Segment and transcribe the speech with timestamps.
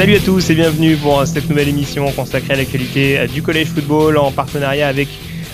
[0.00, 4.16] Salut à tous et bienvenue pour cette nouvelle émission consacrée à l'actualité du collège football
[4.16, 5.08] en partenariat avec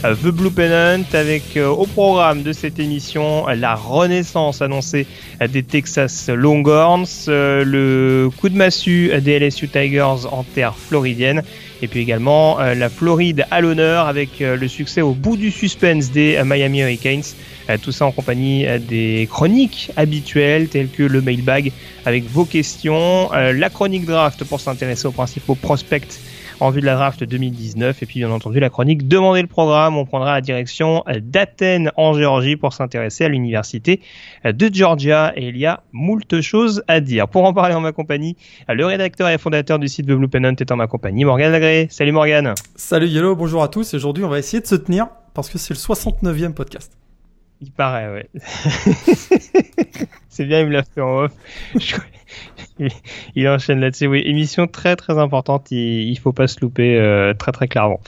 [0.05, 5.09] The Blue Pennant avec au programme de cette émission la renaissance annoncée
[5.51, 11.43] des Texas Longhorns, le coup de massue des LSU Tigers en terre floridienne
[11.83, 16.41] et puis également la Floride à l'honneur avec le succès au bout du suspense des
[16.45, 17.23] Miami Hurricanes.
[17.83, 21.73] Tout ça en compagnie des chroniques habituelles telles que le mailbag
[22.05, 26.21] avec vos questions, la chronique draft pour s'intéresser aux principaux prospects
[26.61, 29.97] en vue de la draft 2019 et puis bien entendu la chronique Demandez le programme.
[29.97, 34.01] On prendra la direction d'Athènes en Géorgie pour s'intéresser à l'université
[34.45, 37.29] de Georgia et il y a moult choses à dire.
[37.29, 38.37] Pour en parler en ma compagnie,
[38.69, 41.89] le rédacteur et fondateur du site The Blue Pennant est en ma compagnie, Morgan Lagré.
[41.91, 42.55] Salut Morgan.
[42.75, 43.95] Salut Yellow, bonjour à tous.
[43.95, 46.93] Aujourd'hui on va essayer de se tenir parce que c'est le 69e podcast.
[47.61, 48.29] Il paraît, ouais.
[50.29, 51.33] c'est bien, il me l'a fait en off.
[53.35, 54.07] il enchaîne là-dessus.
[54.07, 55.71] Oui, émission très très importante.
[55.71, 58.01] Il, il faut pas se louper euh, très très clairement.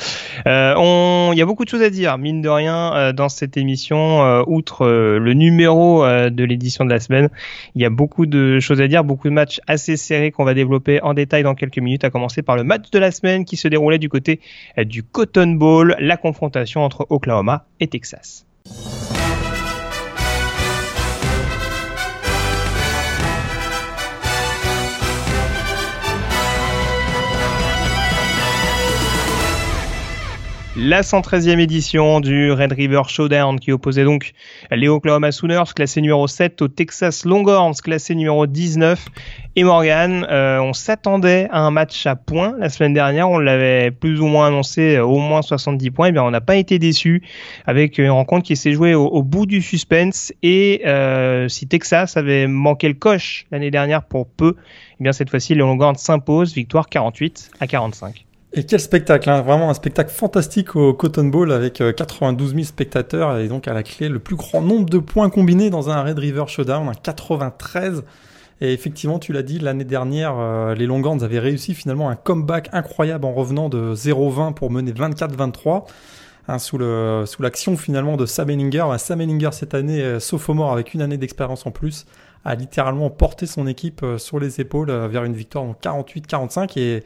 [0.46, 3.56] Euh, il y a beaucoup de choses à dire, mine de rien, euh, dans cette
[3.56, 3.98] émission.
[4.46, 7.28] outre le numéro de l'édition de la semaine,
[7.74, 10.54] il y a beaucoup de choses à dire, beaucoup de matchs assez serrés qu'on va
[10.54, 12.04] développer en détail dans quelques minutes.
[12.04, 14.40] À commencer par le match de la semaine qui se déroulait du côté
[14.76, 18.46] du Cotton Bowl, la confrontation entre Oklahoma et Texas.
[30.80, 34.30] La 113e édition du Red River Showdown qui opposait donc
[34.70, 39.04] les Oklahoma Sooners classé numéro 7 au Texas Longhorns classé numéro 19
[39.56, 40.24] et Morgan.
[40.30, 44.26] Euh, on s'attendait à un match à points la semaine dernière, on l'avait plus ou
[44.26, 47.24] moins annoncé euh, au moins 70 points, et bien on n'a pas été déçu
[47.66, 52.46] avec une rencontre qui s'est jouée au, bout du suspense et euh, si Texas avait
[52.46, 54.54] manqué le coche l'année dernière pour peu,
[55.00, 58.27] et bien cette fois-ci les Longhorns s'imposent, victoire 48 à 45.
[58.54, 63.36] Et quel spectacle, hein vraiment un spectacle fantastique au Cotton Bowl avec 92 000 spectateurs
[63.36, 66.18] et donc à la clé le plus grand nombre de points combinés dans un Red
[66.18, 68.04] River Showdown, un 93.
[68.60, 72.70] Et effectivement, tu l'as dit, l'année dernière, euh, les Longhorns avaient réussi finalement un comeback
[72.72, 75.84] incroyable en revenant de 0-20 pour mener 24-23.
[76.50, 78.86] Hein, sous l'action finalement de Sam Ellinger.
[78.96, 82.06] Sam Ellinger cette année, euh, sophomore avec une année d'expérience en plus,
[82.46, 86.78] a littéralement porté son équipe euh, sur les épaules euh, vers une victoire en 48-45
[86.78, 87.04] et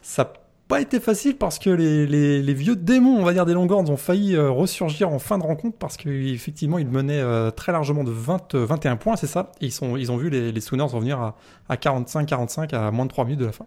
[0.00, 0.32] ça
[0.70, 4.36] pas été facile parce que les, vieux démons, on va dire, des Longhorns ont failli
[4.36, 8.54] euh, ressurgir en fin de rencontre parce qu'effectivement, ils menaient euh, très largement de 20,
[8.54, 9.50] 21 points, c'est ça?
[9.60, 11.36] Ils, sont, ils ont vu les, les Sooners revenir à,
[11.68, 13.66] à 45-45 à moins de 3 minutes de la fin.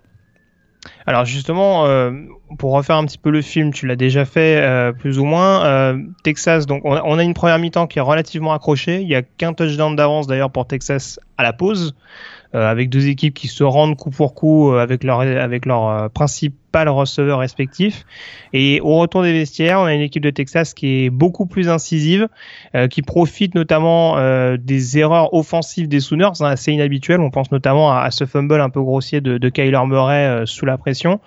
[1.06, 2.12] Alors justement, euh,
[2.58, 5.66] pour refaire un petit peu le film, tu l'as déjà fait euh, plus ou moins.
[5.66, 9.02] Euh, Texas, donc on a, on a, une première mi-temps qui est relativement accrochée.
[9.02, 13.08] Il y a qu'un touchdown d'avance d'ailleurs pour Texas à la pause, euh, avec deux
[13.08, 18.06] équipes qui se rendent coup pour coup euh, avec leur avec leur principal receveur respectif.
[18.52, 21.70] Et au retour des vestiaires, on a une équipe de Texas qui est beaucoup plus
[21.70, 22.28] incisive,
[22.76, 27.20] euh, qui profite notamment euh, des erreurs offensives des Sooners, hein, assez inhabituelles.
[27.20, 30.46] On pense notamment à, à, ce fumble un peu grossier de, de Kyler Murray euh,
[30.46, 31.20] sous la pression.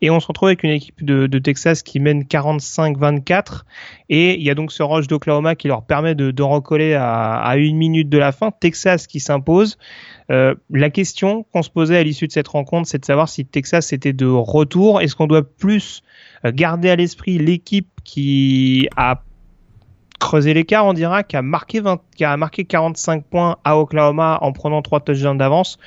[0.00, 3.62] Et on se retrouve avec une équipe de, de Texas qui mène 45-24.
[4.10, 7.36] Et il y a donc ce rush d'Oklahoma qui leur permet de, de recoller à,
[7.36, 8.50] à, une minute de la fin.
[8.50, 9.78] Texas qui s'impose.
[10.30, 13.44] Euh, la question qu'on se posait à l'issue de cette rencontre, c'est de savoir si
[13.44, 15.00] Texas était de retour.
[15.00, 16.02] Est-ce qu'on doit plus
[16.44, 19.22] garder à l'esprit l'équipe qui a
[20.24, 24.38] creusé l'écart, on dira, qui a marqué 20, qui a marqué 45 points à Oklahoma
[24.40, 25.78] en prenant trois touchdowns d'avance,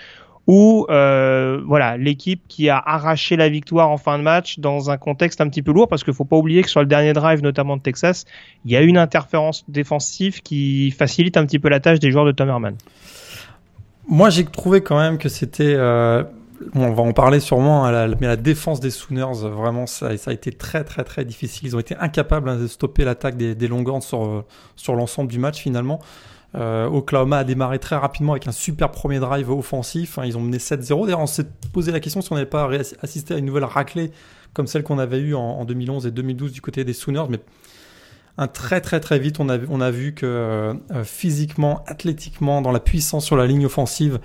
[0.45, 4.97] ou euh, voilà l'équipe qui a arraché la victoire en fin de match dans un
[4.97, 5.89] contexte un petit peu lourd?
[5.89, 8.25] Parce qu'il faut pas oublier que sur le dernier drive notamment de Texas
[8.63, 12.25] il y a une interférence défensive qui facilite un petit peu la tâche des joueurs
[12.25, 12.75] de Tom Herman.
[14.07, 16.23] Moi j'ai trouvé quand même que c'était euh,
[16.73, 20.51] on va en parler sûrement, hein, mais la défense des Sooners, vraiment, ça, a été
[20.51, 21.67] très très très difficile.
[21.67, 24.45] Ils ont été incapables hein, de stopper l'attaque des, des Longhorns sur,
[24.75, 25.99] sur l'ensemble du match finalement.
[26.55, 30.17] Euh, Oklahoma a démarré très rapidement avec un super premier drive offensif.
[30.17, 31.05] Hein, ils ont mené 7-0.
[31.05, 32.69] D'ailleurs, on s'est posé la question si on n'avait pas
[33.01, 34.11] assisté à une nouvelle raclée
[34.53, 37.27] comme celle qu'on avait eue en, en, 2011 et 2012 du côté des Sooners.
[37.29, 37.39] Mais
[38.37, 43.25] un très très très vite, on a, vu que euh, physiquement, athlétiquement, dans la puissance
[43.25, 44.19] sur la ligne offensive,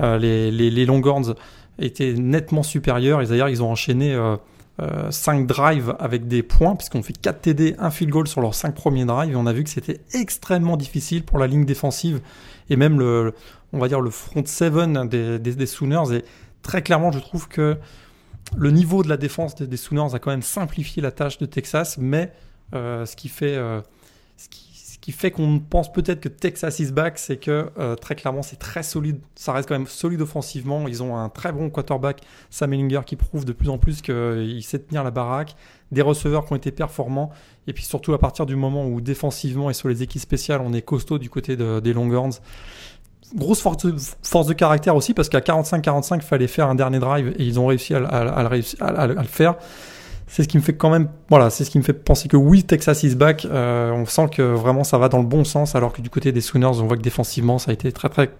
[0.00, 1.34] euh, les, Longhorns
[1.78, 3.22] étaient nettement supérieurs.
[3.22, 7.74] Et d'ailleurs, ils ont enchaîné euh, 5 drives avec des points, puisqu'on fait 4 TD,
[7.78, 9.36] 1 field goal sur leurs 5 premiers drives.
[9.36, 12.20] On a vu que c'était extrêmement difficile pour la ligne défensive
[12.70, 13.34] et même le,
[14.10, 14.72] front 7
[15.08, 16.14] des, Sooners.
[16.14, 16.24] Et
[16.62, 17.76] très clairement, je trouve que
[18.56, 21.98] le niveau de la défense des, Sooners a quand même simplifié la tâche de Texas,
[21.98, 23.80] mais euh, ce qui fait, euh,
[24.36, 24.66] ce qui,
[25.30, 29.20] qu'on pense peut-être que Texas is back, c'est que euh, très clairement c'est très solide.
[29.36, 30.88] Ça reste quand même solide offensivement.
[30.88, 34.62] Ils ont un très bon quarterback, Sam Ellinger, qui prouve de plus en plus qu'il
[34.64, 35.54] sait tenir la baraque.
[35.92, 37.30] Des receveurs qui ont été performants.
[37.68, 40.72] Et puis surtout à partir du moment où défensivement et sur les équipes spéciales, on
[40.72, 42.40] est costaud du côté de, des Longhorns
[43.34, 47.44] grosse force de, caractère aussi parce qu'à 45-45 il fallait faire un dernier drive et
[47.44, 49.56] ils ont réussi à le faire
[50.26, 52.36] c'est ce qui me fait quand même, voilà, c'est ce qui me fait penser que
[52.36, 53.44] oui, Texas is back.
[53.44, 56.32] Euh, on sent que vraiment ça va dans le bon sens, alors que du côté
[56.32, 58.30] des Sooners, on voit que défensivement, ça a été très très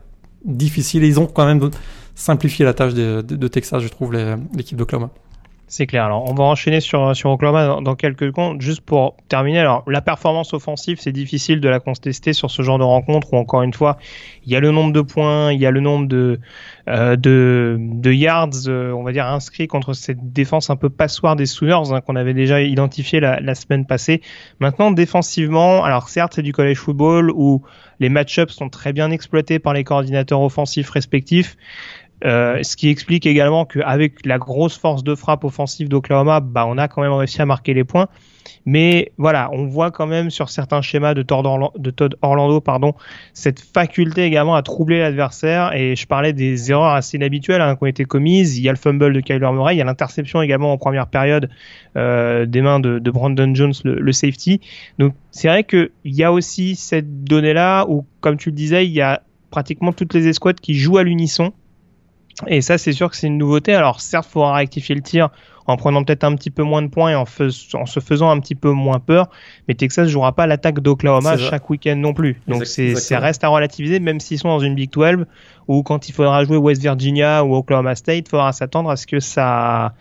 [0.45, 1.05] difficile.
[1.05, 1.71] Et ils ont quand même
[2.15, 5.11] simplifié la tâche de, de, de Texas, je trouve, l'équipe d'Oklahoma.
[5.69, 6.05] C'est clair.
[6.05, 8.61] Alors, on va enchaîner sur, sur Oklahoma dans, quelques secondes.
[8.61, 12.79] Juste pour terminer, alors, la performance offensive, c'est difficile de la contester sur ce genre
[12.79, 13.99] de rencontre où, encore une fois,
[14.45, 16.39] il y a le nombre de points, il y a le nombre de,
[16.89, 21.35] euh, de, de yards, euh, on va dire, inscrits contre cette défense un peu passoire
[21.35, 24.23] des Sooners hein, qu'on avait déjà identifié la, la, semaine passée.
[24.61, 27.63] Maintenant, défensivement, alors certes, c'est du college football où
[27.99, 31.57] les match-ups sont très bien exploités par les coordinateurs offensifs respectifs.
[32.25, 36.79] Euh, ce qui explique également qu'avec la grosse force de frappe offensive d'Oklahoma, bah, on
[36.79, 38.09] a quand même réussi à marquer les points.
[38.65, 42.95] Mais voilà, on voit quand même sur certains schémas de Todd Orlando, pardon,
[43.33, 45.73] cette faculté également à troubler l'adversaire.
[45.75, 48.59] Et je parlais des erreurs assez inhabituelles hein, qui ont été commises.
[48.59, 51.07] Il y a le fumble de Kyler Murray, il y a l'interception également en première
[51.07, 51.49] période
[51.97, 54.61] euh, des mains de, de, Brandon Jones, le, le safety.
[54.99, 58.93] Donc c'est vrai qu'il y a aussi cette donnée-là où, comme tu le disais, il
[58.93, 61.53] y a pratiquement toutes les escouades qui jouent à l'unisson
[62.47, 63.75] et ça, c'est sûr que c'est une nouveauté.
[63.75, 65.31] Alors, certes, il faudra rectifier le tir
[65.67, 68.39] en prenant peut-être un petit peu moins de points et en, en, se faisant un
[68.41, 69.29] petit peu moins peur.
[69.67, 72.41] Mais Texas jouera pas l'attaque d'Oklahoma chaque week-end non plus.
[72.47, 75.25] Donc, c'est, ça reste à relativiser, même s'ils sont dans une Big 12
[75.67, 79.07] ou quand il faudra jouer West Virginia ou Oklahoma State, il faudra s'attendre à ce
[79.07, 79.95] que ça,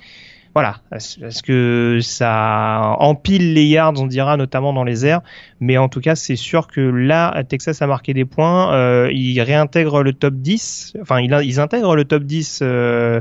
[0.55, 5.19] voilà, est-ce que ça empile les yards, on dira, notamment dans les airs.
[5.59, 8.73] Mais en tout cas, c'est sûr que là, Texas a marqué des points.
[8.73, 10.93] Euh, ils réintègrent le top 10.
[11.01, 13.19] Enfin, ils, intègrent le top 10 euh,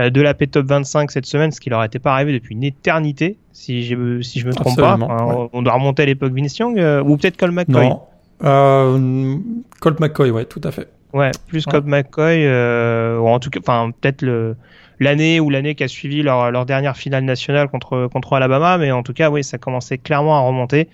[0.00, 2.64] de la P Top 25 cette semaine, ce qui leur était pas arrivé depuis une
[2.64, 5.14] éternité, si, si je me trompe Absolument, pas.
[5.14, 5.48] Enfin, ouais.
[5.52, 7.90] On doit remonter à l'époque Vince Young, euh, ou peut-être Colt McCoy.
[7.90, 8.00] Non.
[8.42, 9.36] Euh,
[9.78, 10.88] Colt McCoy, ouais, tout à fait.
[11.12, 11.70] Ouais, plus ouais.
[11.70, 14.56] Colt McCoy, ou en tout cas, enfin, peut-être le
[15.02, 18.90] l'année ou l'année qui a suivi leur, leur, dernière finale nationale contre, contre Alabama, mais
[18.92, 20.88] en tout cas, oui, ça commençait clairement à remonter.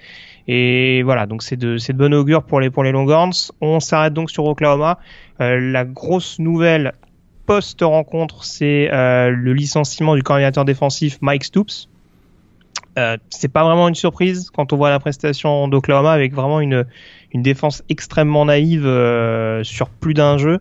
[0.49, 3.53] Et voilà, donc c'est de, de bon augure pour les, pour les Longhorns.
[3.61, 4.99] On s'arrête donc sur Oklahoma.
[5.41, 6.95] Euh, la grosse nouvelle
[7.47, 11.89] post-rencontre, c'est euh, le licenciement du coordinateur défensif Mike Stoops.
[12.99, 16.85] Euh, c'est pas vraiment une surprise quand on voit la prestation d'Oklahoma avec vraiment une,
[17.33, 20.61] une défense extrêmement naïve euh, sur plus d'un jeu.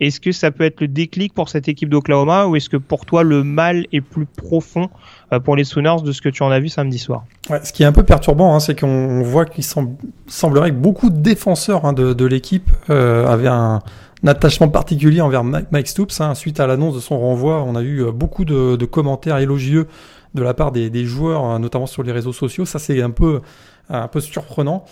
[0.00, 3.06] Est-ce que ça peut être le déclic pour cette équipe d'Oklahoma ou est-ce que pour
[3.06, 4.90] toi le mal est plus profond
[5.32, 7.24] euh, pour les Sooners de ce que tu en as vu samedi soir?
[7.62, 11.08] Ce qui est un peu perturbant, hein, c'est qu'on voit qu'il semble, semblerait que beaucoup
[11.08, 13.80] de défenseurs hein, de, l'équipe euh, avaient un,
[14.26, 16.20] attachement particulier envers Mike Stoops.
[16.20, 19.86] Hein, suite à l'annonce de son renvoi, on a eu euh, beaucoup de, commentaires élogieux
[20.34, 22.66] de la part des, joueurs, notamment sur les réseaux sociaux.
[22.66, 23.40] Ça, c'est un peu,
[23.88, 24.84] un peu surprenant.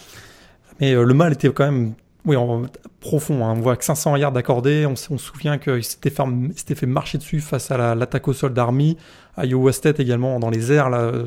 [0.81, 1.93] Mais le mal était quand même
[2.27, 2.63] oui, on,
[3.01, 3.45] profond.
[3.45, 3.55] Hein.
[3.57, 4.87] On voit que 500 yards accordés.
[4.87, 8.97] On, se souvient qu'il s'était fait, marcher dessus face à l'attaque la, au sol d'Army.
[9.37, 11.27] Iowa State également dans les airs là, euh,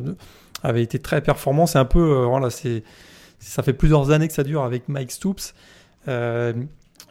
[0.64, 1.68] avait été très performant.
[1.68, 2.50] C'est un peu, euh, voilà,
[3.40, 5.54] ça fait plusieurs années que ça dure avec Mike Stoops.
[6.08, 6.54] Euh,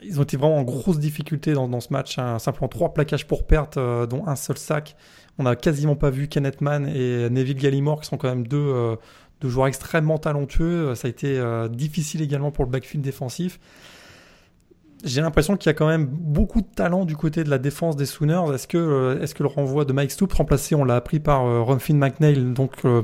[0.03, 2.19] ils ont été vraiment en grosse difficulté dans, ce match.
[2.19, 2.39] Hein.
[2.39, 4.97] Simplement trois plaquages pour perte, dont un seul sac.
[5.39, 8.97] On n'a quasiment pas vu Kenneth Mann et Neville Gallimore, qui sont quand même deux
[9.41, 10.95] de joueurs extrêmement talentueux.
[10.95, 13.59] Ça a été euh, difficile également pour le backfield défensif.
[15.05, 17.97] J'ai l'impression qu'il y a quand même beaucoup de talent du côté de la défense
[17.97, 18.55] des Sooners.
[18.55, 21.47] Est-ce que, euh, est-ce que le renvoi de Mike Stoops, remplacé, on l'a appris par
[21.47, 23.03] euh, McNeil, donc, euh,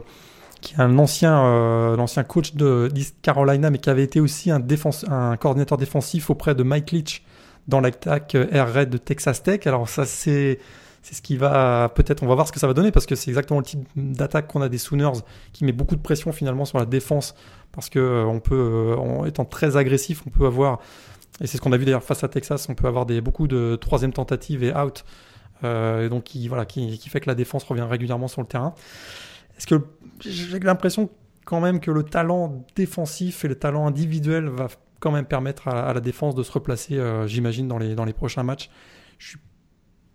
[0.63, 4.51] qui est un ancien, euh, l'ancien coach de d'East Carolina, mais qui avait été aussi
[4.51, 7.23] un, défense, un coordinateur défensif auprès de Mike Leach
[7.69, 9.67] dans l'attaque Air Raid de Texas Tech.
[9.67, 10.59] Alors ça, c'est
[11.03, 13.17] c'est ce qui va peut-être, on va voir ce que ça va donner parce que
[13.17, 15.21] c'est exactement le type d'attaque qu'on a des Sooners
[15.53, 17.35] qui met beaucoup de pression finalement sur la défense
[17.73, 20.79] parce que euh, on peut, en étant très agressif, on peut avoir,
[21.41, 23.49] et c'est ce qu'on a vu d'ailleurs face à Texas, on peut avoir des, beaucoup
[23.49, 25.05] de troisième tentatives et out,
[25.65, 28.75] euh, et donc qui, voilà, qui, fait que la défense revient régulièrement sur le terrain.
[29.59, 29.85] Est-ce que
[30.21, 31.11] j'ai l'impression
[31.45, 34.69] quand même que le talent défensif et le talent individuel va
[35.01, 38.45] quand même permettre à, la défense de se replacer, j'imagine, dans les, dans les prochains
[38.45, 38.71] matchs?
[39.19, 39.39] Je suis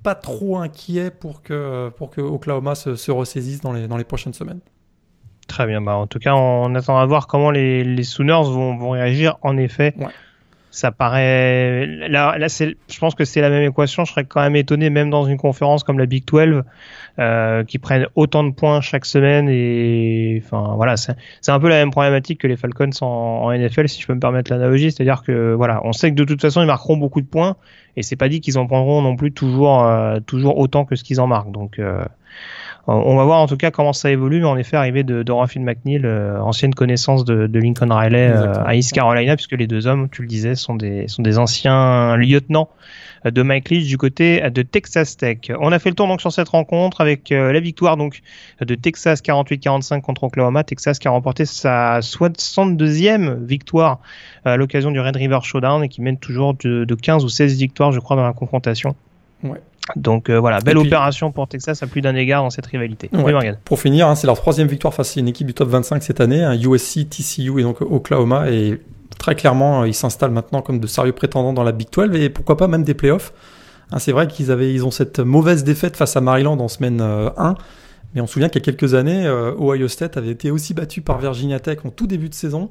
[0.03, 4.03] pas trop inquiet pour que, pour que Oklahoma se, se ressaisisse dans les, dans les
[4.03, 4.59] prochaines semaines.
[5.47, 5.81] Très bien.
[5.81, 9.37] Bah, en tout cas, on attend à voir comment les, les Sooners vont, vont réagir.
[9.41, 9.95] En effet,
[10.71, 11.85] ça paraît.
[12.09, 14.05] Là, là je pense que c'est la même équation.
[14.05, 16.63] Je serais quand même étonné, même dans une conférence comme la Big 12,
[17.19, 19.49] euh, qui prennent autant de points chaque semaine.
[19.49, 21.15] Et enfin, voilà, c'est,
[21.47, 24.51] un peu la même problématique que les Falcons en, NFL, si je peux me permettre
[24.51, 24.91] l'analogie.
[24.91, 27.55] C'est-à-dire que voilà, on sait que de toute façon, ils marqueront beaucoup de points,
[27.95, 31.03] et c'est pas dit qu'ils en prendront non plus toujours, euh, toujours autant que ce
[31.03, 31.51] qu'ils en marquent.
[31.51, 32.03] Donc euh,
[32.87, 35.59] on va voir en tout cas comment ça évolue, mais en effet, arrivé de, de
[35.59, 40.07] McNeil, euh, ancienne connaissance de, Lincoln Riley euh, à East Carolina, puisque les deux hommes,
[40.09, 42.69] tu le disais, sont des, sont des anciens lieutenants
[43.25, 45.51] euh, de Mike Leach du côté de Texas Tech.
[45.59, 48.21] On a fait le tour donc sur cette rencontre avec la victoire donc
[48.61, 50.63] de Texas 48-45 contre Oklahoma.
[50.63, 53.99] Texas qui a remporté sa 62e victoire
[54.45, 57.57] à l'occasion du Red River Showdown et qui mène toujours de, de 15 ou 16
[57.57, 58.95] victoires, je crois, dans la confrontation.
[59.43, 59.59] Ouais.
[59.95, 63.09] Donc euh, voilà, belle opération pour Texas à plus d'un égard dans cette rivalité.
[63.65, 66.21] pour finir, hein, c'est leur troisième victoire face à une équipe du top 25 cette
[66.21, 68.49] année, un USC, TCU et donc Oklahoma.
[68.49, 68.79] Et
[69.17, 72.57] très clairement, ils s'installent maintenant comme de sérieux prétendants dans la Big 12 et pourquoi
[72.57, 73.33] pas même des playoffs.
[73.91, 77.01] Hein, c'est vrai qu'ils avaient, ils ont cette mauvaise défaite face à Maryland en semaine
[77.01, 77.03] 1.
[77.05, 77.53] Euh,
[78.13, 80.73] mais on se souvient qu'il y a quelques années, euh, Ohio State avait été aussi
[80.73, 82.69] battu par Virginia Tech en tout début de saison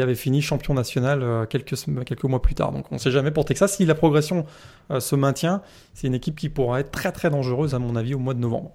[0.00, 2.72] avait fini champion national euh, quelques, quelques mois plus tard.
[2.72, 3.76] Donc on ne sait jamais pour Texas.
[3.76, 4.44] Si la progression
[4.90, 5.62] euh, se maintient,
[5.94, 8.40] c'est une équipe qui pourra être très très dangereuse à mon avis au mois de
[8.40, 8.72] novembre.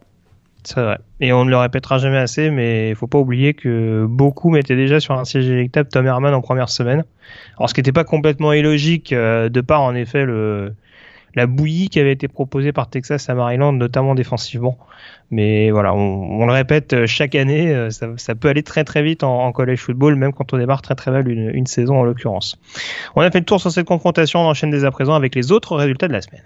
[0.63, 0.97] C'est vrai.
[1.19, 4.75] Et on ne le répétera jamais assez, mais il faut pas oublier que beaucoup mettaient
[4.75, 7.03] déjà sur un siège électable Tom Herman en première semaine.
[7.57, 10.73] Alors ce qui n'était pas complètement illogique, euh, de par en effet le,
[11.35, 14.77] la bouillie qui avait été proposée par Texas à Maryland, notamment défensivement.
[15.31, 19.23] Mais voilà, on, le répète euh, chaque année, euh, ça, peut aller très très vite
[19.23, 22.57] en, college football, même quand on démarre très très mal une, une saison en l'occurrence.
[23.15, 25.51] On a fait le tour sur cette confrontation, on enchaîne dès à présent avec les
[25.51, 26.43] autres résultats de la semaine.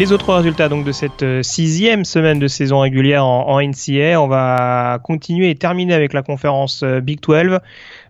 [0.00, 4.18] Les autres résultats donc de cette euh, sixième semaine de saison régulière en, en, NCA,
[4.18, 7.58] on va continuer et terminer avec la conférence euh, Big 12.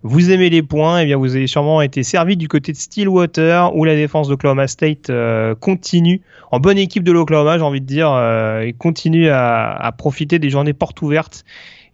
[0.04, 2.76] Vous aimez les points, et eh bien vous avez sûrement été servi du côté de
[2.76, 6.20] Stillwater où la défense d'Oklahoma State euh, continue
[6.52, 8.16] en bonne équipe de l'Oklahoma, j'ai envie de dire,
[8.62, 11.44] et continue à, à, profiter des journées portes ouvertes.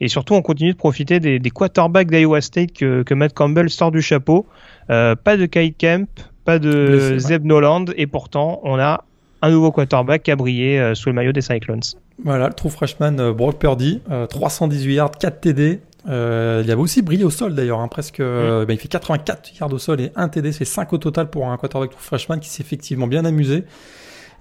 [0.02, 3.70] Et surtout, on continue de profiter des, des quarterbacks d'Iowa State que, que, Matt Campbell
[3.70, 4.46] sort du chapeau.
[4.88, 6.10] pas de Kyle Kemp,
[6.44, 9.02] pas de Zeb Noland, et pourtant, on a
[9.46, 11.82] un nouveau quarterback qui a brillé euh, sous le maillot des Cyclones.
[12.24, 15.80] Voilà, le true freshman euh, Brock Purdy, 318 euh, yards, 4 TD.
[16.06, 18.20] il avait aussi brillé au sol d'ailleurs, hein, presque.
[18.20, 18.64] Mm.
[18.66, 21.48] Ben, il fait 84 yards au sol et 1 TD, c'est 5 au total pour
[21.48, 23.64] un quarterback true freshman qui s'est effectivement bien amusé.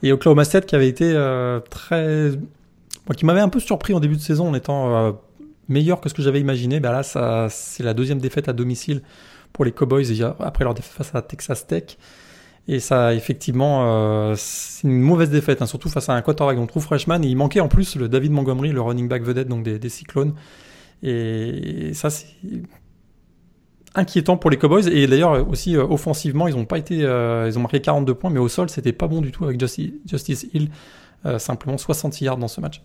[0.04, 1.14] Et Oklahoma State qui avait été
[1.70, 2.32] très,
[3.16, 5.18] qui m'avait un peu surpris en début de saison en étant
[5.70, 6.80] meilleur que ce que j'avais imaginé.
[6.80, 9.02] Ben là, ça, c'est la deuxième défaite à domicile
[9.54, 11.98] pour les Cowboys après leur défaite face à Texas Tech.
[12.68, 16.66] Et ça, effectivement, euh, c'est une mauvaise défaite, hein, surtout face à un quarterback dont
[16.66, 17.22] trouve freshman.
[17.22, 20.34] Il manquait en plus le David Montgomery, le running back vedette donc des, Cyclones.
[21.04, 22.28] Et ça, c'est
[23.94, 24.88] inquiétant pour les Cowboys.
[24.88, 28.48] Et d'ailleurs, aussi euh, offensivement, ils ont pas été, euh, marqué 42 points, mais au
[28.50, 30.70] sol, c'était pas bon du tout avec Justice, Hill,
[31.38, 32.82] simplement 66 yards dans ce match.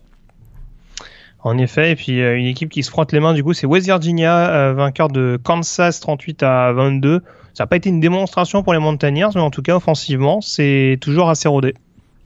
[1.43, 3.87] En effet, et puis une équipe qui se frotte les mains, du coup, c'est West
[3.87, 7.23] Virginia, vainqueur de Kansas 38 à 22.
[7.53, 10.97] Ça n'a pas été une démonstration pour les Montagnards, mais en tout cas, offensivement, c'est
[11.01, 11.73] toujours assez rodé.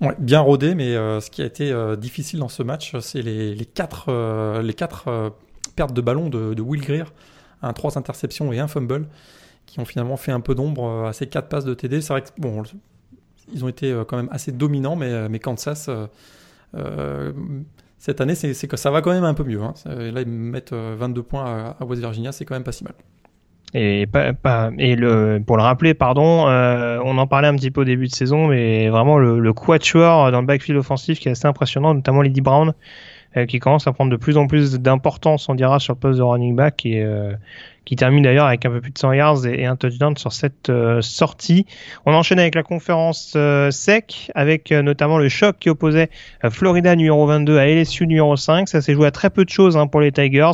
[0.02, 3.22] Ouais, bien rodé, mais euh, ce qui a été euh, difficile dans ce match, c'est
[3.22, 5.30] les, les, quatre, euh,
[5.76, 7.06] pertes de ballon de, Will Greer,
[7.62, 9.08] un trois interceptions et un fumble,
[9.66, 12.02] qui ont finalement fait un peu d'ombre à ces quatre passes de TD.
[12.02, 12.64] C'est vrai que bon,
[13.54, 15.90] ils ont été quand même assez dominants, mais, Kansas,
[17.98, 19.64] cette année, ça va quand même un peu mieux.
[19.64, 19.74] Hein.
[19.86, 22.94] Là, ils mettent 22 points à West Virginia, c'est quand même pas si mal.
[23.78, 27.72] Et, pas, pas, et le, pour le rappeler, pardon, euh, on en parlait un petit
[27.72, 31.28] peu au début de saison, mais vraiment le, le quatuor dans le backfield offensif qui
[31.28, 32.74] est assez impressionnant, notamment Lady Brown,
[33.36, 36.20] euh, qui commence à prendre de plus en plus d'importance, on dira, sur le poste
[36.20, 36.86] de running back.
[36.86, 37.34] Et euh,
[37.86, 40.70] qui termine d'ailleurs avec un peu plus de 100 yards et, un touchdown sur cette
[40.70, 41.66] euh, sortie.
[42.06, 43.38] On enchaîne avec la conférence
[43.72, 46.10] sec, avec notamment le choc qui opposait
[46.50, 48.68] Florida numéro 22 à LSU numéro 5.
[48.68, 50.52] Ça s'est joué à très peu de choses hein, pour les Tigers,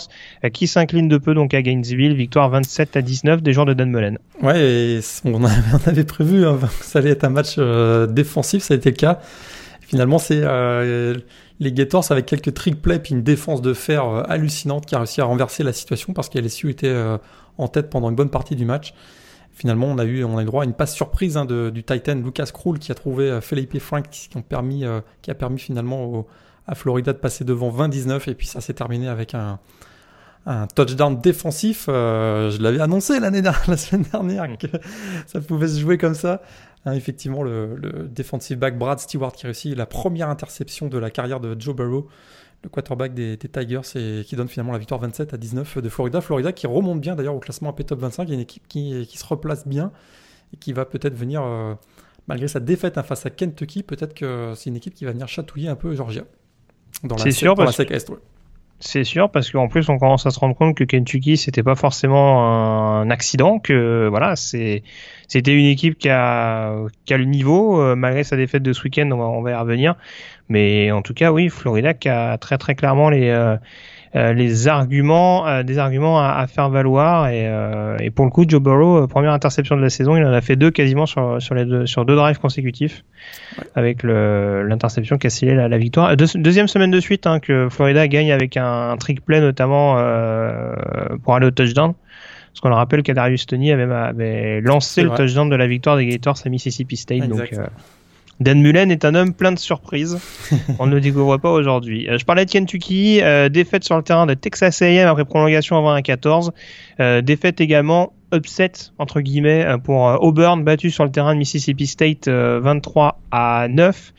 [0.53, 3.89] qui s'inclinent de peu donc à Gainesville, victoire 27 à 19 des gens de Dan
[3.89, 4.17] Mullen.
[4.41, 5.43] Ouais, et on
[5.85, 7.57] avait prévu hein, que ça allait être un match
[8.09, 9.19] défensif, ça a été le cas.
[9.81, 10.41] Finalement, c'est
[11.61, 14.97] les Gators avec quelques trick plays puis une défense de fer euh, hallucinante qui a
[14.97, 17.19] réussi à renverser la situation parce qu'LSU était euh,
[17.59, 18.95] en tête pendant une bonne partie du match.
[19.51, 22.15] Finalement, on a eu, on a eu droit à une passe surprise hein, du Titan
[22.15, 24.85] Lucas Krull qui a trouvé Felipe Frank qui, ont permis,
[25.21, 26.25] qui a permis finalement
[26.67, 29.59] à Florida de passer devant 20-19 et puis ça s'est terminé avec un,
[30.45, 31.83] un touchdown défensif.
[31.87, 34.67] je l'avais annoncé l'année la semaine dernière que
[35.27, 36.41] ça pouvait se jouer comme ça.
[36.85, 41.11] Hein, effectivement, le, le, defensive back Brad Stewart qui réussit la première interception de la
[41.11, 42.07] carrière de Joe Burrow,
[42.63, 46.21] le quarterback des, Tigers, et qui donne finalement la victoire 27 à 19 de Florida.
[46.21, 48.23] Florida qui remonte bien d'ailleurs au classement AP Top 25.
[48.23, 49.91] Il y a une équipe qui, qui se replace bien
[50.53, 51.75] et qui va peut-être venir, euh,
[52.27, 55.27] malgré sa défaite hein, face à Kentucky, peut-être que c'est une équipe qui va venir
[55.27, 56.23] chatouiller un peu Georgia.
[57.17, 57.77] C'est sûr, parce...
[57.77, 58.11] la Est,
[58.81, 61.75] c'est sûr, parce qu'en plus, on commence à se rendre compte que Kentucky, c'était pas
[61.75, 64.81] forcément un accident, que voilà, c'est,
[65.27, 68.83] c'était une équipe qui a, qui a le niveau, euh, malgré sa défaite de ce
[68.83, 69.95] week-end, on va, on va y revenir.
[70.49, 73.55] Mais en tout cas, oui, Florida qui a très très clairement les, euh,
[74.13, 77.29] les arguments, euh, des arguments à, à, faire valoir.
[77.29, 80.33] Et, euh, et, pour le coup, Joe Burrow, première interception de la saison, il en
[80.33, 83.03] a fait deux quasiment sur, sur, les deux, sur deux drives consécutifs,
[83.75, 86.15] avec l'interception qui a scellé la, la victoire.
[86.17, 89.95] deuxième semaine de suite hein, que Florida gagne avec un, trick play notamment
[91.23, 91.93] pour aller au touchdown.
[92.51, 96.05] Parce qu'on le rappelle qu'Adarius Tony avait, avait lancé le touchdown de la victoire des
[96.05, 97.29] Gators à Mississippi State.
[97.29, 97.49] Donc,
[98.41, 100.17] Dan Mullen est un homme plein de surprises.
[100.79, 102.09] On ne le découvre pas aujourd'hui.
[102.09, 105.77] Euh, je parlais de Kentucky, euh, défaite sur le terrain de Texas A&M après prolongation
[105.77, 106.51] avant 1 14.
[106.99, 112.29] Euh, défaite également upset entre guillemets pour Auburn battu sur le terrain de Mississippi State
[112.29, 114.13] 23 à 9.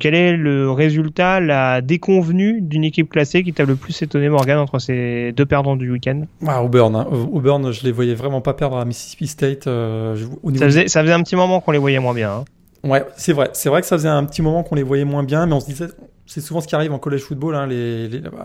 [0.00, 4.58] quel est le résultat, la déconvenue d'une équipe classée qui t'a le plus étonné Morgan
[4.58, 6.22] entre ces deux perdants du week-end?
[6.44, 7.06] Ah, Auburn, hein.
[7.32, 9.64] Auburn, je les voyais vraiment pas perdre à Mississippi State.
[9.66, 12.32] ça, faisait, ça, faisait, un petit moment qu'on les voyait moins bien.
[12.32, 12.44] Hein.
[12.84, 13.48] Ouais, c'est vrai.
[13.54, 15.60] C'est vrai que ça faisait un petit moment qu'on les voyait moins bien, mais on
[15.60, 15.88] se disait,
[16.26, 17.66] c'est souvent ce qui arrive en college football, hein,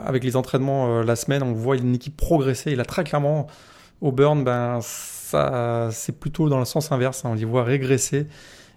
[0.06, 2.72] avec les entraînements euh, la semaine, on voit une équipe progresser.
[2.72, 3.48] Et là, très clairement,
[4.00, 7.26] Auburn, ben, ça, c'est plutôt dans le sens inverse.
[7.26, 8.28] Hein, on les voit régresser.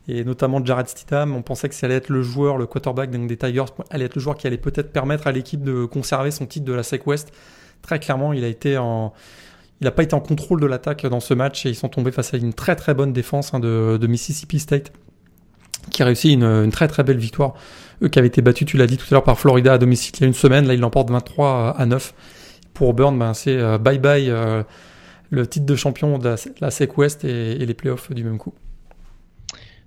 [0.09, 3.37] Et notamment Jared Stidham, on pensait que ça allait être le joueur, le quarterback des
[3.37, 6.67] Tigers, allait être le joueur qui allait peut-être permettre à l'équipe de conserver son titre
[6.67, 7.31] de la SEC West.
[7.83, 8.49] Très clairement, il a
[9.81, 12.35] n'a pas été en contrôle de l'attaque dans ce match et ils sont tombés face
[12.35, 14.93] à une très très bonne défense hein, de Mississippi State
[15.91, 17.55] qui a réussi une, très très belle victoire.
[18.03, 20.15] Eux qui avaient été battus, tu l'as dit tout à l'heure, par Florida à domicile
[20.19, 20.67] il y a une semaine.
[20.67, 22.15] Là, ils l'emportent 23 à 9.
[22.75, 24.63] Pour Burn, ben, c'est euh, bye bye euh,
[25.31, 28.55] le titre de champion de la, SEC West et, les playoffs du même coup.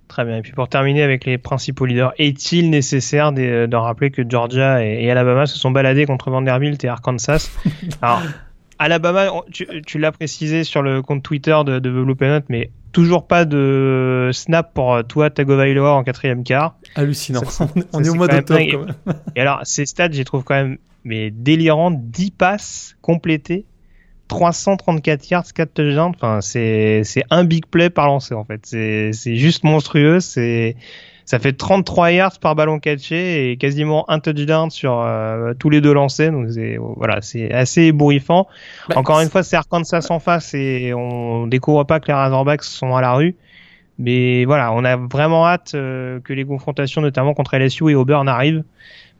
[0.08, 0.36] Très bien.
[0.36, 5.10] Et puis pour terminer avec les principaux leaders, est-il nécessaire de, rappeler que Georgia et,
[5.10, 7.50] Alabama se sont baladés contre Vanderbilt et Arkansas?
[8.02, 8.22] Alors,
[8.78, 14.30] Alabama, tu, l'as précisé sur le compte Twitter de, de The mais toujours pas de
[14.32, 16.76] snap pour euh, toi, Tagovailoa en quatrième quart.
[16.94, 17.42] Hallucinant.
[17.92, 18.86] on est au mois d'octobre.
[19.34, 21.90] Et alors, ces stats, j'y trouve quand même mais délirant.
[21.90, 23.64] 10 passes complétées,
[24.28, 26.12] 334 yards, 4 touchdowns.
[26.14, 28.60] Enfin, c'est un big play par lancé en fait.
[28.64, 30.20] C'est juste monstrueux.
[30.20, 30.76] C'est
[31.26, 35.80] ça fait 33 yards par ballon catché et quasiment un touchdown sur euh, tous les
[35.80, 36.30] deux lancés.
[36.30, 36.46] Donc
[36.96, 38.46] voilà, c'est assez ébouriffant.
[38.88, 42.62] Bah, Encore une fois, c'est Arkansas en face et on découvre pas que les Razorbacks
[42.62, 43.34] sont à la rue.
[43.98, 48.28] Mais voilà, on a vraiment hâte euh, que les confrontations, notamment contre LSU et Auburn,
[48.28, 48.62] arrivent.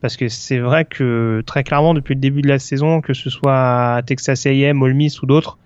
[0.00, 3.30] Parce que c'est vrai que très clairement, depuis le début de la saison, que ce
[3.30, 5.58] soit Texas A&M, Ole Miss ou d'autres,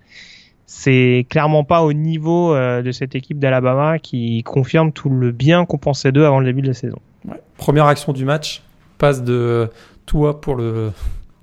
[0.73, 5.65] c'est clairement pas au niveau euh, de cette équipe d'Alabama qui confirme tout le bien
[5.65, 6.97] qu'on pensait d'eux avant le début de la saison.
[7.57, 8.63] Première action du match,
[8.97, 9.69] passe de
[10.05, 10.93] toi pour le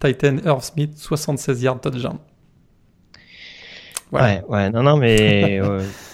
[0.01, 2.17] Titan Earth Smith, 76 yards touchdown.
[4.13, 5.61] Ouais, ouais, non, non, mais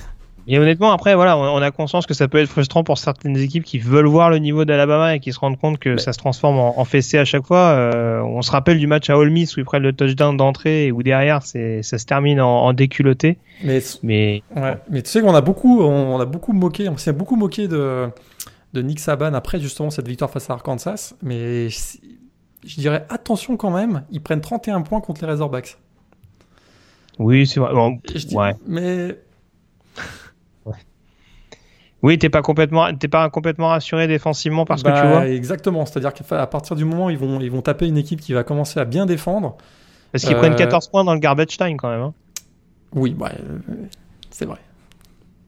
[0.47, 3.65] Et honnêtement, après, voilà, on a conscience que ça peut être frustrant pour certaines équipes
[3.65, 6.59] qui veulent voir le niveau d'Alabama et qui se rendent compte que ça se transforme
[6.59, 7.71] en, fessé à chaque fois.
[7.71, 10.87] Euh, on se rappelle du match à Ole Miss où ils prennent le touchdown d'entrée
[10.87, 13.39] et où derrière, c'est, ça se termine en, déculotté.
[13.63, 14.77] Mais, mais, ouais.
[14.91, 18.09] mais tu sais qu'on a beaucoup, on, a beaucoup moqué, on s'est beaucoup moqué de,
[18.75, 21.15] de Nick Saban après justement cette victoire face à Arkansas.
[21.23, 25.79] Mais je dirais attention quand même, ils prennent 31 points contre les Razorbacks.
[27.19, 27.73] Oui, c'est vrai.
[27.73, 28.55] ouais.
[28.67, 29.17] Mais
[32.05, 35.27] oui, t'es pas complètement, t'es pas complètement rassuré défensivement parce que tu bah, vois.
[35.27, 38.35] Exactement, c'est-à-dire qu'à partir du moment où ils vont, ils vont taper une équipe qui
[38.35, 39.57] va commencer à bien défendre.
[40.13, 42.03] Parce qu'ils prennent 14 euh, points dans le garbage time quand même.
[42.03, 42.13] Hein.
[42.93, 43.75] Oui, bah, euh,
[44.29, 44.59] c'est vrai.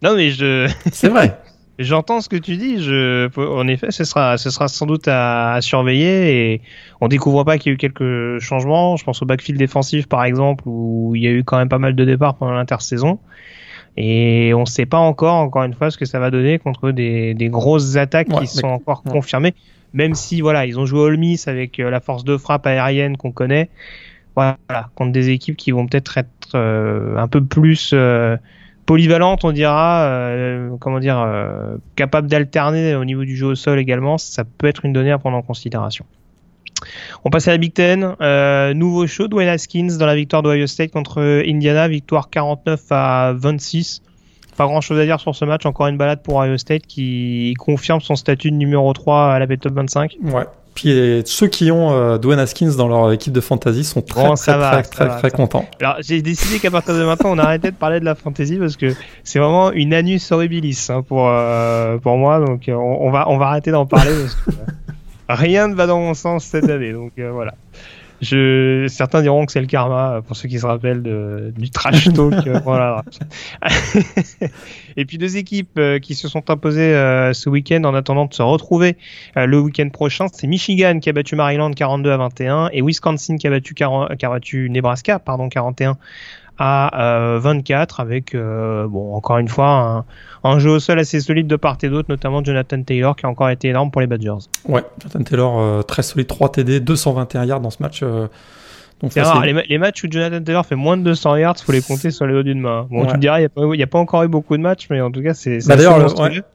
[0.00, 0.66] Non mais je.
[0.92, 1.38] C'est vrai.
[1.78, 2.82] J'entends ce que tu dis.
[2.82, 6.62] Je, en effet, ce sera, ce sera sans doute à, surveiller et
[7.02, 8.96] on découvre pas qu'il y a eu quelques changements.
[8.96, 11.78] Je pense au backfield défensif par exemple où il y a eu quand même pas
[11.78, 13.18] mal de départs pendant l'intersaison.
[13.96, 16.90] Et on ne sait pas encore, encore une fois, ce que ça va donner contre
[16.90, 19.54] des, des grosses attaques qui sont encore confirmées.
[19.94, 23.16] Même si, voilà, ils ont joué All Miss avec euh, la force de frappe aérienne
[23.16, 23.70] qu'on connaît.
[24.34, 24.58] Voilà,
[24.94, 28.36] contre des équipes qui vont peut-être être, euh, un peu plus, euh,
[28.84, 30.30] polyvalente, on dira,
[30.78, 31.26] comment dire,
[31.96, 35.18] capable d'alterner au niveau du jeu au sol également, ça peut être une donnée à
[35.18, 36.04] prendre en considération.
[37.24, 38.14] On passe à la Big Ten.
[38.20, 43.32] Euh, nouveau show, Dwayne Haskins dans la victoire d'Ohio State contre Indiana, victoire 49 à
[43.36, 44.02] 26.
[44.56, 47.54] Pas grand chose à dire sur ce match, encore une balade pour Ohio State qui
[47.58, 50.16] confirme son statut de numéro 3 à la Top 25.
[50.22, 50.44] Ouais.
[50.74, 54.82] Puis ceux qui ont euh, Dwayne Haskins dans leur équipe de fantasy sont très très
[54.82, 55.64] très très, contents.
[55.80, 58.76] Alors j'ai décidé qu'à partir de maintenant on arrêtait de parler de la fantasy parce
[58.76, 63.38] que c'est vraiment une anus horribilis hein, pour euh, pour moi donc on, va on
[63.38, 64.50] va arrêter d'en parler parce que
[65.28, 66.92] rien ne va dans mon sens cette année.
[66.92, 67.54] Donc euh, voilà.
[68.22, 71.70] Je, certains diront que c'est le karma euh, pour ceux qui se rappellent de, du
[71.70, 72.46] trash talk.
[72.46, 73.04] Euh, voilà.
[74.96, 76.92] Et puis deux équipes qui se sont imposées
[77.34, 78.96] ce week-end en attendant de se retrouver
[79.36, 80.26] le week-end prochain.
[80.32, 83.84] C'est Michigan qui a battu Maryland 42 à 21 et Wisconsin qui a battu, qui
[83.84, 85.98] a battu Nebraska pardon 41
[86.58, 90.04] à 24 avec bon encore une fois un,
[90.46, 93.28] un jeu au sol assez solide de part et d'autre, notamment Jonathan Taylor qui a
[93.28, 94.48] encore été énorme pour les Badgers.
[94.66, 98.00] Ouais, Jonathan Taylor euh, très solide, 3 TD, 221 yards dans ce match.
[98.02, 98.28] Euh,
[99.02, 102.10] donc rare, les, matchs où Jonathan Taylor fait moins de 200 yards, faut les compter
[102.10, 102.86] sur les doigts d'une main.
[102.90, 105.10] Bon, tu me diras, il n'y a, pas encore eu beaucoup de matchs, mais en
[105.10, 105.58] tout cas, c'est.
[105.68, 106.08] Bah d'ailleurs,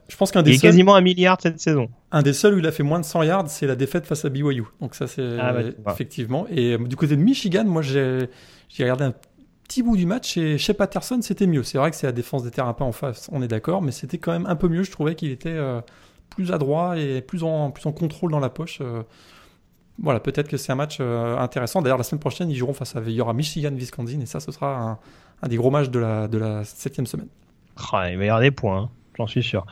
[0.08, 1.88] je pense qu'un des il est quasiment un milliard cette saison.
[2.10, 4.24] Un des seuls où il a fait moins de 100 yards, c'est la défaite face
[4.24, 4.64] à BYU.
[4.80, 6.46] Donc ça, c'est ah, bah, effectivement.
[6.50, 8.28] Et euh, du côté de Michigan, moi, j'ai
[8.76, 9.14] regardé un
[9.72, 11.62] petit bout du match et chez Patterson c'était mieux.
[11.62, 13.90] C'est vrai que c'est la défense des terrains pas en face, on est d'accord, mais
[13.90, 14.82] c'était quand même un peu mieux.
[14.82, 15.80] Je trouvais qu'il était euh,
[16.28, 18.80] plus adroit et plus en, plus en contrôle dans la poche.
[18.82, 19.02] Euh.
[19.98, 21.80] voilà, peut-être que c'est un match euh, intéressant.
[21.80, 24.40] D'ailleurs, la semaine prochaine, ils joueront face à, il y aura Michigan, Wisconsin, et ça,
[24.40, 24.98] ce sera
[25.42, 27.28] un, des gros matchs de la, de la septième semaine.
[27.92, 29.64] Ah, il va y avoir des points, hein, j'en suis sûr.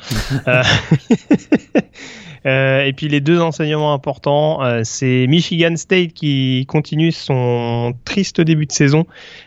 [2.46, 8.40] Euh, et puis les deux enseignements importants, euh, c'est Michigan State qui continue son triste
[8.40, 9.07] début de saison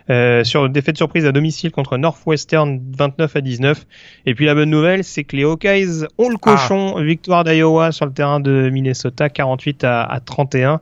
[0.09, 3.85] euh, sur une défaite surprise à domicile contre Northwestern 29 à 19.
[4.25, 7.01] Et puis la bonne nouvelle, c'est que les Hawkeyes ont le cochon, ah.
[7.01, 10.79] victoire d'Iowa sur le terrain de Minnesota 48 à, 31.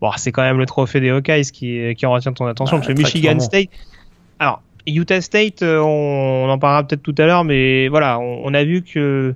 [0.00, 2.94] Bon, c'est quand même le trophée des Hawkeyes qui, qui retient ton attention, bah, parce
[2.94, 3.68] que Michigan State.
[4.38, 8.82] Alors, Utah State, on, en parlera peut-être tout à l'heure, mais voilà, on a vu
[8.82, 9.34] que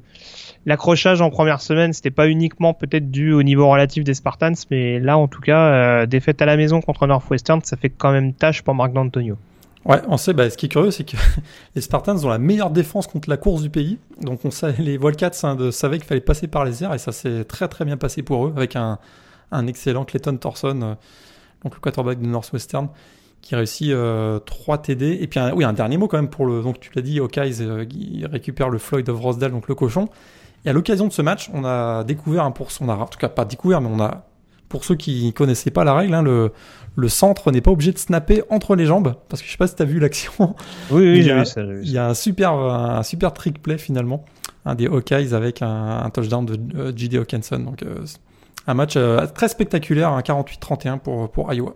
[0.66, 5.00] l'accrochage en première semaine, c'était pas uniquement peut-être dû au niveau relatif des Spartans, mais
[5.00, 8.32] là, en tout cas, euh, défaite à la maison contre Northwestern, ça fait quand même
[8.32, 9.36] tâche pour Marc D'Antonio.
[9.84, 11.16] Ouais, on sait, bah, ce qui est curieux, c'est que
[11.74, 13.98] les Spartans ont la meilleure défense contre la course du pays.
[14.20, 17.12] Donc, on sait, les Wildcats hein, savaient qu'il fallait passer par les airs et ça
[17.12, 18.98] s'est très très bien passé pour eux avec un,
[19.50, 20.94] un excellent Clayton Thorson, euh,
[21.64, 22.88] donc le quarterback de Northwestern,
[23.40, 24.40] qui réussit 3 euh,
[24.82, 25.18] TD.
[25.20, 26.62] Et puis, oui, un dernier mot quand même pour le.
[26.62, 27.86] Donc, tu l'as dit, Hawkeyes euh,
[28.30, 30.08] récupère le Floyd of Rosdale, donc le cochon.
[30.64, 33.28] Et à l'occasion de ce match, on a découvert un pour son en tout cas
[33.28, 34.26] pas découvert, mais on a,
[34.68, 36.52] pour ceux qui connaissaient pas la règle, hein, le,
[36.98, 39.68] le centre n'est pas obligé de snapper entre les jambes, parce que je sais pas
[39.68, 40.56] si tu as vu l'action.
[40.90, 41.62] Oui, oui, j'ai vu ça.
[41.62, 44.24] Il y a un super, un super trick play finalement,
[44.64, 47.18] un des Hawkeyes avec un, touchdown de euh, J.D.
[47.18, 47.60] Hawkinson.
[47.60, 48.04] Donc euh,
[48.66, 51.74] un match euh, très spectaculaire, un 48-31 pour, pour Iowa.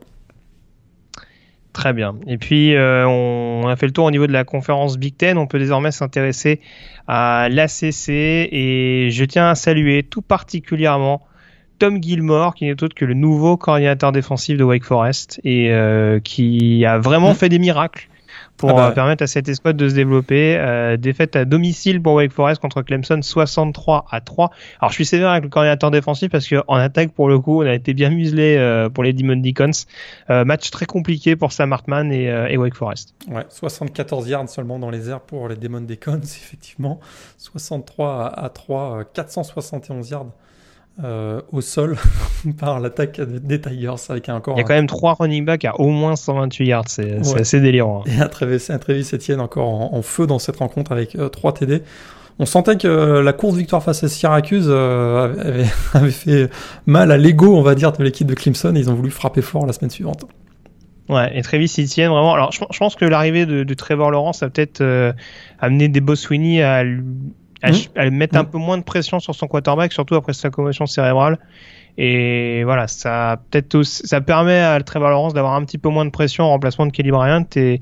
[1.72, 2.16] Très bien.
[2.26, 5.38] Et puis, euh, on, a fait le tour au niveau de la conférence Big Ten.
[5.38, 6.60] On peut désormais s'intéresser
[7.08, 11.22] à l'ACC et je tiens à saluer tout particulièrement
[11.78, 16.20] Tom Gilmore, qui n'est autre que le nouveau coordinateur défensif de Wake Forest et euh,
[16.20, 17.36] qui a vraiment mmh.
[17.36, 18.08] fait des miracles
[18.56, 20.56] pour ah bah euh, permettre à cette escouade de se développer.
[20.58, 24.50] Euh, défaite à domicile pour Wake Forest contre Clemson 63 à 3.
[24.80, 27.66] Alors je suis sévère avec le coordinateur défensif parce qu'en attaque pour le coup on
[27.66, 29.70] a été bien muselé euh, pour les Demon Deacons.
[30.28, 33.14] Match très compliqué pour Sam Hartman et, et, Wake Forest.
[33.28, 37.00] Ouais, 74 yards seulement dans les airs pour les Demon Deacons effectivement.
[37.38, 40.26] 63 à 3, 471 yards
[41.02, 41.96] euh, au sol
[42.58, 44.56] par l'attaque des Tigers avec encore.
[44.56, 47.60] Il y a quand même trois running backs à au moins 128 yards, c'est assez
[47.60, 48.04] délirant.
[48.06, 48.10] Hein.
[48.10, 51.54] Et un Travis, un Travis Etienne encore en, feu dans cette rencontre avec 3 euh,
[51.54, 51.82] TD.
[52.38, 56.50] On sentait que la course victoire face à Syracuse euh, avait, fait
[56.84, 58.74] mal à l'ego, on va dire, de l'équipe de Clemson.
[58.76, 60.26] Et ils ont voulu frapper fort la semaine suivante.
[61.08, 62.34] Ouais, et Travis Etienne, vraiment.
[62.34, 64.82] Alors, je, pense que l'arrivée de, Trevor Lawrence a peut-être
[65.58, 66.84] amené des Sweeney à
[67.62, 68.14] elle, mmh.
[68.14, 68.50] met un mmh.
[68.50, 71.38] peu moins de pression sur son quarterback, surtout après sa commotion cérébrale.
[71.98, 76.10] Et voilà, ça peut-être ça permet à Trevor Lawrence d'avoir un petit peu moins de
[76.10, 77.80] pression en remplacement de Kelly Bryant et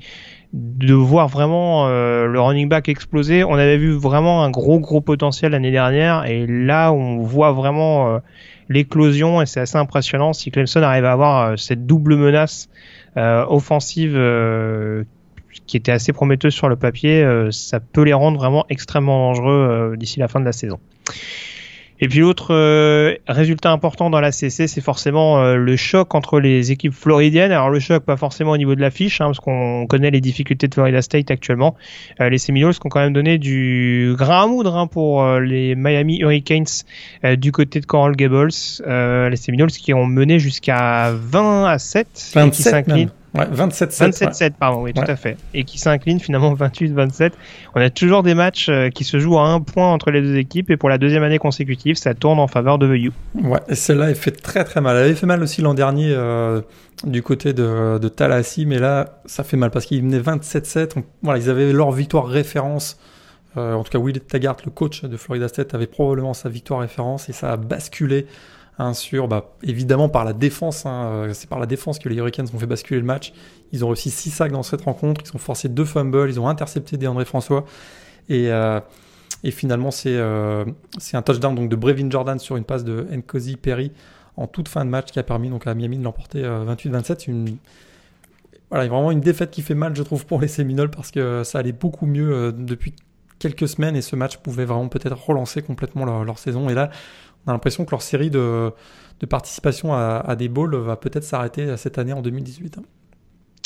[0.53, 3.45] de voir vraiment euh, le running back exploser.
[3.45, 8.09] On avait vu vraiment un gros gros potentiel l'année dernière et là on voit vraiment
[8.09, 8.19] euh,
[8.69, 12.69] l'éclosion et c'est assez impressionnant si Clemson arrive à avoir euh, cette double menace
[13.16, 14.16] offensive
[15.66, 19.92] qui était assez prometteuse sur le papier, euh, ça peut les rendre vraiment extrêmement dangereux
[19.92, 20.79] euh, d'ici la fin de la saison.
[22.03, 26.40] Et puis l'autre euh, résultat important dans la CC, c'est forcément euh, le choc entre
[26.40, 27.53] les équipes floridiennes.
[27.53, 30.66] Alors le choc pas forcément au niveau de l'affiche, hein, parce qu'on connaît les difficultés
[30.66, 31.77] de Florida State actuellement.
[32.20, 35.75] Euh, les Seminoles qui ont quand même donné du grain à moudre hein, pour les
[35.75, 36.64] Miami Hurricanes
[37.37, 38.49] du côté de Coral Gables.
[38.49, 43.11] les Seminoles qui ont mené jusqu'à 20 à 7 et qui s'inclinent.
[43.35, 44.11] Ouais, 27-7.
[44.11, 45.37] 27-7, pardon, oui, tout à fait.
[45.55, 47.33] Et qui s'incline finalement 28-27.
[47.75, 50.37] On a toujours des matchs euh, qui se jouent à un point entre les deux
[50.37, 53.12] équipes et pour la deuxième année consécutive, ça tourne en faveur de The U.
[53.43, 54.97] Ouais, et celle-là, elle fait très très mal.
[54.97, 56.61] Elle avait fait mal aussi l'an dernier euh,
[57.05, 61.03] du côté de, de Tallahassee, mais là, ça fait mal parce qu'ils venaient 27-7.
[61.23, 62.99] Voilà, ils avaient leur victoire référence.
[63.57, 66.81] Euh, en tout cas, Will Taggart, le coach de Florida State, avait probablement sa victoire
[66.81, 68.27] référence et ça a basculé
[68.95, 72.47] Sur, bah, évidemment par la défense, hein, euh, c'est par la défense que les Hurricanes
[72.55, 73.33] ont fait basculer le match.
[73.73, 76.49] Ils ont réussi 6 sacs dans cette rencontre, ils ont forcé deux fumbles, ils ont
[76.49, 77.66] intercepté des André François.
[78.31, 78.81] Et, euh,
[79.51, 80.64] finalement, c'est euh,
[80.99, 83.93] c'est un touchdown donc, de Brevin Jordan sur une passe de Nkosi Perry
[84.37, 87.29] en toute fin de match qui a permis donc, à Miami de l'emporter 28-27.
[87.29, 87.57] Une,
[88.71, 91.73] vraiment une défaite qui fait mal, je trouve, pour les Seminoles parce que ça allait
[91.73, 92.95] beaucoup mieux depuis
[93.38, 96.71] quelques semaines et ce match pouvait vraiment peut-être relancer complètement leur, leur saison.
[96.71, 96.90] Et là,
[97.46, 98.72] on a l'impression que leur série de,
[99.29, 102.79] participation à, des bowls va peut-être s'arrêter cette année en 2018.
[102.79, 102.83] Hein.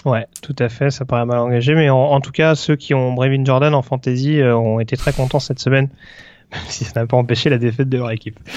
[0.05, 3.15] Ouais, tout à fait, ça paraît mal engagé, mais en, tout cas, ceux qui ont
[3.15, 5.89] Brevin Jordan en fantasy euh, ont été très contents cette semaine,
[6.53, 8.39] même si ça n'a pas empêché la défaite de leur équipe.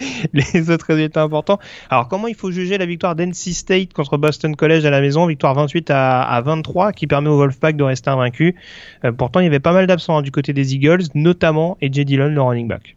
[0.32, 1.58] les autres résultats importants.
[1.88, 5.26] Alors, comment il faut juger la victoire d'NC State contre Boston College à la maison?
[5.26, 8.56] Victoire 28 à, 23 qui permet au Wolfpack de rester invaincu.
[9.04, 12.00] Euh, pourtant, il y avait pas mal d'absents hein, du côté des Eagles, notamment AJ
[12.00, 12.96] Dillon, le running back.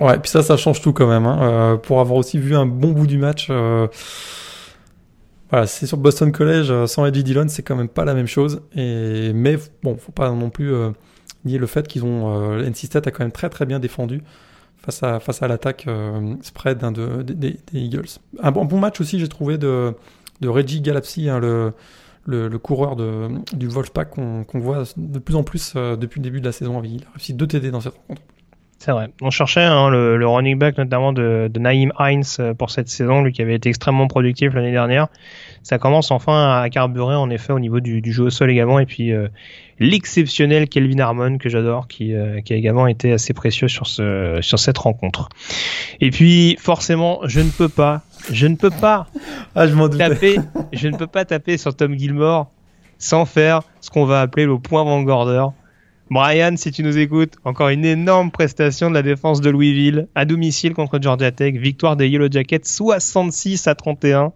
[0.00, 1.26] Ouais, puis ça, ça change tout quand même.
[1.26, 1.38] Hein.
[1.42, 3.48] Euh, pour avoir aussi vu un bon bout du match.
[3.50, 3.88] Euh,
[5.50, 8.62] voilà, c'est sur Boston College, sans AJ Dillon, c'est quand même pas la même chose.
[8.74, 10.72] Et, mais bon, faut pas non plus
[11.44, 12.58] nier le fait qu'ils ont.
[12.58, 14.22] NC State a quand même très très bien défendu
[14.86, 18.06] face à, face à l'attaque euh, spread hein, de, des Eagles.
[18.40, 19.94] Un bon, match aussi, j'ai trouvé, de,
[20.44, 21.72] Reggie Galapsi, hein, le,
[22.24, 26.40] le, coureur de, du Wolfpack qu'on voit de plus en plus euh, depuis le début
[26.40, 26.80] de la saison.
[26.84, 28.22] Il a réussi deux TD dans cette rencontre.
[28.78, 29.08] C'est vrai.
[29.22, 33.22] On cherchait hein, le, running back notamment de, de Naïm Hines euh, pour cette saison,
[33.22, 35.08] lui qui avait été extrêmement productif l'année dernière.
[35.64, 38.78] Ça commence enfin à carburer en effet au niveau du, jeu au sol également.
[38.78, 39.12] Et puis
[39.78, 44.38] l'exceptionnel Kelvin Harmon que j'adore, qui, euh, qui a également été assez précieux sur, ce,
[44.40, 45.28] sur cette rencontre.
[46.00, 49.08] Et puis forcément, je ne peux pas, je ne peux pas
[49.54, 50.36] ah, je taper,
[50.72, 52.50] je ne peux pas taper sur Tom Gilmore
[52.98, 55.46] sans faire ce qu'on va appeler le point Vanguarder.
[56.10, 60.24] Brian, si tu nous écoutes, encore une énorme prestation de la défense de Louisville à
[60.24, 61.54] domicile contre Georgia Tech.
[61.56, 64.32] Victoire des Yellow Jackets 66 à 31.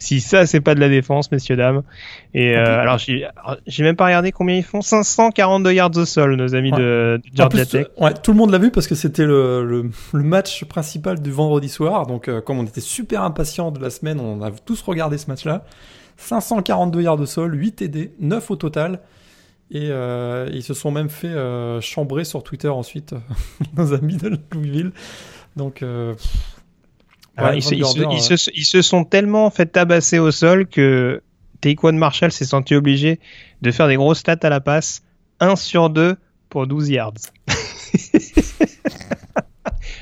[0.00, 1.82] Si ça, c'est pas de la défense, messieurs, dames.
[2.34, 4.82] Et euh, alors, j'ai même pas regardé combien ils font.
[4.82, 7.86] 542 yards au sol, nos amis de, Georgia Tech.
[7.96, 11.30] Ouais, tout le monde l'a vu parce que c'était le, le, le, match principal du
[11.30, 12.06] vendredi soir.
[12.06, 15.28] Donc, euh, comme on était super impatients de la semaine, on a tous regardé ce
[15.28, 15.64] match-là.
[16.16, 19.00] 542 yards de sol, 8 TD, 9 au total.
[19.70, 23.14] Et euh, ils se sont même fait euh, chambrer sur Twitter ensuite,
[23.76, 24.92] nos amis de Louisville.
[25.56, 26.14] Donc, euh,
[27.54, 31.22] ils, se, sont tellement fait tabasser au sol que
[31.60, 33.18] Taekwon Marshall s'est senti obligé
[33.62, 35.02] de faire des grosses stats à la passe.
[35.40, 36.16] 1 sur 2
[36.48, 37.14] pour 12 yards.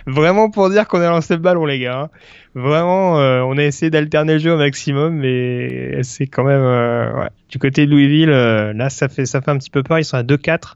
[0.06, 2.00] Vraiment pour dire qu'on a lancé le ballon, les gars.
[2.00, 2.10] Hein.
[2.54, 7.26] Vraiment, euh, on a essayé d'alterner le jeu au maximum, mais c'est quand même euh,
[7.48, 8.28] du côté de Louisville.
[8.28, 9.98] Euh, là, ça fait ça fait un petit peu peur.
[9.98, 10.74] Ils sont à 2-4.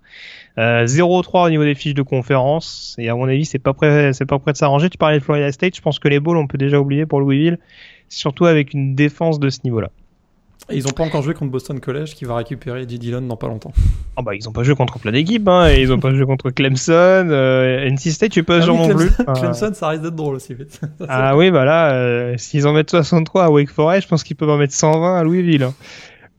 [0.58, 4.24] 0-3 au niveau des fiches de conférence et à mon avis c'est pas prêt c'est
[4.24, 6.46] pas prêt de s'arranger tu parlais de Florida State je pense que les balls on
[6.46, 7.58] peut déjà oublier pour Louisville
[8.08, 9.82] surtout avec une défense de ce niveau
[10.72, 13.46] ils n'ont pas encore joué contre Boston College qui va récupérer Eddie Dillon dans pas
[13.46, 13.72] longtemps.
[14.16, 16.24] Oh bah ils n'ont pas joué contre plein d'équipes, hein, et ils n'ont pas joué
[16.24, 19.11] contre Clemson, euh, NC State, tu peux pas ah non plus.
[19.35, 20.55] Clemson, ça risque d'être drôle aussi.
[20.55, 20.81] Vite.
[21.09, 24.37] ah oui, bah là, euh, s'ils en mettent 63 à Wake Forest, je pense qu'ils
[24.37, 25.62] peuvent en mettre 120 à Louisville.
[25.62, 25.74] Hein.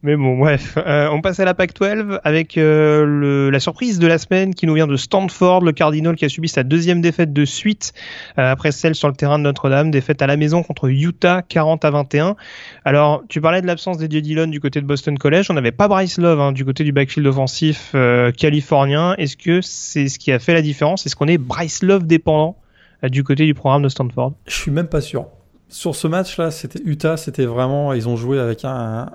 [0.08, 4.17] Mais bon, bref, euh, on passe à la PAC-12 avec euh, la surprise de la
[4.17, 7.43] semaine qui nous vient de Stanford, le Cardinal qui a subi sa deuxième défaite de
[7.43, 7.91] suite
[8.39, 11.84] euh, après celle sur le terrain de Notre-Dame, défaite à la maison contre Utah 40
[11.84, 12.38] à 21.
[12.86, 15.89] Alors, tu parlais de l'absence d'Eddie Dillon du côté de Boston College, on n'avait pas
[15.89, 17.93] Bryce Love hein, du côté du backfield offensif
[18.38, 19.13] californien.
[19.17, 21.06] Est-ce que c'est ce qui a fait la différence?
[21.06, 22.56] Est-ce qu'on est Bryce Love dépendant
[23.04, 24.36] du côté du programme de Stanford?
[24.48, 25.26] Je suis même pas sûr.
[25.67, 29.10] Sur ce match-là, c'était Utah, c'était vraiment, ils ont joué avec un,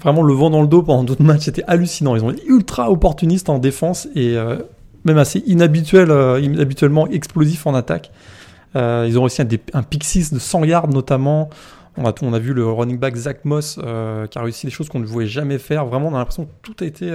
[0.00, 1.42] vraiment le vent dans le dos pendant d'autres matchs.
[1.42, 2.16] C'était hallucinant.
[2.16, 4.58] Ils ont été ultra opportunistes en défense et euh,
[5.04, 8.10] même assez inhabituel, euh, inhabituellement explosifs en attaque.
[8.74, 11.50] Euh, ils ont réussi un, un pick 6 de 100 yards notamment.
[11.98, 14.88] On a, on a vu le running back Zach Moss qui a réussi des choses
[14.88, 15.84] qu'on ne voulait jamais faire.
[15.84, 17.10] Vraiment, on a l'impression que tout a été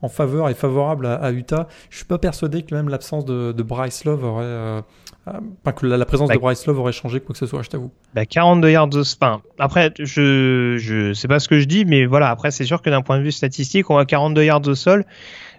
[0.00, 1.68] en faveur et favorable à, Utah.
[1.90, 4.82] Je suis pas persuadé que même l'absence de, Bryce Love aurait,
[5.24, 7.90] que la, présence de bah, Bryce Love aurait changé quoi que ce soit, je t'avoue.
[8.14, 12.06] Bah 42 yards de enfin, après je je sais pas ce que je dis mais
[12.06, 14.74] voilà, après c'est sûr que d'un point de vue statistique, on a 42 yards au
[14.74, 15.04] sol.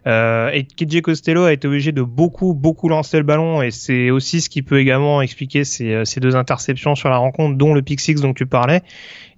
[0.06, 4.10] Euh, et KJ Costello a été obligé de beaucoup, beaucoup lancer le ballon et c'est
[4.10, 7.74] aussi ce qui peut également expliquer ces, euh, ces, deux interceptions sur la rencontre, dont
[7.74, 8.82] le pick six dont tu parlais.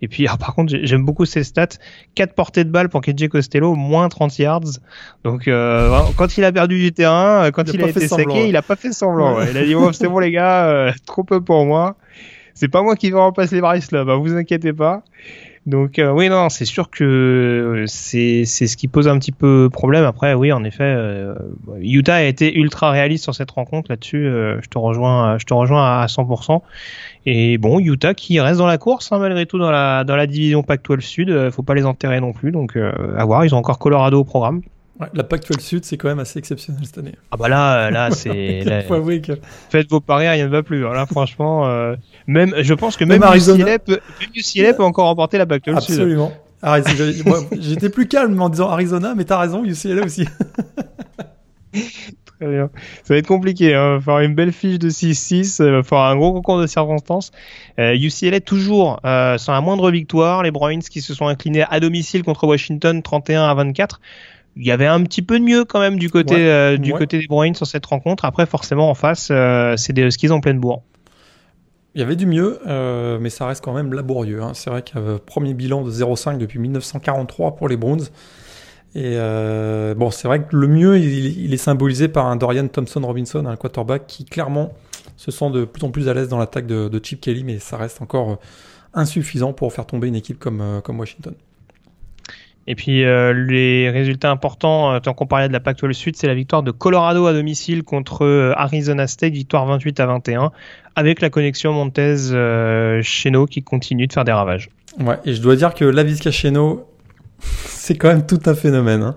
[0.02, 1.68] Et puis, alors, par contre, j'aime beaucoup ces stats.
[2.16, 4.80] 4 portées de balle pour KJ Costello, moins 30 yards.
[5.24, 8.62] Donc, euh, quand il a perdu du terrain, quand il, a, été saqué, il a
[8.62, 9.42] pas fait semblant.
[9.42, 11.96] Il a dit, bon, c'est bon les gars, euh, trop peu pour moi.
[12.54, 15.04] C'est pas moi qui vais remplacer Bryce là, bah, vous inquiétez pas.
[15.66, 19.70] Donc euh, oui, non, c'est sûr que euh, c'est ce qui pose un petit peu
[19.72, 20.04] problème.
[20.04, 21.34] Après, oui, en effet, euh,
[21.80, 24.26] Utah a été ultra réaliste sur cette rencontre là-dessus.
[24.26, 26.62] je te rejoins, je te rejoins à 100%.
[27.26, 30.28] Et bon, Utah qui reste dans la course hein, malgré tout dans la dans la
[30.28, 31.50] division Pac-12 Sud.
[31.50, 32.52] faut pas les enterrer non plus.
[32.52, 33.44] Donc à voir.
[33.44, 34.62] Ils ont encore Colorado au programme.
[35.00, 37.16] Ouais, la Pac-12 Sud, c'est quand même assez exceptionnel cette année.
[37.32, 38.64] Ah bah là, là, c'est.
[39.70, 40.82] Faites vos paris, rien ne va plus.
[40.82, 41.96] Là, franchement, euh...
[42.28, 44.00] même, je pense que même, même UCLA, peut,
[44.36, 45.96] UCLA peut encore remporter la Pac-12 Sud.
[45.96, 46.32] Absolument.
[47.60, 50.26] J'étais plus calme en disant Arizona, mais t'as raison, UCLA aussi.
[52.40, 52.70] Très bien.
[53.04, 53.74] Ça va être compliqué.
[53.74, 54.02] Hein.
[54.02, 57.32] Faire une belle fiche de 6-6, euh, faire un gros concours de circonstances.
[57.80, 60.44] Euh, UCLA toujours euh, sans la moindre victoire.
[60.44, 64.02] Les Bruins qui se sont inclinés à domicile contre Washington 31 à 24
[64.58, 67.20] il y avait un petit peu de mieux quand même du côté euh, du côté
[67.20, 68.26] des Bruins sur cette rencontre.
[68.26, 70.84] Après, forcément, en face, euh, c'est des Huskies en pleine bourre.
[71.96, 74.44] Il y avait du mieux, euh, mais ça reste quand même laborieux.
[74.44, 74.52] Hein.
[74.54, 78.04] C'est vrai qu'il y avait premier bilan de 0,5 depuis 1943 pour les Browns.
[78.96, 79.18] Et
[79.96, 84.08] bon, c'est vrai que le mieux, il, est symbolisé par un Dorian Thompson-Robinson, un quarterback
[84.08, 84.72] qui clairement
[85.18, 87.60] se sent de plus en plus à l'aise dans l'attaque de, de, Chip Kelly, mais
[87.60, 88.40] ça reste encore
[88.94, 91.34] insuffisant pour faire tomber une équipe comme, comme Washington.
[92.68, 96.28] Et puis euh, les résultats importants, euh, tant qu'on parlait de la Pac-12 Sud, c'est
[96.28, 100.52] la victoire de Colorado à domicile contre euh, Arizona State, victoire 28 à 21,
[100.96, 104.70] avec la connexion Montez-Cheno qui continue de faire des ravages.
[105.00, 106.88] Ouais, et je dois dire que Lavisca Cheno,
[107.40, 109.04] c'est quand même tout un phénomène.
[109.04, 109.16] Hein.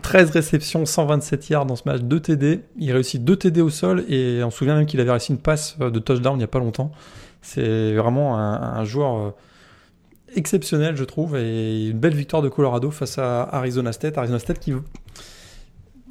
[0.00, 2.60] 13 réceptions, 127 yards dans ce match, 2 TD.
[2.78, 5.38] Il réussit 2 TD au sol et on se souvient même qu'il avait réussi une
[5.38, 6.90] passe de touchdown il n'y a pas longtemps.
[7.42, 9.34] C'est vraiment un joueur
[10.34, 14.18] exceptionnel, je trouve, et une belle victoire de Colorado face à Arizona State.
[14.18, 14.72] Arizona State qui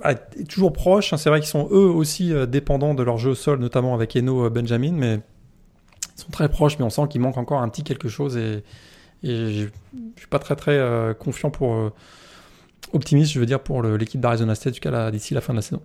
[0.03, 1.13] est toujours proche.
[1.13, 1.17] Hein.
[1.17, 4.15] C'est vrai qu'ils sont eux aussi euh, dépendants de leur jeu au sol, notamment avec
[4.15, 5.19] Eno euh, Benjamin, mais
[6.17, 8.63] ils sont très proches, mais on sent qu'il manque encore un petit quelque chose et,
[9.21, 9.67] je
[10.15, 11.91] suis pas très très euh, confiant pour
[12.93, 14.79] optimiste, je veux dire, pour l'équipe d'Arizona State
[15.11, 15.81] d'ici la fin de la saison.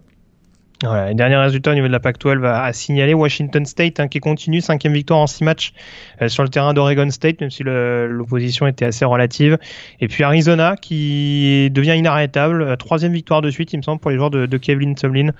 [0.86, 4.60] Voilà, dernier résultat au niveau de la Pac-12 à, signaler Washington State hein, qui continue,
[4.60, 5.72] cinquième victoire en six matchs
[6.20, 9.58] euh, sur le terrain d'Oregon State, même si l'opposition était assez relative.
[10.00, 14.10] Et puis Arizona qui devient inarrêtable, euh, troisième victoire de suite, il me semble, pour
[14.10, 15.30] les joueurs de, Kevin Tomlin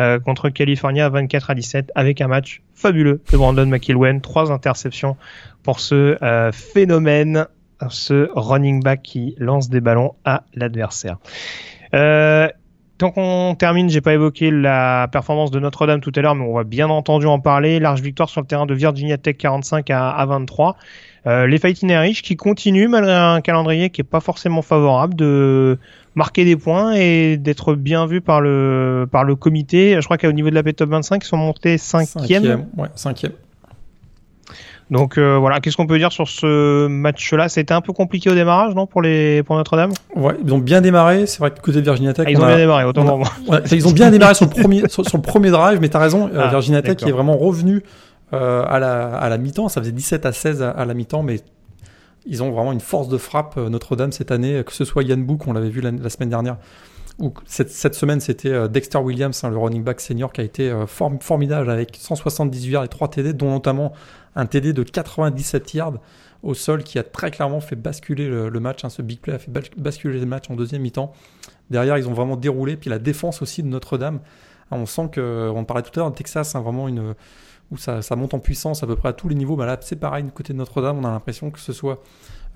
[0.00, 5.16] euh, contre California 24 à 17 avec un match fabuleux de Brandon McIlwain, trois interceptions
[5.62, 6.16] pour ce
[6.52, 7.46] phénomène,
[7.90, 11.18] ce running back qui lance des ballons à l'adversaire.
[11.94, 12.48] Euh,
[13.02, 16.54] Tant qu'on termine, j'ai pas évoqué la performance de Notre-Dame tout à l'heure, mais on
[16.54, 17.80] va bien entendu en parler.
[17.80, 20.76] Large victoire sur le terrain de Virginia Tech 45 à, 23.
[21.26, 25.80] Euh, les Fighting Irish qui continuent malgré un calendrier qui est pas forcément favorable de
[26.14, 29.96] marquer des points et d'être bien vus par le par le comité.
[29.96, 32.44] Je crois qu'au niveau de la Top 25, ils sont montés cinquième.
[32.44, 33.32] Cinquième, ouais, cinquième.
[34.92, 37.48] Donc euh, voilà, qu'est-ce qu'on peut dire sur ce match-là?
[37.48, 39.92] C'était un peu compliqué au démarrage, non, pour les pour Notre-Dame?
[40.14, 41.26] Ouais, ils ont bien démarré.
[41.26, 42.84] C'est vrai que côté de Virginia Tech, ah, ils ont bien démarré.
[42.84, 43.22] Autant
[43.72, 46.28] ils ont bien démarré sur le premier sur, le premier drive, mais t'as raison.
[46.28, 47.82] Euh, ah, Virginia Tech est vraiment revenu
[48.34, 49.70] euh, à la à la mi-temps.
[49.70, 51.40] Ça faisait 17 à 16 à, la mi-temps, mais
[52.26, 54.62] ils ont vraiment une force de frappe Notre-Dame cette année.
[54.62, 56.58] Que ce soit Yann Book, on l'avait vu la, semaine dernière,
[57.18, 60.70] ou cette, cette semaine c'était Dexter Williams, hein, le running back senior, qui a été
[60.86, 63.94] formidable avec 178 yards et 3 TD, dont notamment
[64.34, 65.98] un TD de 97 yards
[66.42, 68.84] au sol qui a très clairement fait basculer le, match.
[68.84, 68.88] Hein.
[68.90, 71.12] Ce big play a fait basculer le match en deuxième mi-temps.
[71.70, 72.76] Derrière, ils ont vraiment déroulé.
[72.76, 74.20] Puis la défense aussi de Notre-Dame.
[74.70, 77.14] Hein, on sent que, on parlait tout à l'heure de Texas, hein, vraiment une
[77.72, 79.56] où ça, monte en puissance à peu près à tous les niveaux.
[79.56, 82.02] Bah là, c'est pareil, du côté de Notre-Dame, on a l'impression que ce soit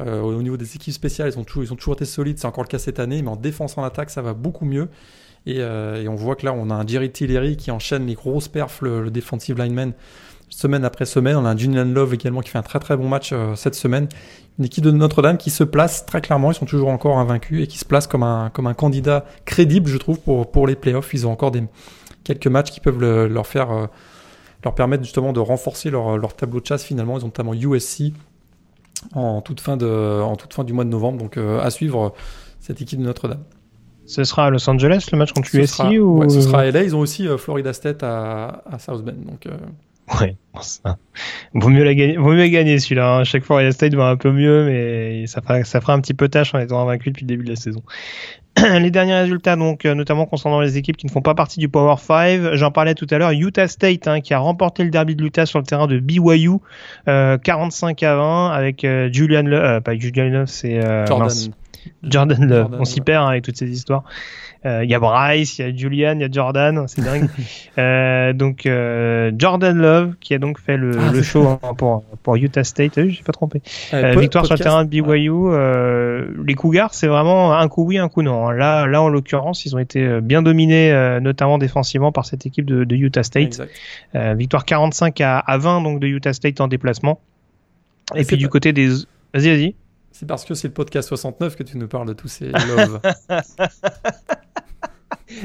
[0.00, 2.38] euh, au niveau des équipes spéciales, ils ont toujours, ils été solides.
[2.38, 4.88] C'est encore le cas cette année, mais en défense, en attaque, ça va beaucoup mieux.
[5.46, 8.48] Et, euh, on voit que là, on a un Jerry Tillery qui enchaîne les grosses
[8.48, 9.94] perfs, le, le defensive lineman,
[10.56, 11.36] semaine après semaine.
[11.36, 13.74] On a un Julian Love également qui fait un très très bon match euh, cette
[13.74, 14.08] semaine.
[14.58, 17.66] Une équipe de Notre-Dame qui se place très clairement, ils sont toujours encore invaincus et
[17.66, 21.12] qui se place comme un, comme un candidat crédible, je trouve, pour, pour les playoffs.
[21.12, 21.62] Ils ont encore des,
[22.24, 23.86] quelques matchs qui peuvent leur faire, euh,
[24.64, 27.18] leur permettre justement de renforcer leur, leur, tableau de chasse finalement.
[27.18, 28.14] Ils ont notamment USC
[29.12, 31.18] en toute fin, de, en toute fin du mois de novembre.
[31.18, 32.14] Donc euh, à suivre
[32.60, 33.44] cette équipe de Notre-Dame.
[34.06, 36.70] Ce sera à Los Angeles le match contre USC sera, ou ouais, ce sera à
[36.70, 36.84] LA.
[36.84, 39.16] Ils ont aussi Florida State à, à South Bend.
[39.26, 39.46] Donc,
[40.20, 40.96] Ouais, bon, ça-
[41.54, 43.16] vaut mieux la gagner, vaut mieux gagner celui-là.
[43.18, 43.24] hein.
[43.24, 46.14] Chaque fois, Florida State va un peu mieux, mais ça fera, ça fera un petit
[46.14, 47.82] peu tâche en étant invaincu depuis le début de la saison.
[48.78, 51.68] les derniers résultats, donc, euh, notamment concernant les équipes qui ne font pas partie du
[51.68, 52.54] Power 5.
[52.54, 53.32] J'en parlais tout à l'heure.
[53.32, 56.50] Utah State, hein, qui a remporté le derby de l'Utah sur le terrain de BYU,
[57.08, 61.28] euh, 45 à 20, avec euh, Julian Love, euh, pas Julian Love, c'est euh, Jordan.
[62.02, 62.50] Jordan Love.
[62.62, 63.04] Jordan, On s'y ouais.
[63.04, 64.04] perd hein, avec toutes ces histoires.
[64.66, 67.28] Euh, Il y a Bryce, il y a Julian, il y a Jordan, c'est dingue.
[67.78, 72.04] Euh, donc euh, Jordan Love qui a donc fait le, Ah, le show hein, pour,
[72.22, 72.92] pour Utah State.
[72.94, 73.60] T'as vu, j'ai pas trompé.
[74.18, 75.30] Victoire sur le terrain de BYU.
[75.30, 78.48] Euh, les Cougars, c'est vraiment un coup oui, un coup non.
[78.48, 78.52] hein.
[78.54, 82.64] Là, là en l'occurrence, ils ont été bien dominés, euh, notamment défensivement par cette équipe
[82.64, 83.60] de, de Utah State.
[84.14, 87.20] Euh, victoire 45 à, à 20 donc de Utah State en déplacement.
[88.14, 89.74] Et Et puis du pas- côté des, vas-y, vas-y.
[90.18, 93.00] C'est parce que c'est le podcast 69 que tu nous parles de tous ces loves.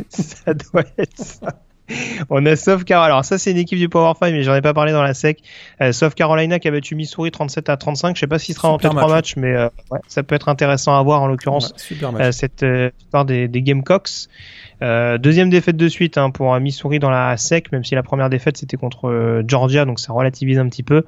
[0.09, 1.61] ça doit être ça.
[2.29, 3.15] On a South Carolina.
[3.15, 5.13] Alors ça c'est une équipe du Power 5 mais j'en ai pas parlé dans la
[5.13, 5.43] sec.
[5.81, 8.15] Euh, South Carolina qui a battu Missouri 37 à 35.
[8.15, 9.35] Je sais pas s'il sera en Super tête trois match.
[9.35, 12.63] matchs mais euh, ouais, ça peut être intéressant à voir en l'occurrence Ouais, euh, cette
[12.63, 14.29] euh, histoire des, des Gamecocks.
[14.81, 18.03] Euh, deuxième défaite de suite hein, pour euh, Missouri dans la SEC, même si la
[18.03, 21.03] première défaite c'était contre euh, Georgia, donc ça relativise un petit peu.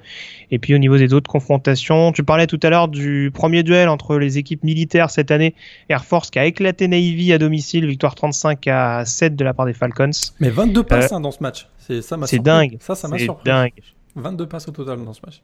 [0.51, 3.89] Et puis au niveau des autres confrontations, tu parlais tout à l'heure du premier duel
[3.89, 5.55] entre les équipes militaires cette année,
[5.89, 9.65] Air Force qui a éclaté Navy à domicile, victoire 35 à 7 de la part
[9.65, 10.11] des Falcons.
[10.39, 11.67] Mais 22 passes hein, dans ce match.
[11.79, 12.77] C'est ça m'a C'est dingue.
[12.79, 13.49] Ça, ça m'a surpris.
[13.49, 13.73] dingue.
[14.15, 15.41] 22 passes au total dans ce match.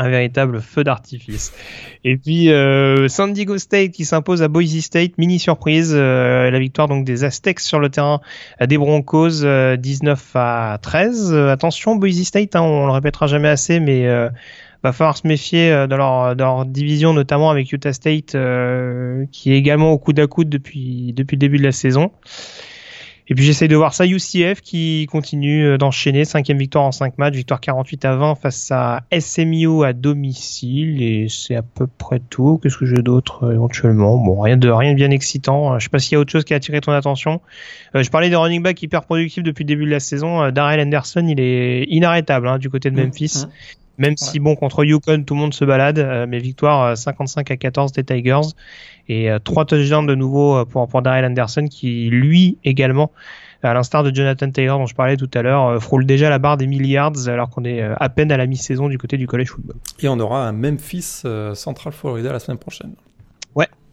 [0.00, 1.52] Un véritable feu d'artifice.
[2.04, 6.58] Et puis euh, San Diego State qui s'impose à Boise State, mini surprise, euh, la
[6.58, 8.20] victoire donc des Aztecs sur le terrain
[8.62, 11.32] euh, des Broncos, euh, 19 à 13.
[11.32, 14.30] Euh, attention Boise State, hein, on le répétera jamais assez, mais euh,
[14.82, 18.34] va falloir se méfier dans leur, leur division, notamment avec Utah State
[19.30, 22.10] qui est également au coude à coude depuis depuis le début de la saison.
[23.28, 27.18] Et puis j'essaye de voir ça, UCF qui continue euh, d'enchaîner, cinquième victoire en 5
[27.18, 32.20] matchs, victoire 48 à 20 face à SMU à domicile, et c'est à peu près
[32.30, 32.58] tout.
[32.62, 34.18] Qu'est-ce que j'ai d'autre euh, éventuellement?
[34.18, 35.74] Bon, rien de rien de bien excitant.
[35.74, 37.40] Euh, Je sais pas s'il y a autre chose qui a attiré ton attention.
[37.94, 40.50] Euh, je parlais des running backs hyper productifs depuis le début de la saison.
[40.50, 43.44] Darrell Anderson, il est inarrêtable hein, du côté de Memphis.
[43.46, 43.50] Mmh.
[44.00, 47.50] Même si, bon, contre Yukon, tout le monde se balade, euh, mais victoire euh, 55
[47.50, 48.48] à 14 des Tigers.
[49.08, 53.12] Et euh, trois touchdowns de nouveau euh, pour, pour Darrell Anderson, qui, lui, également,
[53.62, 56.38] à l'instar de Jonathan Taylor, dont je parlais tout à l'heure, euh, frôle déjà la
[56.38, 59.26] barre des milliards, alors qu'on est euh, à peine à la mi-saison du côté du
[59.26, 59.76] college football.
[60.00, 62.94] Et on aura un Memphis euh, Central Florida la semaine prochaine.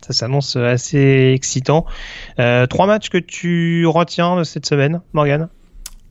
[0.06, 1.86] Ça s'annonce euh, assez excitant.
[2.40, 5.50] Euh, trois matchs que tu retiens de cette semaine, Morgan?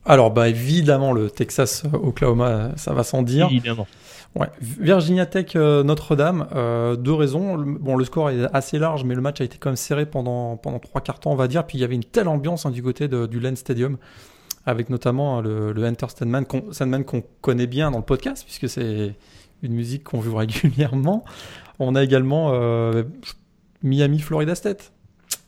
[0.07, 3.46] Alors, bah, évidemment, le Texas-Oklahoma, ça va sans dire.
[3.50, 3.86] Évidemment.
[4.34, 4.48] Ouais.
[4.61, 7.57] Virginia Tech euh, Notre-Dame, euh, deux raisons.
[7.57, 10.04] Le- Bon, le score est assez large, mais le match a été quand même serré
[10.07, 11.66] pendant pendant trois quarts temps, on va dire.
[11.66, 13.96] Puis il y avait une telle ambiance hein, du côté de- du Lane Stadium,
[14.66, 19.14] avec notamment hein, le, le Enter Sandman qu'on connaît bien dans le podcast, puisque c'est
[19.62, 21.24] une musique qu'on joue régulièrement.
[21.78, 23.04] On a également euh,
[23.82, 24.92] Miami Florida State.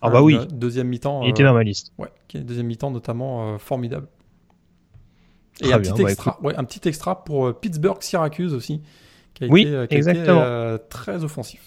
[0.01, 0.35] Ah bah oui.
[0.37, 1.23] euh, Deuxième mi-temps.
[1.25, 1.93] Il était euh, dans ma liste.
[1.99, 4.07] Ouais, qui est deuxième mi-temps notamment euh, formidable.
[5.61, 8.55] Et Très un bien, petit bah, extra, ouais, un petit extra pour euh, Pittsburgh Syracuse
[8.55, 8.81] aussi,
[9.35, 10.43] qui a Oui, été, euh, qui a été, exactement.
[10.45, 11.61] euh, très offensif.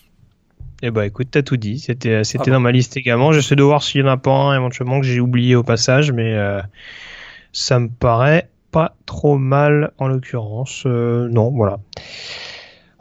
[0.83, 1.79] Eh bah écoute, t'as tout dit.
[1.79, 3.31] C'était c'était Ah bon dans ma liste également.
[3.33, 6.11] J'essaie de voir s'il y en a pas un éventuellement que j'ai oublié au passage,
[6.11, 6.61] mais euh,
[7.51, 10.83] ça me paraît pas trop mal en l'occurrence.
[10.87, 11.79] Euh, non, voilà.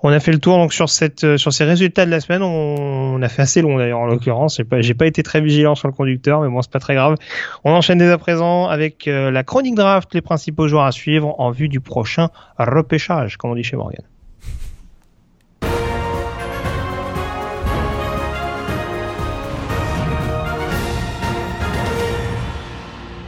[0.03, 2.42] On a fait le tour donc sur euh, ces résultats de la semaine.
[2.42, 4.59] On, a fait assez long d'ailleurs en l'occurrence.
[4.78, 7.16] J'ai pas été très vigilant sur le conducteur, mais bon c'est pas très grave.
[7.64, 11.38] On enchaîne dès à présent avec euh, la chronique draft, les principaux joueurs à suivre
[11.38, 14.01] en vue du prochain repêchage, comme on dit chez Morgan.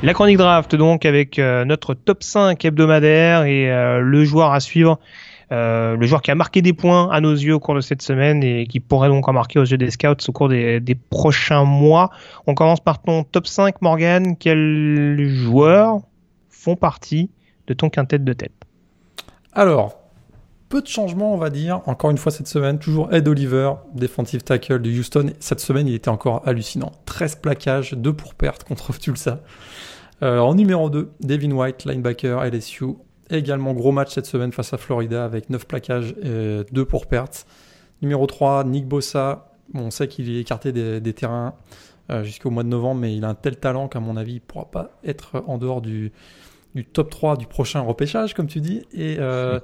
[0.02, 3.68] La chronique draft donc avec euh, notre top 5 hebdomadaire et
[4.00, 4.98] le joueur à suivre,
[5.53, 8.00] euh, le joueur qui a marqué des points à nos yeux au cours de cette
[8.00, 11.64] semaine et qui pourrait donc en marquer aux yeux des scouts au cours des, prochains
[11.64, 12.11] mois.
[12.46, 14.36] On commence par ton top 5 Morgan.
[14.38, 16.00] Quels joueurs
[16.48, 17.30] font partie
[17.66, 18.53] de ton quintet de tête?
[19.53, 19.98] Alors,
[20.70, 21.82] peu de changements, on va dire.
[21.84, 25.32] Encore une fois cette semaine, toujours Ed Oliver, defensive tackle de Houston.
[25.38, 26.92] Cette semaine, il était encore hallucinant.
[27.05, 29.40] 13 plaquages, 2 pour perte contre Tulsa.
[30.22, 32.94] Euh, en numéro 2, Devin White, linebacker LSU.
[33.33, 37.47] Également gros match cette semaine face à Florida avec 9 plaquages et 2 pour perte.
[38.03, 39.53] Numéro 3, Nick Bossa.
[39.74, 41.55] On sait qu'il est écarté des, terrains
[42.11, 44.37] euh, jusqu'au mois de novembre, mais il a un tel talent qu'à mon avis, il
[44.37, 46.12] ne pourra pas être en dehors du,
[46.93, 48.85] top 3 du prochain repêchage, comme tu dis.
[48.93, 49.61] Et euh,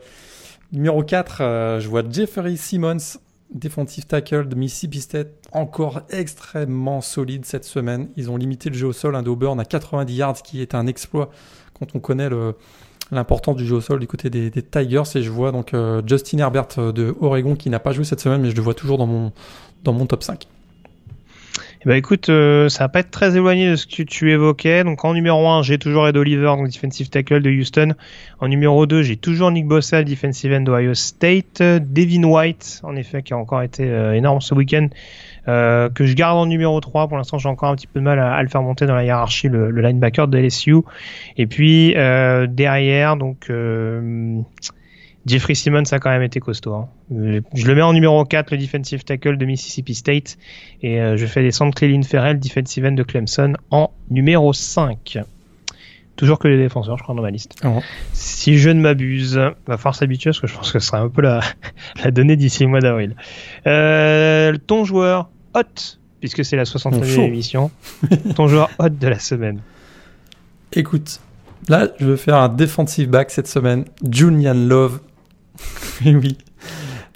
[0.73, 3.19] numéro 4, euh, je vois Jeffrey Simmons,
[3.53, 8.09] Defensive tackle de Mississippi State, encore extrêmement solide cette semaine.
[8.17, 10.75] Ils ont limité le jeu au sol un d'Auburn à 90 yards, ce qui est
[10.75, 11.31] un exploit
[11.79, 12.29] quand on connaît
[13.11, 15.03] l'importance du jeu au sol du côté des, Tigers.
[15.15, 18.21] Et je vois donc euh, Justin Herbert euh, de Oregon qui n'a pas joué cette
[18.21, 19.33] semaine, mais je le vois toujours dans mon,
[19.85, 20.47] dans mon top 5.
[21.81, 24.83] Eh ben écoute, euh, ça va pas être très éloigné de ce que tu évoquais.
[24.83, 27.95] Donc en numéro 1, j'ai toujours Ed Oliver, donc defensive tackle de Houston.
[28.41, 31.63] En numéro 2, j'ai toujours Nick Bossa, defensive end d'Ohio State.
[31.63, 33.85] Devin White, en effet, qui a encore été
[34.15, 34.89] énorme ce week-end.
[35.49, 37.09] Euh, que je garde en numéro 3.
[37.09, 39.05] Pour l'instant, j'ai encore un petit peu de mal à, le faire monter dans la
[39.05, 40.77] hiérarchie, le, le linebacker de LSU.
[41.37, 43.51] Et puis derrière, donc
[45.29, 46.75] Jeffrey Simmons a quand même été costaud.
[46.75, 46.89] Hein.
[47.11, 50.39] Je le mets en numéro 4, le defensive tackle de Mississippi State.
[50.83, 55.19] Et euh, je fais descendre Cléline Ferrell, defensive end de Clemson, en numéro 5.
[56.17, 57.57] Toujours que les défenseurs, je crois, dans ma liste.
[57.63, 57.75] Ah
[58.13, 61.09] si je ne m'abuse, va falloir s'habituer parce que je pense que ce sera un
[61.09, 61.41] peu la,
[62.03, 63.15] la donnée d'ici le mois d'avril.
[63.67, 67.71] Euh, ton joueur hot, puisque c'est la 69e émission,
[68.37, 69.61] ton joueur hot de la semaine.
[70.73, 71.21] Écoute,
[71.69, 73.85] là, je veux faire un defensive back cette semaine.
[74.11, 75.01] Julian Love,
[76.05, 76.37] oui.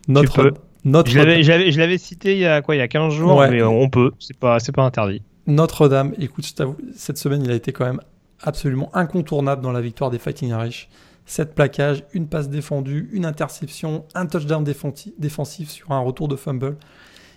[0.09, 0.55] Notre,
[0.85, 1.11] notre.
[1.11, 4.13] Je l'avais cité il y a quoi, il y a 15 jours, mais on peut.
[4.19, 5.23] C'est pas, pas interdit.
[5.47, 6.45] Notre-Dame, écoute,
[6.95, 8.01] cette semaine, il a été quand même
[8.41, 10.89] absolument incontournable dans la victoire des Fighting Irish.
[11.27, 16.77] 7 plaquages, une passe défendue, une interception, un touchdown défensif sur un retour de fumble.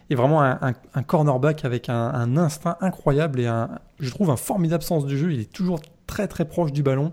[0.10, 5.06] Et vraiment un, cornerback avec un, instinct incroyable et un, je trouve un formidable sens
[5.06, 5.34] du jeu.
[5.34, 7.12] Il est toujours très très proche du ballon.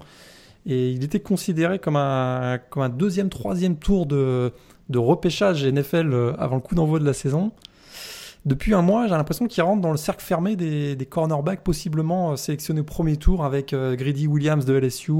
[0.67, 4.53] Et il était considéré comme un, comme un deuxième, troisième tour de,
[4.91, 7.53] de repêchage NFL euh, avant le coup d'envoi de la saison.
[8.45, 12.33] Depuis un mois, j'ai l'impression qu'il rentre dans le cercle fermé des, des cornerbacks possiblement
[12.33, 15.13] euh, sélectionnés au premier tour avec euh, Grady Williams de LSU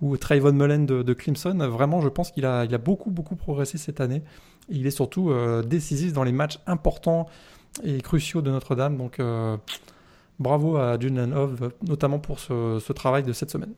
[0.00, 1.56] ou Trayvon Mullen de, Clemson.
[1.68, 4.22] Vraiment, je pense qu'il a, il a beaucoup, beaucoup progressé cette année.
[4.68, 5.32] Il est surtout
[5.64, 7.26] décisif dans les matchs importants
[7.82, 8.96] et cruciaux de Notre-Dame.
[8.96, 9.18] Donc,
[10.40, 11.28] bravo à Julian
[11.86, 13.74] notamment pour ce, travail de cette semaine.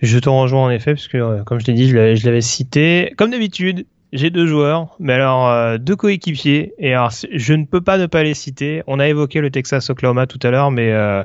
[0.00, 3.12] Je te rejoins en effet, parce que euh, comme je t'ai dit, je l'avais cité.
[3.16, 6.72] Comme d'habitude, j'ai deux joueurs, mais alors euh, deux coéquipiers.
[6.78, 8.82] Et alors, je ne peux pas ne pas les citer.
[8.86, 11.24] On a évoqué le Texas Oklahoma tout à l'heure, mais euh,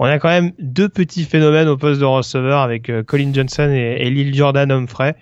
[0.00, 3.98] on a quand même deux petits phénomènes au poste de receveur avec Colin Johnson et,
[4.00, 5.14] et Lil Jordan Humphrey.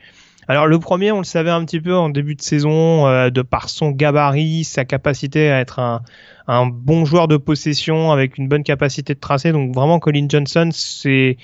[0.48, 3.68] Alors le premier, on le savait un petit peu en début de saison, de par
[3.68, 6.02] son gabarit, sa capacité à être un,
[6.46, 9.52] un bon joueur de possession avec une bonne capacité de tracé.
[9.52, 11.36] Donc vraiment, Colin Johnson, c'est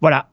[0.00, 0.28] voilà,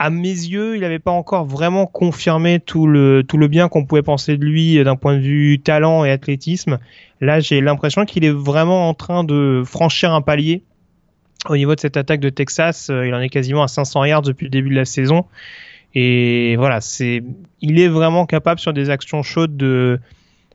[0.00, 3.84] à mes yeux, il n'avait pas encore vraiment confirmé tout le, tout le bien qu'on
[3.84, 6.78] pouvait penser de lui d'un point de vue talent et athlétisme.
[7.20, 10.62] Là, j'ai l'impression qu'il est vraiment en train de franchir un palier
[11.48, 12.88] au niveau de cette attaque de Texas.
[12.88, 15.26] Euh, il en est quasiment à 500 yards depuis le début de la saison.
[15.94, 17.22] Et voilà, c'est,
[17.60, 19.98] il est vraiment capable sur des actions chaudes de,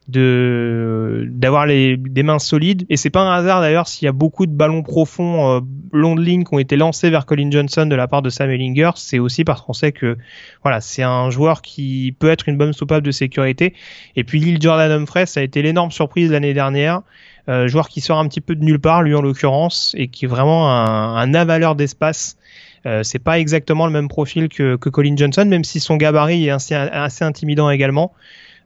[0.08, 2.86] de d'avoir les des mains solides.
[2.90, 5.60] Et c'est pas un hasard d'ailleurs s'il y a beaucoup de ballons profonds euh,
[5.94, 8.92] de ligne qui ont été lancés vers Colin Johnson de la part de Sam Ellinger
[8.96, 10.18] c'est aussi parce qu'on sait que
[10.62, 13.74] voilà c'est un joueur qui peut être une bonne soupape de sécurité.
[14.16, 17.02] Et puis Lil Jordan Humphrey ça a été l'énorme surprise l'année dernière.
[17.48, 20.26] Euh, joueur qui sort un petit peu de nulle part lui en l'occurrence et qui
[20.26, 22.38] est vraiment un, un avaleur d'espace
[22.86, 26.48] euh, c'est pas exactement le même profil que, que Colin Johnson même si son gabarit
[26.48, 28.14] est assez, assez intimidant également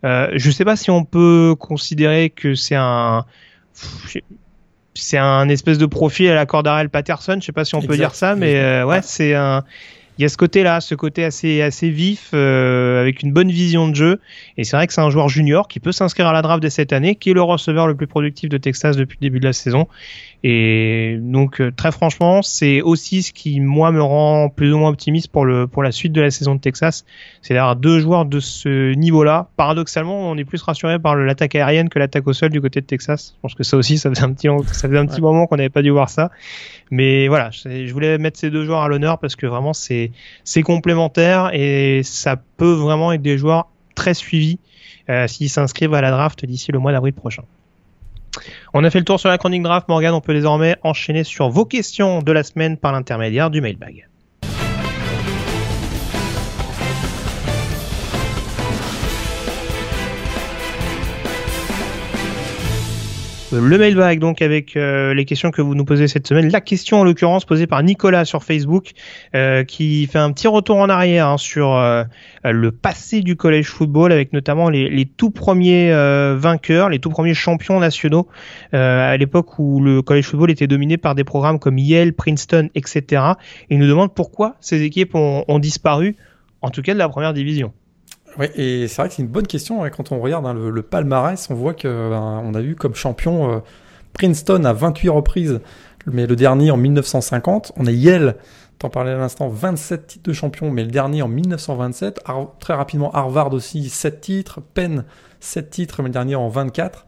[0.06, 3.26] euh, je ne sais pas si on peut considérer que c'est un
[4.94, 7.38] c'est un espèce de profil à la Cordarel Patterson.
[7.40, 9.64] Je sais pas si on peut dire ça, mais euh, ouais, c'est un
[10.18, 13.88] il y a ce côté-là, ce côté assez assez vif, euh, avec une bonne vision
[13.88, 14.20] de jeu.
[14.58, 16.68] Et c'est vrai que c'est un joueur junior qui peut s'inscrire à la draft de
[16.68, 19.46] cette année, qui est le receveur le plus productif de Texas depuis le début de
[19.46, 19.88] la saison.
[20.44, 24.90] Et donc euh, très franchement, c'est aussi ce qui moi me rend plus ou moins
[24.90, 27.04] optimiste pour le pour la suite de la saison de Texas,
[27.42, 29.50] c'est d'avoir deux joueurs de ce niveau-là.
[29.58, 32.86] Paradoxalement, on est plus rassuré par l'attaque aérienne que l'attaque au sol du côté de
[32.86, 33.34] Texas.
[33.36, 35.58] Je pense que ça aussi, ça faisait un petit ça faisait un petit moment qu'on
[35.58, 36.32] n'avait pas dû voir ça.
[36.90, 40.12] Mais voilà, je voulais mettre ces deux joueurs à l'honneur parce que vraiment c'est
[40.46, 44.58] c'est complémentaire et ça peut vraiment être des joueurs très suivis
[45.10, 47.44] euh, s'ils s'inscrivent à la draft d'ici le mois d'avril prochain.
[48.74, 50.14] On a fait le tour sur la chronique draft, Morgan.
[50.14, 54.08] On peut désormais enchaîner sur vos questions de la semaine par l'intermédiaire du mailbag.
[63.52, 66.50] Le mailbag donc avec euh, les questions que vous nous posez cette semaine.
[66.50, 68.92] La question en l'occurrence posée par Nicolas sur Facebook
[69.36, 72.04] euh, qui fait un petit retour en arrière hein, sur euh,
[72.44, 75.92] le passé du collège football avec notamment les, les tout premiers
[76.36, 78.28] vainqueurs, les tout premiers champions nationaux
[78.72, 83.24] à l'époque où le collège football était dominé par des programmes comme Yale, Princeton, etc.
[83.70, 86.16] Et il nous demande pourquoi ces équipes ont, ont disparu,
[86.62, 87.74] en tout cas de la première division.
[88.38, 89.82] Oui, et c'est vrai que c'est une bonne question.
[89.90, 93.60] quand on regarde hein, le, palmarès, on voit qu'on ben, a eu comme champion euh,
[94.14, 95.60] Princeton à 28 reprises,
[96.06, 97.74] mais le dernier en 1950.
[97.78, 98.36] On a Yale,
[98.78, 102.22] t'en parlais à l'instant, 27 titres de champion, mais le dernier en 1927.
[102.60, 104.62] très rapidement, Harvard aussi, 7 titres.
[104.62, 105.06] Penn,
[105.40, 107.06] 7 titres, mais le dernier en 24.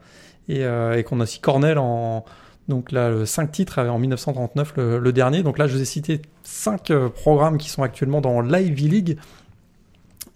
[0.50, 2.26] Et, euh, et qu'on a aussi Cornell en,
[2.68, 5.44] donc là, le 5 titres en 1939, le, dernier.
[5.44, 9.18] Donc là, je vous ai cité 5 euh, programmes qui sont actuellement dans l'Ivy League.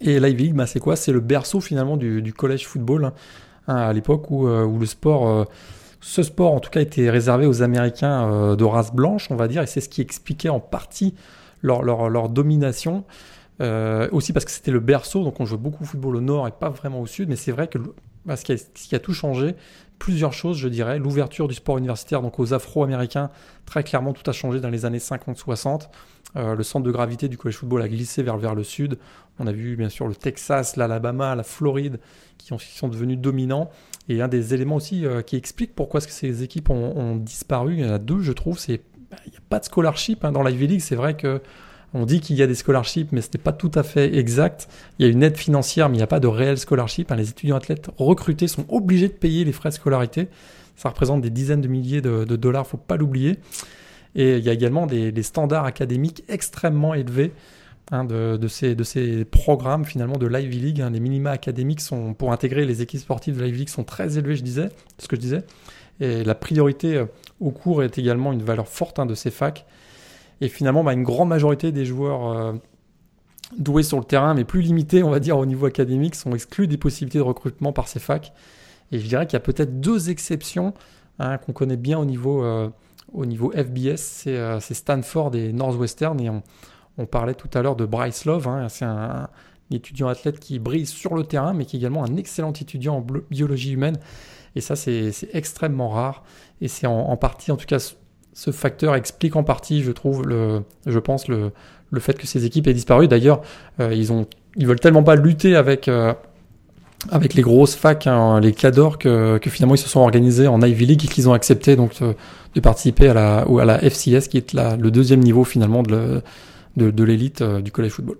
[0.01, 0.95] Et League, bah, c'est quoi?
[0.95, 3.11] C'est le berceau finalement du, collège football,
[3.67, 5.45] hein, à l'époque où, euh, où, le sport, euh,
[6.01, 9.61] ce sport en tout cas, était réservé aux Américains de race blanche, on va dire,
[9.61, 11.15] et c'est ce qui expliquait en partie
[11.61, 13.03] leur, leur, leur domination.
[13.59, 16.51] aussi parce que c'était le berceau, donc on jouait beaucoup au football au nord et
[16.51, 17.79] pas vraiment au sud, mais c'est vrai que
[18.25, 19.55] bah, ce, qui a, ce, qui a, tout changé,
[19.99, 20.99] plusieurs choses, je dirais.
[20.99, 23.29] L'ouverture du sport universitaire donc aux Afro-Américains,
[23.65, 25.89] très clairement, tout a changé dans les années 50-60.
[26.37, 28.97] Euh, le centre de gravité du college football a glissé vers, le sud.
[29.39, 31.99] On a vu bien sûr le Texas, l'Alabama, la Floride
[32.37, 33.69] qui, ont, qui, sont devenus dominants.
[34.09, 37.85] Et un des éléments aussi euh, qui explique pourquoi ces équipes ont, disparu, il y
[37.85, 40.43] en a deux, je trouve, c'est bah, il n'y a pas de scholarship hein, dans
[40.43, 40.81] l'Ivy League.
[40.81, 41.41] C'est vrai que
[41.93, 44.67] on dit qu'il y a des scholarships, mais ce n'est pas tout à fait exact.
[44.99, 47.11] Il y a une aide financière, mais il n'y a pas de réel scholarship.
[47.11, 47.15] Hein.
[47.15, 50.27] Les étudiants athlètes recrutés sont obligés de payer les frais de scolarité.
[50.75, 53.39] Ça représente des dizaines de milliers de, de dollars, faut pas l'oublier.
[54.15, 57.33] Et il y a également des, standards académiques extrêmement élevés
[57.91, 60.81] hein, de, ces, programmes finalement de l'Ivy League.
[60.81, 60.89] Hein.
[60.91, 64.37] Les minima académiques sont, pour intégrer les équipes sportives de l'Ivy League sont très élevés,
[64.37, 65.43] je disais, ce que je disais.
[65.99, 67.05] Et la priorité euh,
[67.39, 69.65] au cours est également une valeur forte de ces facs.
[70.41, 72.53] Et finalement, bah, une grande majorité des joueurs euh,
[73.57, 76.67] doués sur le terrain, mais plus limités, on va dire, au niveau académique, sont exclus
[76.67, 78.33] des possibilités de recrutement par ces facs.
[78.91, 80.73] Et je dirais qu'il y a peut-être deux exceptions
[81.19, 82.69] hein, qu'on connaît bien au niveau, euh,
[83.13, 86.19] au niveau FBS, euh, c'est Stanford et Northwestern.
[86.19, 86.43] Et on,
[87.05, 89.27] parlait tout à l'heure de Bryce Love, hein, c'est un,
[89.71, 93.05] étudiant athlète qui brille sur le terrain, mais qui est également un excellent étudiant en
[93.29, 93.97] biologie humaine.
[94.55, 96.23] Et ça, c'est extrêmement rare.
[96.61, 97.79] Et c'est en, en, partie, en tout cas,
[98.35, 101.51] ce facteur explique en partie, je trouve, le, je pense, le,
[101.89, 103.07] le fait que ces équipes aient disparu.
[103.07, 103.41] D'ailleurs,
[103.79, 104.27] euh, ils ont,
[104.57, 106.13] ils veulent tellement pas lutter avec, euh,
[107.09, 110.61] avec les grosses facs, hein, les Cador, que, que, finalement ils se sont organisés en
[110.61, 112.13] Ivy League et qu'ils ont accepté donc de,
[112.55, 115.81] de, participer à la, ou à la FCS, qui est la, le deuxième niveau finalement
[115.81, 116.21] de,
[116.75, 118.17] de, de l'élite euh, du college football.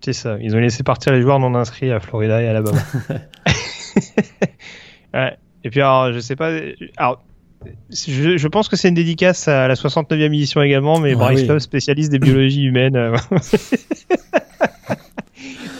[0.00, 0.38] C'est ça.
[0.40, 2.80] Ils ont laissé partir les joueurs non inscrits à Florida et à Alabama.
[5.14, 5.36] ouais.
[5.62, 6.50] Et puis alors, je sais pas.
[6.96, 7.22] Alors,
[7.90, 11.46] je, je, pense que c'est une dédicace à la 69e édition également, mais ah, Bryce
[11.46, 12.96] Love, spécialiste des biologies humaines.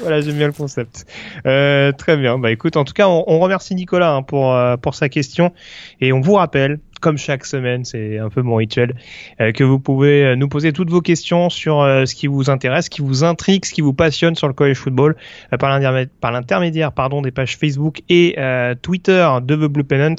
[0.01, 1.07] Euh, voilà, j'aime bien le concept.
[1.47, 2.39] Euh, très bien.
[2.39, 5.53] Bah écoute, en tout cas, on, on remercie Nicolas hein, pour euh, pour sa question
[6.01, 8.95] et on vous rappelle comme chaque semaine, c'est un peu mon rituel,
[9.41, 12.51] euh, que vous pouvez euh, nous poser toutes vos questions sur euh, ce qui vous
[12.51, 15.17] intéresse, ce qui vous intrigue, ce qui vous passionne sur le college football
[15.59, 18.37] par l'intermédiaire pardon des pages Facebook et
[18.83, 20.17] Twitter de The Blue Pennant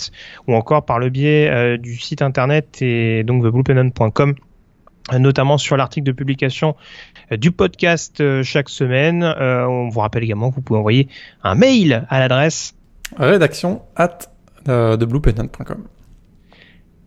[0.47, 4.35] ou encore par le biais du site internet et donc thebluepennant.com
[5.19, 6.75] notamment sur l'article de publication
[7.31, 9.23] du podcast chaque semaine.
[9.23, 11.07] on vous rappelle également que vous pouvez envoyer
[11.43, 12.75] un mail à l'adresse
[13.17, 14.19] rédaction at
[14.65, 15.87] thebluepennant.com.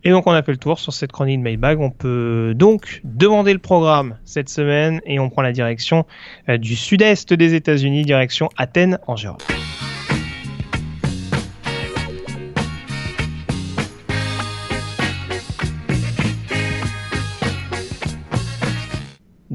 [0.05, 1.79] Et donc on a fait le tour sur cette chronique de Maybag.
[1.81, 6.05] On peut donc demander le programme cette semaine et on prend la direction
[6.47, 9.45] euh, du sud-est des États-Unis, direction Athènes en Géorgie.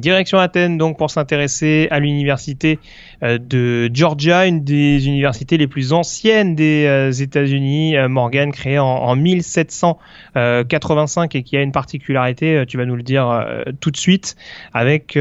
[0.01, 2.79] Direction Athènes donc pour s'intéresser à l'université
[3.23, 7.95] euh, de Georgia, une des universités les plus anciennes des euh, États-Unis.
[7.97, 13.47] Euh, Morgan créée en, 1785 et qui a une particularité, tu vas nous le dire
[13.81, 14.37] tout de suite,
[14.73, 15.19] avec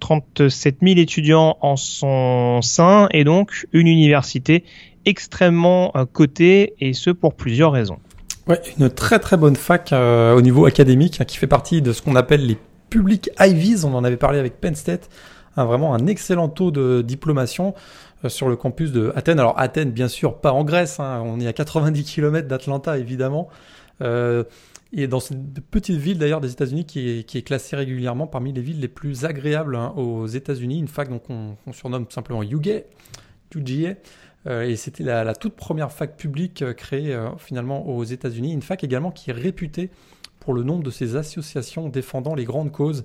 [0.00, 4.64] 37 000 étudiants en son sein et donc une université
[5.04, 7.98] extrêmement cotée et ce pour plusieurs raisons.
[8.46, 12.00] Ouais, une très très bonne fac au niveau académique hein, qui fait partie de ce
[12.02, 12.56] qu'on appelle les
[12.90, 15.08] public Ivies, on en avait parlé avec Penn State,
[15.56, 17.74] vraiment un excellent taux de diplomation
[18.24, 19.38] euh, sur le campus de Athènes.
[19.38, 23.48] Alors Athènes, bien sûr, pas en Grèce, hein, on est à 90 km d'Atlanta, évidemment.
[24.02, 24.42] Euh,
[24.92, 28.80] et dans cette petite ville d'ailleurs des États-Unis qui est, classée régulièrement parmi les villes
[28.80, 32.82] les plus agréables hein, aux États-Unis, une fac donc on, surnomme simplement UGA,
[33.54, 33.94] UGA
[34.46, 38.84] euh, et c'était la, la, toute première fac publique créée finalement aux États-Unis, une fac
[38.84, 39.90] également qui est réputée
[40.44, 43.04] pour le nombre de ces associations défendant les grandes causes.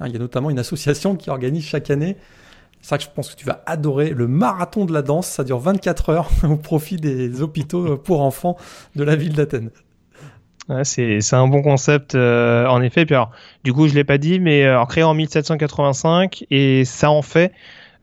[0.00, 2.16] Hein, il y a notamment une association qui organise chaque année,
[2.80, 5.44] c'est vrai que je pense que tu vas adorer le marathon de la danse, ça
[5.44, 8.56] dure 24 heures au profit des hôpitaux pour enfants
[8.96, 9.70] de la ville d'Athènes.
[10.68, 13.04] Ouais, c'est un bon concept euh, en effet.
[13.04, 13.32] Puis alors,
[13.64, 17.52] du coup, je l'ai pas dit, mais euh, créé en 1785 et ça en fait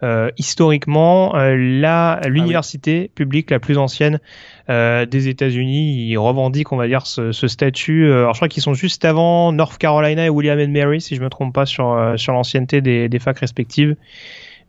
[0.03, 4.19] euh, historiquement euh, la l'université publique la plus ancienne euh,
[4.67, 6.07] des États-Unis.
[6.09, 8.05] Ils revendiquent, on va dire, ce, ce statut.
[8.05, 11.15] Euh, alors, je crois qu'ils sont juste avant North Carolina et William and Mary, si
[11.15, 13.95] je me trompe pas, sur euh, sur l'ancienneté des, des facs respectives.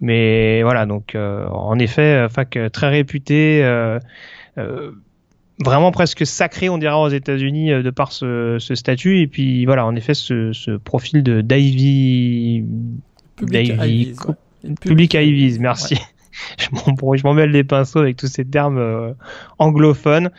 [0.01, 3.63] Mais voilà, donc en effet, fac très réputée.
[5.65, 9.85] Vraiment presque sacré, on dira aux États-Unis de par ce, ce, statut et puis voilà,
[9.87, 12.65] en effet, ce, ce profil de d'Ivy,
[13.35, 14.75] Public Ivies, ouais.
[14.81, 15.95] Public Ivies, merci.
[15.95, 16.01] Ouais.
[16.59, 19.13] je m'en mêle les pinceaux avec tous ces termes euh,
[19.59, 20.31] anglophones.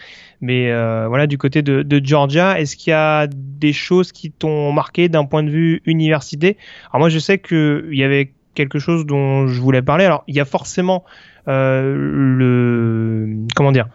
[0.42, 4.72] Mais euh, voilà, du côté de, Georgia, est-ce qu'il y a des choses qui t'ont
[4.72, 6.58] marqué d'un point de vue université?
[6.92, 10.06] Alors moi, je sais qu'il y avait quelque chose dont je voulais parler.
[10.06, 11.04] Alors, il y a forcément
[11.48, 13.88] euh, le comment dire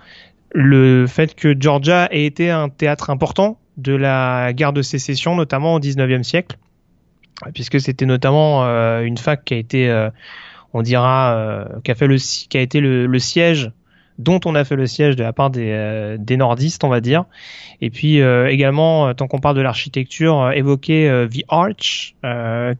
[0.54, 5.74] le fait que Georgia ait été un théâtre important de la guerre de sécession, notamment
[5.74, 6.56] au 19e siècle,
[7.52, 10.10] puisque c'était notamment euh, une fac qui a été euh,
[10.74, 11.94] on dira, euh, qu'a
[12.60, 13.70] été le, siège
[14.18, 17.24] dont on a fait le siège de la part des, euh, nordistes, on va dire.
[17.80, 22.14] Et puis euh, également, tant qu'on parle de l'architecture, évoquer The Arch,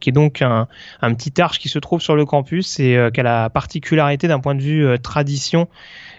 [0.01, 0.69] qui est donc un,
[1.01, 4.41] un, petit arche qui se trouve sur le campus et qui a la particularité d'un
[4.41, 5.69] point de vue tradition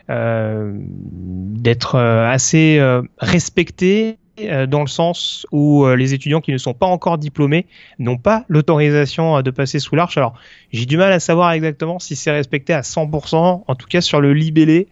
[0.10, 2.80] d'être assez
[3.20, 7.66] respecté euh, dans le sens où euh, les étudiants qui ne sont pas encore diplômés
[8.00, 10.18] n'ont pas l'autorisation euh, de passer sous l'arche.
[10.18, 10.34] Alors,
[10.72, 13.64] j'ai du mal à savoir exactement si c'est respecté à 100%.
[13.68, 14.88] En tout cas, sur le libellé,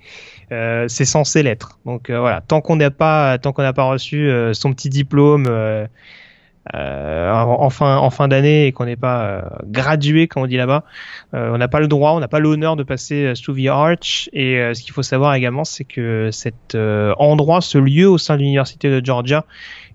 [0.51, 1.79] euh, c'est censé l'être.
[1.85, 5.47] Donc voilà, tant qu'on n'a pas, tant qu'on n'a pas reçu son petit diplôme
[6.73, 10.55] euh, en fin en fin d'année et qu'on n'est pas euh, gradué comme on dit
[10.55, 10.85] là-bas,
[11.33, 14.29] euh, on n'a pas le droit, on n'a pas l'honneur de passer sous the arch.
[14.31, 18.41] Et ce qu'il faut savoir également, c'est que cet endroit, ce lieu au sein de
[18.41, 19.45] l'université de Georgia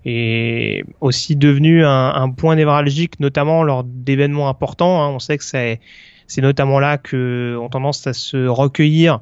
[0.05, 5.03] est aussi devenu un, un point névralgique, notamment lors d'événements importants.
[5.03, 5.09] Hein.
[5.09, 5.79] On sait que c'est
[6.27, 9.21] c'est notamment là que ont tendance à se recueillir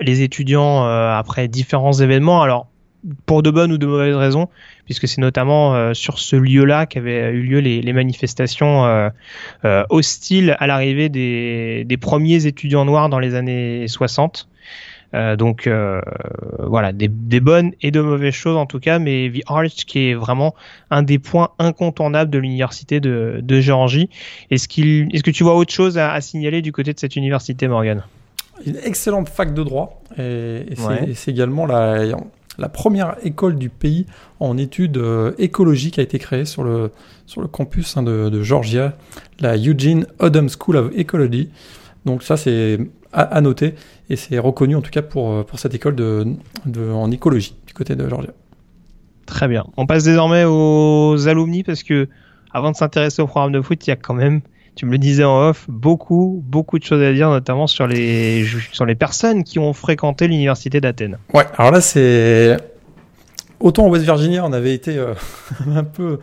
[0.00, 2.40] les étudiants après différents événements.
[2.40, 2.68] Alors
[3.26, 4.48] pour de bonnes ou de mauvaises raisons,
[4.84, 9.08] puisque c'est notamment euh, sur ce lieu-là qu'avaient eu lieu les, les manifestations euh,
[9.64, 14.48] euh, hostiles à l'arrivée des, des, premiers étudiants noirs dans les années 60.
[15.14, 16.00] Euh, donc euh,
[16.58, 20.10] voilà, des, des, bonnes et de mauvaises choses en tout cas, mais The Arch qui
[20.10, 20.54] est vraiment
[20.90, 24.10] un des points incontournables de l'université de, de Géorgie.
[24.50, 28.02] Est-ce que tu vois autre chose à, à signaler du côté de cette université, Morgan
[28.66, 32.04] Une excellente fac de droit et, et c'est également la
[32.58, 34.06] la première école du pays
[34.40, 36.90] en études euh, écologiques a été créée sur le,
[37.50, 38.96] campus hein, de, de, Georgia,
[39.40, 41.50] la Eugene Odom School of Ecology.
[42.04, 42.78] Donc ça, c'est
[43.12, 43.74] à, à, noter
[44.08, 46.26] et c'est reconnu en tout cas pour, euh, pour cette école de,
[46.64, 48.30] de, en écologie du côté de Georgia.
[49.26, 49.64] Très bien.
[49.76, 52.08] On passe désormais aux alumni parce que
[52.52, 54.40] avant de s'intéresser au programme de foot, il y a quand même
[54.76, 58.46] tu me le disais en off, beaucoup, beaucoup de choses à dire, notamment sur les,
[58.72, 61.18] sur les personnes qui ont fréquenté l'université d'Athènes.
[61.34, 62.58] Ouais, alors là, c'est.
[63.58, 65.14] Autant en West Virginia, on avait été euh,
[65.74, 66.20] un peu.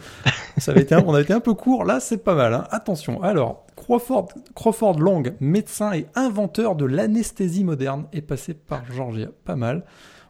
[0.57, 1.83] Ça avait été on avait été un peu court.
[1.83, 2.53] Là, c'est pas mal.
[2.53, 2.67] Hein.
[2.69, 3.23] Attention.
[3.23, 9.29] Alors, Crawford, Crawford Long, médecin et inventeur de l'anesthésie moderne, est passé par Georgia.
[9.45, 9.83] Pas mal.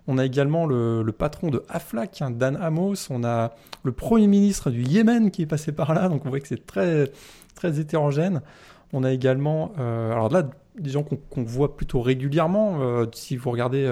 [0.08, 3.08] On a également le, le patron de Aflac, hein, Dan Amos.
[3.10, 3.52] On a
[3.84, 6.08] le premier ministre du Yémen qui est passé par là.
[6.08, 7.12] Donc on voit que c'est très,
[7.56, 8.42] très hétérogène.
[8.94, 10.44] On a également, euh, alors là,
[10.78, 12.78] des gens qu'on qu voit plutôt régulièrement.
[12.82, 13.86] Euh, si vous regardez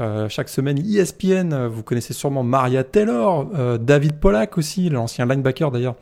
[0.00, 3.46] euh, chaque semaine ESPN, vous connaissez sûrement Maria Taylor,
[3.78, 5.96] David Pollack aussi, l'ancien linebacker d'ailleurs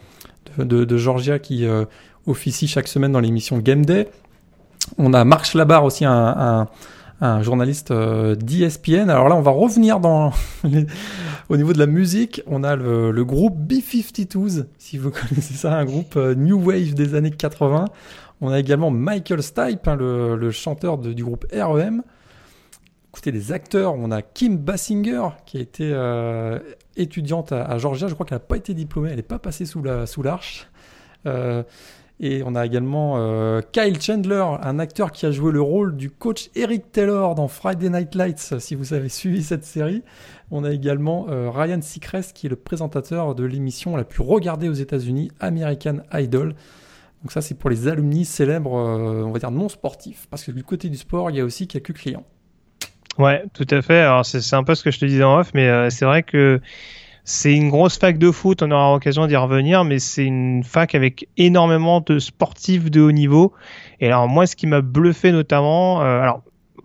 [0.59, 1.67] de, Georgia qui
[2.27, 4.09] officie chaque semaine dans l'émission Game Day.
[4.99, 6.69] On a Marc Schlabar aussi, un,
[7.21, 9.11] un journaliste euh, d'ESPN.
[9.11, 10.33] Alors là, on va revenir dans
[11.49, 12.43] au niveau de la musique.
[12.47, 16.95] On a le, le, groupe B-52s, si vous connaissez ça, un groupe euh, New Wave
[16.95, 17.87] des années 80.
[18.41, 22.03] On a également Michael Stipe, hein, le, le, chanteur du groupe REM.
[23.15, 26.59] Écoutez, les acteurs, on a Kim Basinger, qui a été euh,
[26.97, 28.09] étudiante à, Georgia.
[28.09, 30.69] Je crois qu'elle n'a pas été diplômée, elle n'est pas passée sous l'arche.
[31.23, 31.63] Sous euh,
[32.21, 36.11] et on a également euh, Kyle Chandler, un acteur qui a joué le rôle du
[36.11, 40.03] coach Eric Taylor dans Friday Night Lights, si vous avez suivi cette série.
[40.51, 44.69] On a également euh, Ryan Seacrest, qui est le présentateur de l'émission la plus regardée
[44.69, 46.55] aux États-Unis, American Idol.
[47.23, 50.53] Donc ça, c'est pour les alumni célèbres, euh, on va dire non sportifs, parce que
[50.53, 52.25] du côté du sport, il y a aussi quelques clients.
[53.19, 54.01] Ouais, tout à fait.
[54.01, 56.61] Alors c'est un peu ce que je te disais en off, mais c'est vrai que
[57.25, 60.95] c'est une grosse fac de foot, on aura l'occasion d'y revenir, mais c'est une fac
[60.95, 63.55] avec énormément de sportifs de haut niveau.
[64.01, 66.43] Et alors moi, ce qui m'a bluffé notamment, euh, alors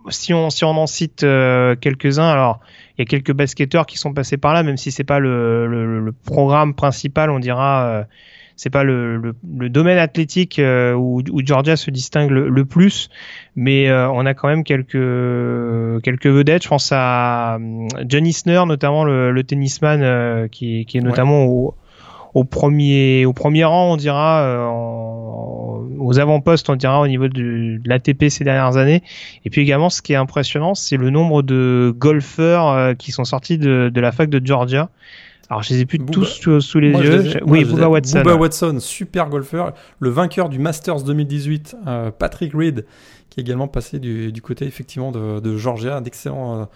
[0.08, 2.60] si on si on en cite euh, quelques-uns, alors
[2.96, 5.66] il y a quelques basketteurs qui sont passés par là, même si c'est pas le,
[5.66, 8.06] le, le, programme principal, on dira.
[8.60, 13.08] Euh, c'est pas le, le, domaine athlétique euh, où, où, Georgia se distingue le, plus,
[13.56, 16.62] mais euh, on a quand même quelques quelques vedettes.
[16.62, 17.58] Je pense à
[18.06, 21.74] Johnny Isner, notamment le, le tennisman qui, qui est notamment au
[22.34, 24.66] au premier au premier rang on dira euh,
[25.98, 29.02] aux avant-postes on dira au niveau de, l'ATP ces dernières années.
[29.44, 33.24] Et puis également ce qui est impressionnant c'est le nombre de golfeurs euh, qui sont
[33.24, 34.90] sortis de, de, la fac de Georgia
[35.50, 39.28] alors je les ai plus tous sous, les yeux oui Booba Watson Booba Watson super
[39.28, 42.86] golfeur le vainqueur du Masters 2018 euh, Patrick Reed
[43.28, 46.68] qui est également passé du, du côté effectivement de, de Georgia d'excellents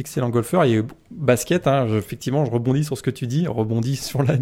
[0.00, 1.66] excellent golfeur et basket.
[1.66, 4.36] Hein, effectivement, je rebondis sur ce que tu dis, rebondis sur, la,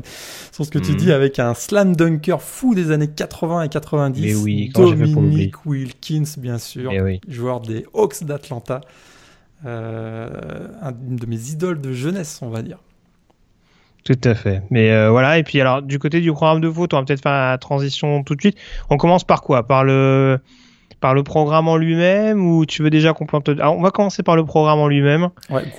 [0.53, 0.97] sur ce que tu mhm.
[0.97, 4.21] dis avec un slam dunker fou des années 80 et 90.
[4.21, 6.93] Mais oui, Dominique Wilkins, bien sûr,
[7.29, 8.81] joueur des Hawks d'Atlanta,
[9.65, 10.69] euh,
[11.09, 12.79] une de mes idoles de jeunesse, on va dire.
[14.07, 14.63] Tout à fait.
[14.71, 17.23] Mais euh, voilà, et puis alors du côté du programme de foot, on va peut-être
[17.23, 18.57] faire la transition tout de suite.
[18.89, 19.67] On commence par quoi?
[19.67, 20.39] Par le
[21.01, 24.37] par le programme en lui-même ou tu veux déjà qu'on plante On va commencer par
[24.37, 25.29] le programme en lui-même.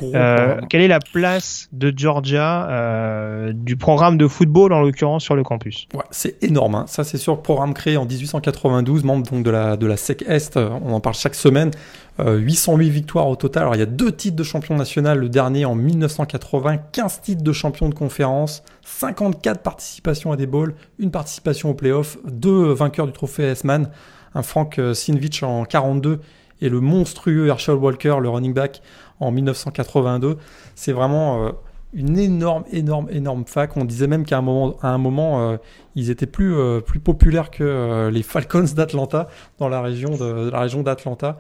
[0.04, 5.36] Euh, quelle est la place de Georgia euh, du programme de football en l'occurrence sur
[5.36, 5.88] le campus?
[5.94, 6.76] Ouais, C'est énorme.
[6.76, 6.86] Hein.
[6.88, 10.58] Ça c'est sûr, programme créé en 1892, membre donc de la de la SEC Est.
[10.58, 11.72] On en parle chaque semaine.
[12.20, 13.64] 808 euh, victoires au total.
[13.64, 17.44] Alors il y a deux titres de champion national, le dernier en 1980, 15 titres
[17.44, 23.06] de champion de conférence, 54 participations à des bowls, une participation au playoff, deux vainqueurs
[23.06, 23.90] du trophée S-Man
[24.34, 26.20] un Frank euh, Sinvich en 42
[26.62, 28.82] et le monstrueux Herschel Walker, le running back,
[29.20, 30.38] en 1982.
[30.76, 31.52] C'est vraiment euh,
[31.94, 33.78] une énorme, énorme, énorme fac.
[33.78, 35.58] On disait même qu'à un moment, à un moment euh,
[35.96, 36.56] ils étaient plus,
[36.86, 41.38] plus populaires que les Falcons d'Atlanta dans la région de, la région d'Atlanta.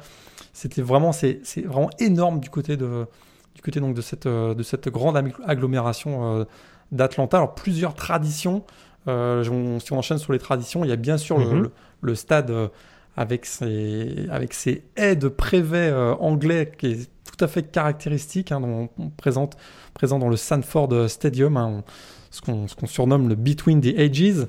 [0.54, 3.06] C'était vraiment, c'est, vraiment énorme du côté de,
[3.54, 5.16] du côté donc de cette, de cette grande
[5.46, 6.48] agglomération
[6.92, 7.38] d'Atlanta.
[7.38, 8.64] Alors plusieurs traditions.
[9.06, 11.72] si on enchaîne sur les traditions, il y a bien sûr le, mm-hmm le
[12.16, 12.68] stade euh,
[13.16, 18.52] avec ses, avec ses haies de Prévet euh, anglais qui est tout à fait caractéristique,
[18.52, 19.58] hein, on, présente,
[19.94, 21.84] présent dans le Sanford Stadium, hein,
[22.30, 24.48] ce qu'on surnomme le Between the Ages.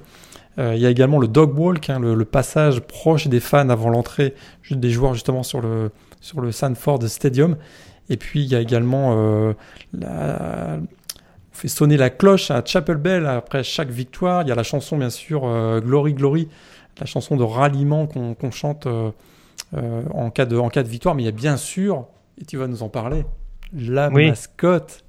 [0.59, 3.89] Euh, il y a également le dog walk, hein, le, passage proche des fans avant
[3.91, 4.35] l'entrée
[4.71, 5.91] des joueurs justement sur le,
[6.21, 7.57] sur le Sanford Stadium.
[8.11, 9.55] Et puis il y a également on
[11.53, 14.43] fait sonner la cloche à Chapel Bell après chaque victoire.
[14.43, 15.43] Il y a la chanson bien sûr
[15.85, 16.49] Glory Glory
[17.01, 19.11] la chanson de ralliement qu'on chante euh,
[19.75, 22.07] euh, en, cas de, en cas de victoire, mais il y a bien sûr,
[22.41, 23.25] et tu vas nous en parler,
[23.73, 25.05] la mascotte.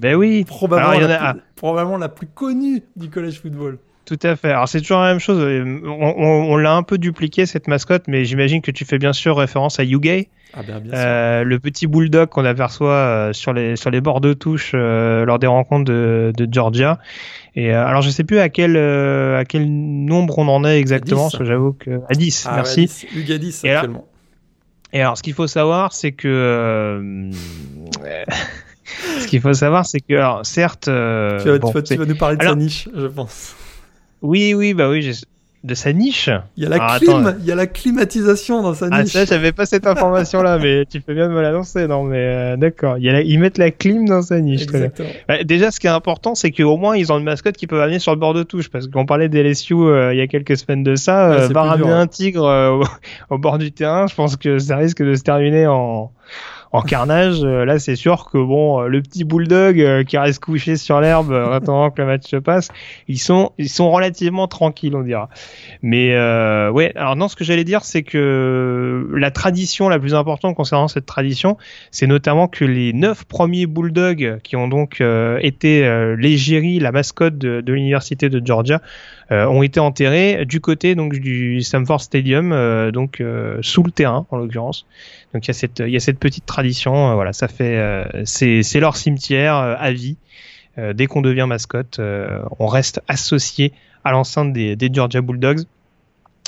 [0.00, 3.78] Ben oui, probablement, la, plus, probablement la plus connue du collège football.
[4.04, 4.50] Tout à fait.
[4.50, 5.42] Alors c'est toujours la même chose.
[5.86, 9.80] On, l'a un peu dupliqué cette mascotte, mais j'imagine que tu fais bien sûr référence
[9.80, 14.02] à Yugay, ah ben, euh, le petit bulldog qu'on aperçoit euh, sur les sur les
[14.02, 16.98] bords de touche euh, lors des rencontres de, de Georgia.
[17.56, 21.38] Et alors je sais plus à quel à quel nombre on en est exactement, parce
[21.38, 22.46] que j'avoue que à 10.
[22.46, 23.06] Ah, merci.
[23.14, 23.38] Ouais, 10.
[23.38, 24.04] 10 actuellement.
[24.92, 27.30] et alors ce qu'il faut savoir, c'est que
[29.18, 32.36] ce qu'il faut savoir, c'est que alors, certes, tu vas, bon, tu, vas, nous parler
[32.36, 33.54] de sa niche, je pense.
[34.24, 35.12] Oui, oui, bah oui,
[35.64, 36.30] de sa niche.
[36.56, 39.16] Il y a la clim, il y a la climatisation dans sa ah, niche.
[39.16, 42.04] Ah ça, j'avais pas cette information là, mais tu fais bien de me l'annoncer, non
[42.04, 44.62] Mais euh, d'accord, il ils mettent la clim dans sa niche.
[44.62, 45.08] Exactement.
[45.28, 47.82] Bah, déjà, ce qui est important, c'est qu'au moins ils ont une mascotte qui peut
[47.82, 50.26] amener sur le bord de touche, parce qu'on parlait des LSU euh, il y a
[50.26, 52.82] quelques semaines de ça, ouais, euh, ramener un tigre euh,
[53.30, 56.12] au, bord du terrain, je pense que ça risque de se terminer en
[56.74, 60.40] en carnage, euh, là c'est sûr que bon, euh, le petit bulldog euh, qui reste
[60.40, 62.68] couché sur l'herbe attendant que le match se passe,
[63.06, 65.28] ils sont ils sont relativement tranquilles, on dira.
[65.82, 70.16] Mais euh, ouais, alors non, ce que j'allais dire, c'est que la tradition la plus
[70.16, 71.58] importante concernant cette tradition,
[71.92, 75.00] c'est notamment que les neuf premiers bulldogs qui ont donc
[75.40, 78.80] été l'égérie, la mascotte de l'université de Georgia,
[79.30, 83.22] ont été enterrés du côté donc du Stamford Stadium, donc
[83.62, 84.86] sous le terrain en l'occurrence.
[85.34, 87.10] Donc il y a cette il y a cette petite tradition.
[87.10, 90.16] Euh, voilà, ça fait euh, c'est c'est leur cimetière euh, à vie.
[90.94, 92.00] dès qu'on devient mascotte,
[92.58, 93.72] on reste associé
[94.02, 95.62] à l'enceinte des, des Georgia Bulldogs.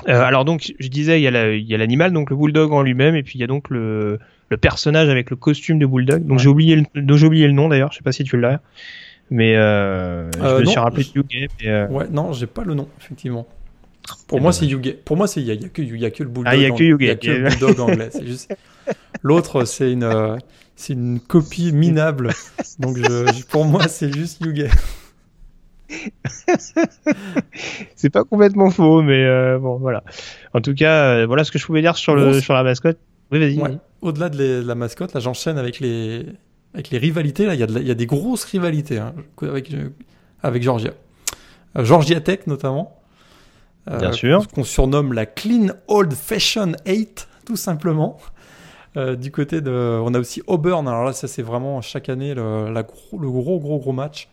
[0.06, 2.82] alors donc je disais il y a il y a l'animal donc le bulldog en
[2.82, 4.18] lui-même et puis il y a donc le
[4.48, 6.24] le personnage avec le costume de bulldog.
[6.26, 7.92] Donc j'ai oublié le, j'ai oublié le nom d'ailleurs.
[7.92, 8.60] Je sais pas si tu l'as.
[9.30, 11.90] Mais euh, je me suis rappelé de Yuge.
[11.90, 13.46] Ouais, non, j'ai pas le nom, effectivement.
[14.28, 14.96] Pour moi, c'est Yuge.
[15.04, 16.52] Pour moi, c'est il y, a que il y a que le bulldog.
[16.52, 16.98] Ah, il y a que Yuge.
[17.00, 18.08] Il y a que le bulldog anglais.
[18.12, 18.54] C'est juste.
[19.22, 20.36] L'autre, c'est une, euh,
[20.76, 22.30] c'est une copie minable.
[22.78, 24.68] Donc, je, pour moi, c'est juste Yuge.
[27.96, 30.02] c'est pas complètement faux, mais euh, bon, voilà.
[30.54, 32.98] En tout cas, euh, voilà ce que je pouvais dire sur, le, sur la mascotte.
[33.32, 33.78] Oui, vas-y.
[34.02, 36.26] Au-delà de, la mascotte, là, j'enchaîne avec les,
[36.76, 37.46] avec les rivalités.
[37.46, 39.74] Là, il y, a il y a des grosses rivalités hein, avec,
[40.42, 40.92] avec Georgia.
[41.74, 43.00] Georgia Tech, notamment.
[43.86, 44.46] Bien sûr.
[44.48, 48.18] Qu'on surnomme la Clean Old Fashion 8, tout simplement.
[48.96, 50.86] du côté de, on a aussi Auburn.
[50.88, 54.28] Alors là, ça c'est vraiment chaque année le, la le gros gros gros match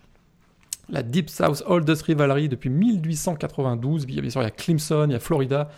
[0.89, 4.06] la Deep South Oldest Rivalry depuis 1892.
[4.06, 5.70] Bien sûr, il y a Clemson, il y a Florida,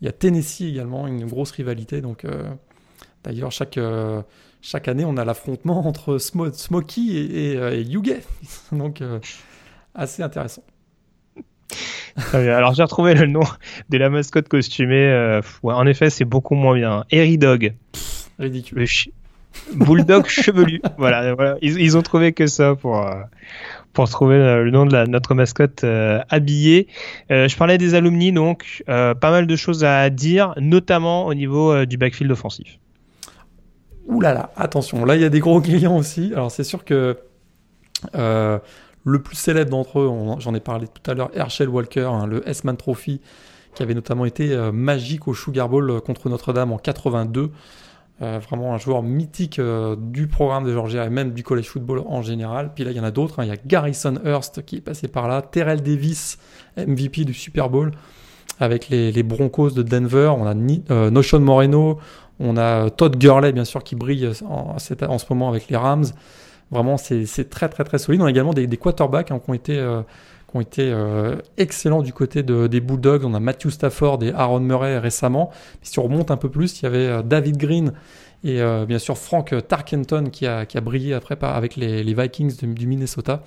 [0.00, 2.00] il y a Tennessee également, une grosse rivalité.
[2.00, 2.44] Donc, euh,
[3.22, 4.22] d'ailleurs, chaque, euh,
[4.66, 7.84] chaque année, on a l'affrontement entre Smokey et, et, euh,
[8.72, 9.02] Donc,
[9.94, 10.62] assez intéressant.
[12.32, 13.42] Alors, j'ai retrouvé le nom
[13.88, 15.40] de la mascotte costumée.
[15.62, 17.04] en effet, c'est beaucoup moins bien.
[17.12, 17.74] Harry Dog.
[18.38, 18.86] Ridicule.
[19.74, 20.80] Bulldog chevelu.
[20.98, 21.56] Voilà, voilà.
[21.62, 23.06] Ils, ils, ont trouvé que ça pour,
[23.94, 26.88] pour trouver le nom de la, notre mascotte euh, habillée.
[27.30, 31.34] Euh, je parlais des alumni, donc euh, pas mal de choses à dire, notamment au
[31.34, 32.78] niveau du backfield offensif.
[34.06, 36.32] Ouh là là, attention, là il y a des gros clients aussi.
[36.34, 37.16] Alors c'est sûr que
[38.12, 42.46] le plus célèbre d'entre eux, j'en ai parlé tout à l'heure, Herschel Walker, hein, le
[42.48, 43.20] S-Man Trophy,
[43.74, 47.50] qui avait notamment été magique au Sugar Bowl contre Notre-Dame en 82.
[48.22, 52.04] Euh, vraiment un joueur mythique euh, du programme de Georgia et même du college football
[52.06, 52.70] en général.
[52.72, 53.40] Puis là, il y en a d'autres.
[53.40, 53.44] Hein.
[53.44, 56.38] Il y a Garrison Hurst qui est passé par là, Terrell Davis,
[56.76, 57.90] MVP du Super Bowl
[58.60, 60.32] avec les, Broncos de Denver.
[60.38, 60.54] On a
[60.92, 61.98] euh, Notion Moreno,
[62.40, 66.06] on a Todd Gurley, bien sûr, qui brille en, ce moment avec les Rams.
[66.70, 68.20] Vraiment, c'est très, très, très solide.
[68.22, 70.02] On a également des, quarterbacks hein, qui ont été
[70.54, 73.24] ont été euh, excellents du côté des Bulldogs.
[73.24, 75.50] On a Matthew Stafford et Aaron Murray récemment.
[75.82, 77.92] si on remonte un peu plus, il y avait euh, David Green
[78.44, 82.56] et euh, bien sûr Frank Tarkenton qui a, qui a brillé après avec les, Vikings
[82.62, 83.42] du Minnesota.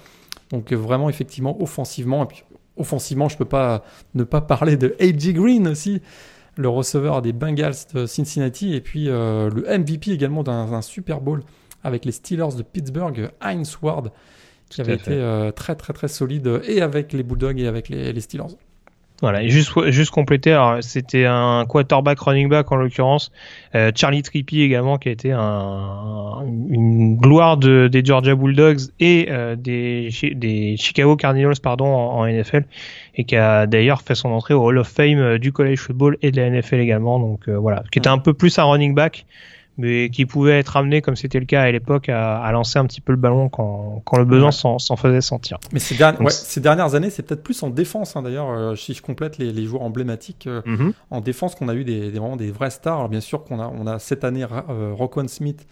[0.52, 2.24] Donc vraiment effectivement offensivement.
[2.24, 2.44] Et puis
[2.76, 3.84] offensivement, je ne peux pas
[4.14, 5.34] ne pas parler de A.J.
[5.34, 6.02] Green aussi,
[6.58, 11.42] le receveur des Bengals de Cincinnati et puis le MVP également d'un Super Bowl
[11.84, 14.12] avec les Steelers de Pittsburgh, Heinz Ward
[14.70, 18.20] qui avait été euh, très très très solide et avec les Bulldogs et avec les,
[18.20, 18.56] Steelers.
[19.22, 23.32] Voilà, et juste, juste compléter, c'était un quarterback running back en l'occurrence,
[23.74, 29.28] euh, Charlie Trippi également qui a été un, une gloire de, des Georgia Bulldogs et
[29.32, 32.66] euh, des, des Chicago Cardinals pardon en, NFL
[33.18, 36.32] et qui a d'ailleurs fait son entrée au Hall of Fame du college football et
[36.32, 39.26] de la NFL également, donc voilà, qui était un peu plus un running back
[39.78, 43.02] mais qui pouvait être amené, comme c'était le cas à l'époque, à, lancer un petit
[43.02, 45.60] peu le ballon quand, quand le besoin s'en faisait sentir.
[45.72, 48.94] Mais ces, dernières, ces dernières années, c'est peut-être plus en défense, hein, d'ailleurs, euh, si
[48.94, 50.94] je complète les, les joueurs emblématiques euh, mhm.
[51.12, 52.98] en défense, qu'on a eu des, des, vraiment des vrais stars.
[52.98, 55.68] Alors, bien sûr qu'on a, on a cette année euh, Smith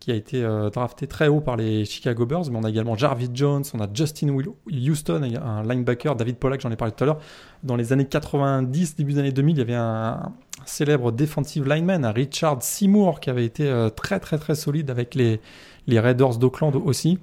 [0.00, 0.42] qui a été
[0.72, 3.88] drafté très haut par les Chicago Bears, mais on a également Jarvis Jones, on a
[3.92, 4.36] Justin
[4.70, 7.18] Houston, un linebacker, David Pollack, j'en ai parlé tout à l'heure.
[7.64, 10.32] Dans les années 90, début des années 2000, il y avait un,
[10.64, 15.40] célèbre defensive lineman, Richard Seymour, qui avait été euh, très très très solide avec les,
[15.86, 17.18] les Raiders d'Oakland aussi.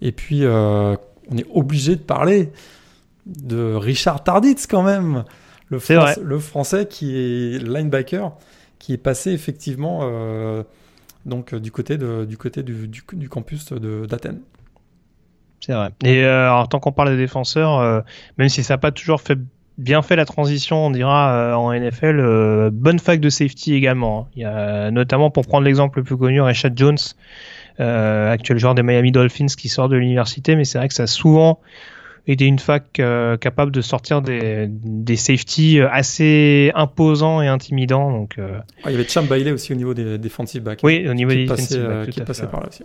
[0.00, 0.96] Et puis, euh,
[1.30, 2.52] on est obligé de parler
[3.26, 5.24] de Richard Tarditz quand même,
[5.68, 5.78] le,
[6.22, 8.32] le français qui est linebacker,
[8.78, 10.62] qui est passé effectivement euh,
[11.26, 14.40] donc du côté, de, du, côté du, du, campus d'Athènes.
[15.60, 15.90] C'est vrai.
[16.04, 18.04] Et alors, tant qu'on parle des défenseurs,
[18.38, 19.38] même si ça n'a pas toujours fait
[19.78, 22.20] bien fait la transition, on dira, euh, en NFL.
[22.20, 24.20] Euh, bonne fac de safety également.
[24.20, 24.32] Hein.
[24.36, 26.98] Il y a notamment, pour prendre l'exemple le plus connu, Rashad Jones,
[27.80, 31.04] euh, actuel joueur des Miami Dolphins qui sort de l'université, mais c'est vrai que ça
[31.04, 31.58] a souvent
[32.26, 33.00] été une fac
[33.40, 38.12] capable de sortir des, des safety assez imposants et intimidants.
[38.12, 40.80] Donc, ah, il y avait Cham Bailey aussi au niveau des defensive backs.
[40.82, 42.10] Oui, au niveau des defensive backs.
[42.10, 42.84] Qui est passé par là aussi.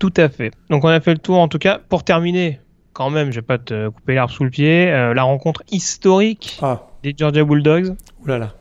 [0.00, 0.52] Tout à fait.
[0.70, 1.78] Donc on a fait le tour en tout cas.
[1.88, 2.58] Pour terminer,
[2.94, 6.58] quand même, je vais pas te couper l'arbre sous le pied, euh, la rencontre historique
[6.62, 6.86] ah.
[7.02, 7.94] des Georgia Bulldogs.
[8.22, 8.54] Ouh là là.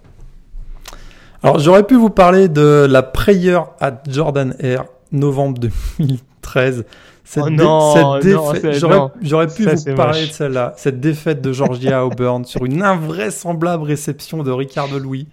[1.42, 4.84] Alors j'aurais pu vous parler de la prayer à Jordan Air,
[5.14, 6.86] novembre 2013.
[7.30, 8.84] Cette, oh non, défaite,
[9.22, 14.42] j'aurais pu vous parler de celle-là, cette défaite de Georgia Auburn sur une invraisemblable réception
[14.42, 15.28] de Ricardo Louis.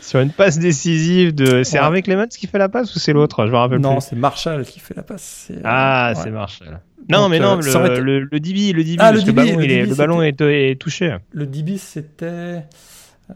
[0.00, 1.64] Sur une passe décisive de.
[1.64, 3.44] C'est Harvey Clements qui fait la passe ou c'est l'autre?
[3.44, 5.50] Je me rappelle non, c'est Marshall qui fait la passe.
[5.64, 6.78] Ah, c'est Marshall.
[7.08, 10.80] Non, mais non, euh, le, le, DB, le DB, ah, le, ballon, le, ballon est,
[10.80, 11.16] touché.
[11.32, 12.62] Le DB, c'était.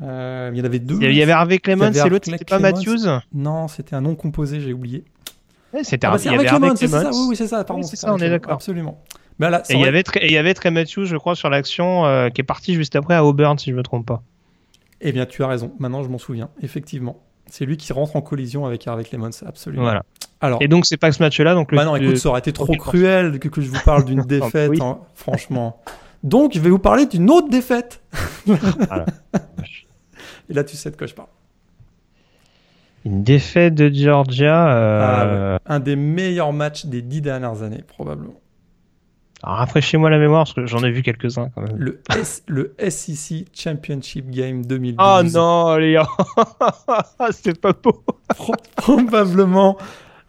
[0.00, 0.98] Euh, il y en avait deux.
[1.00, 3.18] Il y avait Harvey Clemens et l'autre, c'était pas Matthews?
[3.34, 5.02] Non, c'était un nom composé, j'ai oublié.
[5.82, 6.76] C'était ah, Harvey Clemens.
[6.76, 7.82] C'est ça, oui, oui c'est ça, pardon.
[7.82, 8.54] c'est ça, on est d'accord.
[8.54, 9.00] Absolument.
[9.38, 12.30] Là, et il y avait il y avait Trey Matthews, je crois, sur l'action euh,
[12.30, 14.22] qui est parti juste après à Auburn, si je me trompe pas.
[15.02, 15.72] Eh bien, tu as raison.
[15.78, 16.48] Maintenant, je m'en souviens.
[16.62, 17.20] Effectivement.
[17.48, 19.82] C'est lui qui rentre en collision avec Harvey Clemens, absolument.
[19.82, 20.04] Voilà.
[20.40, 21.54] Alors, et donc c'est pas ce match-là.
[21.54, 24.04] Donc le, bah non, écoute, ça aurait été trop cruel que, que, je vous parle
[24.04, 25.80] d'une défaite, hein, franchement.
[26.24, 28.02] Donc je vais vous parler d'une autre défaite.
[28.48, 28.54] et
[30.54, 31.28] là, tu sais de quoi je parle.
[33.06, 34.68] Une défaite de Georgia.
[34.74, 35.58] Euh...
[35.64, 38.34] Ah un des meilleurs matchs des dix dernières années, probablement.
[39.44, 41.76] rafraîchez-moi la mémoire parce que j'en ai vu quelques-uns quand même.
[41.76, 44.96] Le, S, le SEC Championship Game 2012.
[44.98, 46.08] Oh non, les gars,
[47.30, 48.02] c'est pas beau.
[48.74, 49.76] Probablement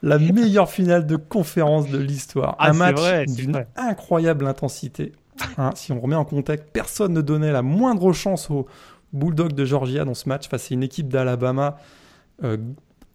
[0.03, 2.57] la meilleure finale de conférence de l'histoire.
[2.59, 5.13] Ah, un match d'une incroyable intensité.
[5.57, 8.67] Hein, si on remet en contexte, personne ne donnait la moindre chance aux
[9.13, 11.77] Bulldogs de Georgia dans ce match face à une équipe d'Alabama
[12.43, 12.57] euh,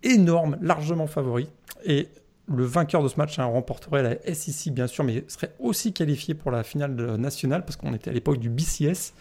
[0.02, 1.48] énorme, largement favori.
[1.84, 2.08] Et
[2.48, 6.34] le vainqueur de ce match hein, remporterait la SEC, bien sûr, mais serait aussi qualifié
[6.34, 9.14] pour la finale nationale parce qu'on était à l'époque du BCS.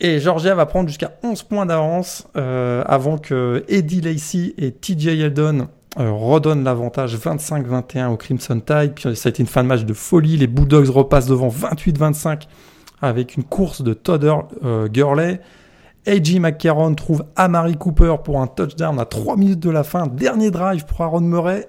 [0.00, 5.06] Et Georgia va prendre jusqu'à 11 points d'avance euh, avant que Eddie Lacy et TJ
[5.08, 5.68] Eldon
[5.98, 8.94] euh, redonnent l'avantage 25-21 au Crimson Tide.
[8.94, 10.36] Puis ça a été une fin de match de folie.
[10.36, 12.42] Les Bulldogs repassent devant 28-25
[13.00, 14.34] avec une course de Todder
[14.64, 15.40] euh, Gurley.
[16.06, 16.38] A.J.
[16.38, 20.06] McCarron trouve Amari Cooper pour un touchdown à 3 minutes de la fin.
[20.06, 21.66] Dernier drive pour Aaron Murray.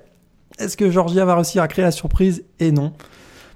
[0.60, 2.44] Est-ce que Georgia va réussir à créer la surprise?
[2.60, 2.92] Et non.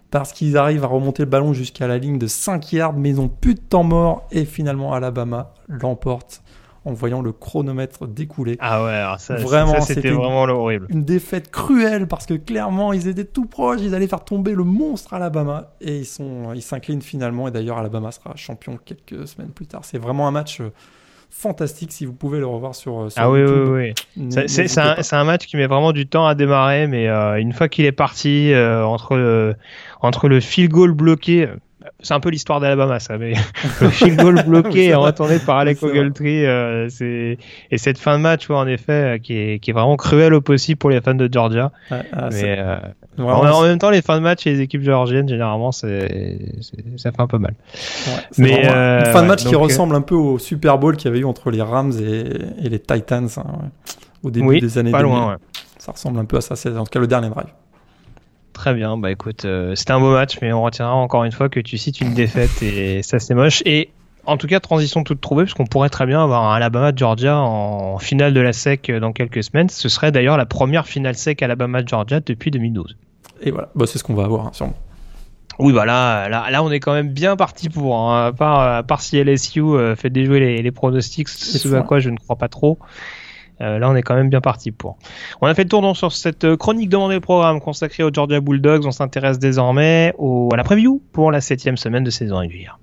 [0.09, 3.17] Parce qu'ils arrivent à remonter le ballon jusqu'à la ligne de 5 yards, mais ils
[3.17, 4.25] n'ont plus de temps mort.
[4.31, 6.41] Et finalement, Alabama l'emporte
[6.89, 8.57] en voyant le chronomètre découler.
[8.59, 10.87] Ah ouais, alors ça, Vraiment, ça, c'était vraiment horrible.
[10.89, 13.79] Une défaite cruelle parce que clairement, ils étaient tout proches.
[13.81, 15.73] Ils allaient faire tomber le monstre Alabama.
[15.81, 17.47] Et ils sont, ils s'inclinent finalement.
[17.47, 19.81] Et d'ailleurs, Alabama sera champion quelques semaines plus tard.
[19.85, 20.71] C'est vraiment un match euh,
[21.29, 23.93] fantastique si vous pouvez le revoir sur, euh, sur Ah oui, oui, YouTube.
[24.17, 24.47] oui.
[24.47, 27.85] C'est- un, match qui met vraiment du temps à démarrer, mais euh, une fois qu'il
[27.85, 29.55] est parti, euh, entre, le,
[30.01, 31.47] entre le field goal bloqué,
[32.01, 33.33] c'est un peu l'histoire d'Alabama ça, mais
[33.81, 35.81] le field goal bloqué et retourné par Alec.
[35.81, 37.37] Ogletree, euh, c'est
[37.71, 40.33] et cette fin de match, ouais, en effet, euh, qui est, qui est vraiment cruelle
[40.33, 41.71] au possible pour les fans de Georgia.
[41.91, 42.77] Ah, mais euh,
[43.17, 46.39] vraiment, en, en même temps, les fins de match et les équipes géorgiennes, généralement, c'est
[46.97, 47.53] ça fait un peu mal.
[48.07, 50.95] Ouais, Mais, euh, une fin de match qui donc, ressemble un peu au Super Bowl
[50.95, 53.43] qu'il y avait eu entre les Rams et, et les Titans hein,
[54.23, 55.15] au début oui, des années pas 2000.
[55.15, 55.37] loin.
[55.77, 57.47] Ça ressemble un peu à ça, c'est en tout cas le dernier drive.
[58.59, 61.47] Très bien, bah écoute, euh, c'était un beau match, mais on retiendra encore une fois
[61.47, 63.63] que tu cites une défaite et ça c'est moche.
[63.65, 63.89] Et
[64.25, 67.99] en tout cas, transition toute trouvée, parce qu'on pourrait très bien avoir un Alabama-Georgia en
[67.99, 69.69] finale de la SEC dans quelques semaines.
[69.69, 72.97] Ce serait d'ailleurs la première finale SEC Alabama-Georgia depuis 2012.
[73.43, 74.75] Et voilà, bah, c'est ce qu'on va avoir hein, sûrement.
[75.57, 78.59] Oui, bah là, là, là, on est quand même bien parti pour, hein, à, part,
[78.59, 82.17] à part si LSU euh, fait déjouer les, les pronostics, ce à quoi je ne
[82.17, 82.77] crois pas trop.
[83.61, 84.97] Euh, là, on est quand même bien parti pour.
[85.41, 88.13] On a fait le tour donc sur cette euh, chronique demandée le programme consacrée aux
[88.13, 88.85] Georgia Bulldogs.
[88.85, 92.79] On s'intéresse désormais au, à la preview pour la septième semaine de saison régulière.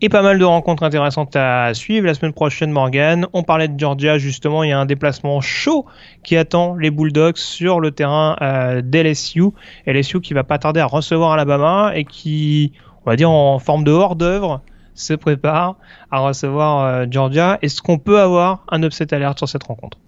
[0.00, 2.06] Et pas mal de rencontres intéressantes à suivre.
[2.06, 5.86] La semaine prochaine, Morgan, on parlait de Georgia, justement, il y a un déplacement chaud
[6.22, 9.46] qui attend les Bulldogs sur le terrain euh, d'LSU.
[9.86, 12.72] LSU qui va pas tarder à recevoir Alabama et qui,
[13.04, 14.60] on va dire en forme de hors-d'œuvre,
[14.94, 15.74] se prépare
[16.12, 17.58] à recevoir euh, Georgia.
[17.62, 19.98] Est-ce qu'on peut avoir un upset alert sur cette rencontre?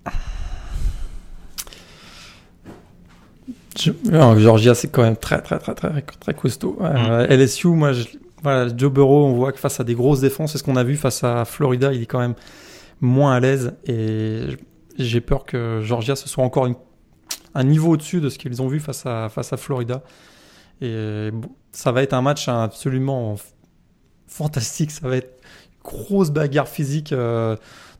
[4.05, 6.79] Non, Georgia, c'est quand même très, très, très, très, très costaud.
[6.83, 8.05] Euh, LSU, moi, je-
[8.43, 10.85] voilà, Joe Burrow, on voit que face à des grosses défenses, c'est ce qu'on a
[10.85, 12.35] vu face à Florida, il est quand même
[13.01, 13.75] moins à l'aise.
[13.87, 14.47] Et
[14.99, 16.69] j'ai peur que Georgia, ce soit encore
[17.55, 20.03] un niveau au-dessus de ce qu'ils ont vu face à, face à Florida.
[20.81, 23.37] Et bon, ça va être un match absolument
[24.27, 24.91] fantastique.
[24.91, 27.57] Ça va être une grosse bagarre physique euh,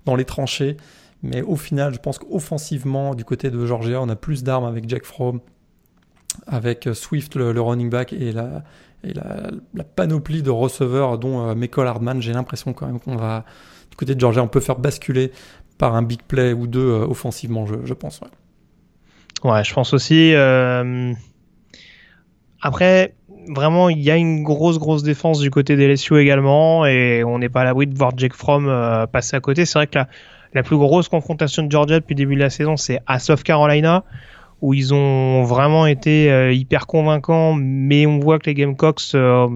[0.07, 0.77] dans les tranchées.
[1.23, 4.89] Mais au final, je pense qu'offensivement, du côté de Georgia, on a plus d'armes avec
[4.89, 5.41] Jack Fromm,
[6.47, 8.63] avec Swift, le, le running back, et la,
[9.05, 12.21] et la, panoplie de receveurs, dont euh, Michael Hardman.
[12.21, 13.45] J'ai l'impression quand même qu'on va,
[13.91, 15.33] du côté de Georgia, on peut faire basculer
[15.79, 18.21] par un big play ou deux euh, offensivement, je, pense.
[18.21, 19.51] ouais.
[19.51, 20.35] Ouais, je pense aussi.
[20.35, 21.13] euh,
[22.61, 23.15] Après,
[23.49, 27.39] vraiment, il y a une grosse, grosse défense du côté des LSU également, et on
[27.39, 29.65] n'est pas à l'abri de voir Jake Fromm euh, passer à côté.
[29.65, 30.09] C'est vrai que la,
[30.53, 33.43] la plus grosse confrontation de Georgia depuis le début de la saison, c'est à South
[33.43, 34.05] Carolina,
[34.61, 39.49] où ils ont vraiment été euh, hyper convaincants, mais on voit que les Gamecocks euh,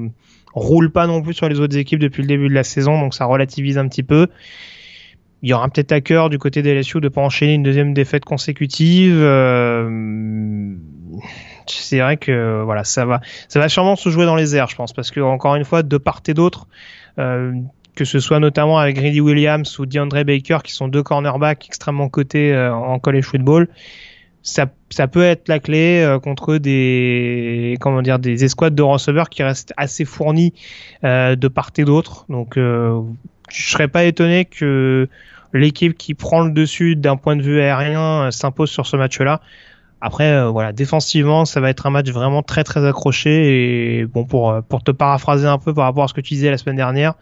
[0.55, 3.15] roulent pas non plus sur les autres équipes depuis le début de la saison, donc
[3.15, 4.29] ça relativise un petit peu.
[5.43, 7.93] Il y aura peut-être à cœur du côté des LSU de pas enchaîner une deuxième
[7.93, 9.19] défaite consécutive.
[9.21, 10.75] Euh,
[11.67, 14.77] c'est vrai que voilà, ça va, ça va sûrement se jouer dans les airs, je
[14.77, 16.67] pense, parce que encore une fois, de part et d'autre,
[17.19, 17.53] euh,
[17.95, 22.09] que ce soit notamment avec Grady Williams ou DeAndre Baker, qui sont deux cornerbacks extrêmement
[22.09, 23.69] cotés euh, en college football,
[24.45, 29.31] ça, ça peut être la clé euh, contre des comment dire des escouades de receveurs
[29.31, 30.53] qui restent assez fournis
[31.03, 32.27] euh, de part et d'autre.
[32.29, 33.01] Donc, euh,
[33.51, 35.09] je serais pas étonné que
[35.55, 39.41] l'équipe qui prend le dessus d'un point de vue aérien euh, s'impose sur ce match-là.
[40.03, 44.01] Après, euh, voilà, défensivement, ça va être un match vraiment très très accroché.
[44.01, 46.51] Et bon, pour pour te paraphraser un peu par rapport à ce que tu disais
[46.51, 47.15] la semaine dernière,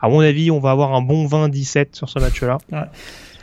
[0.00, 2.58] à mon avis, on va avoir un bon 20-17 sur ce match-là.
[2.70, 2.80] Ouais.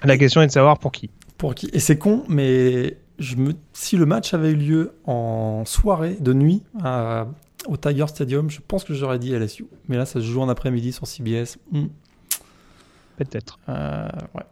[0.03, 1.09] La question est de savoir pour qui.
[1.39, 3.53] Pour qui Et c'est con, mais je me...
[3.73, 7.27] si le match avait eu lieu en soirée, de nuit, à...
[7.67, 9.67] au Tiger Stadium, je pense que j'aurais dit LSU.
[9.87, 11.57] Mais là, ça se joue en après-midi sur CBS.
[11.71, 11.87] Hmm.
[13.17, 13.59] Peut-être.
[13.69, 14.43] Euh, ouais.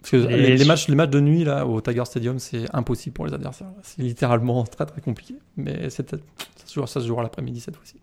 [0.00, 3.12] Parce que les, les, matchs, les matchs de nuit là, au Tiger Stadium, c'est impossible
[3.12, 3.70] pour les adversaires.
[3.82, 5.34] C'est littéralement très très compliqué.
[5.56, 7.96] Mais ça se, jouera, ça se jouera l'après-midi cette fois-ci.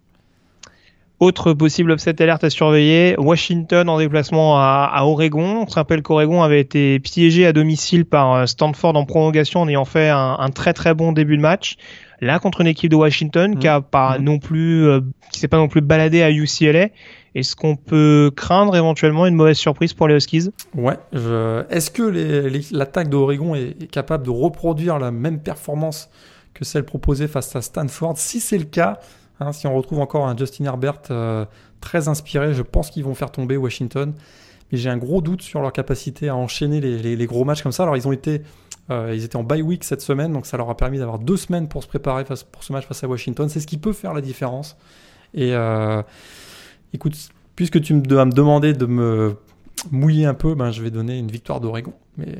[1.19, 5.64] Autre possible upset alerte à surveiller, Washington en déplacement à, à Oregon.
[5.64, 9.68] On se rappelle qu'Oregon avait été piégé à domicile par euh, Stanford en prolongation en
[9.68, 11.77] ayant fait un, un très très bon début de match.
[12.22, 13.60] Là, contre une équipe de Washington mmh.
[13.60, 14.23] qui a pas mmh.
[14.23, 16.89] non plus, euh, qui s'est pas non plus baladé à UCLA.
[17.34, 20.52] Est-ce qu'on peut craindre éventuellement une mauvaise surprise pour les Huskies?
[20.76, 20.98] Ouais.
[21.14, 21.64] Je...
[21.72, 22.03] Est-ce que
[22.72, 26.10] l'attaque d'Oregon est, est capable de reproduire la même performance
[26.53, 28.18] que celle proposée face à Stanford?
[28.18, 28.99] Si c'est le cas,
[29.39, 31.45] Hein, si on retrouve encore un Justin Herbert euh,
[31.81, 34.14] très inspiré, je pense qu'ils vont faire tomber Washington.
[34.72, 37.84] Mais j'ai un gros doute sur leur capacité à enchaîner les, gros matchs comme ça.
[37.84, 38.41] Alors ils ont été,
[38.89, 41.38] euh, ils étaient en bye week cette semaine, donc ça leur a permis d'avoir deux
[41.38, 43.47] semaines pour se préparer face, pour ce match face à Washington.
[43.47, 44.76] C'est ce qui peut faire la différence.
[45.34, 46.01] Et euh,
[46.93, 47.15] écoute,
[47.55, 49.38] puisque tu vas me demander de me
[49.91, 51.93] mouiller un peu, ben je vais donner une victoire d'Oregon.
[52.18, 52.35] Mais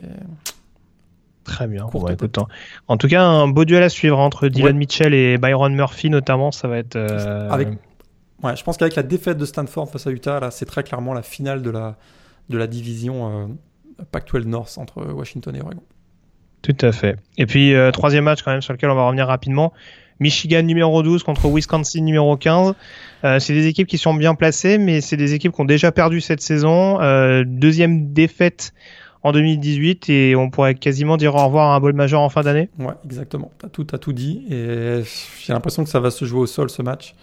[1.48, 1.88] Très bien.
[1.92, 2.48] Bon, écoute, en,
[2.90, 4.80] en, tout cas, un beau duel à suivre entre Dylan ouais.
[4.80, 6.52] Mitchell et Byron Murphy, notamment.
[6.52, 6.98] Ça va être.
[6.98, 7.50] Euh...
[7.50, 7.70] Avec...
[8.44, 11.14] Ouais, je pense qu'avec la défaite de Stanford face à Utah, là, c'est très clairement
[11.14, 11.96] la finale de la,
[12.50, 13.48] de la division
[13.98, 15.84] euh, Pac-12 North entre Washington et Oregon.
[16.62, 17.16] Tout à fait.
[17.38, 19.72] Et puis, euh, troisième match, quand même, sur lequel on va revenir rapidement.
[20.20, 22.74] Michigan numéro 12 contre Wisconsin numéro 15.
[23.24, 25.92] Euh, c'est des équipes qui sont bien placées, mais c'est des équipes qui ont déjà
[25.92, 27.00] perdu cette saison.
[27.02, 28.74] Euh, deuxième défaite
[29.28, 32.42] en 2018 et on pourrait quasiment dire au revoir à un bol majeur en fin
[32.42, 32.70] d'année.
[32.80, 33.52] Ouais, exactement.
[33.60, 35.02] T'as tout, as tout dit et
[35.44, 37.16] j'ai l'impression que ça va se jouer au sol ce match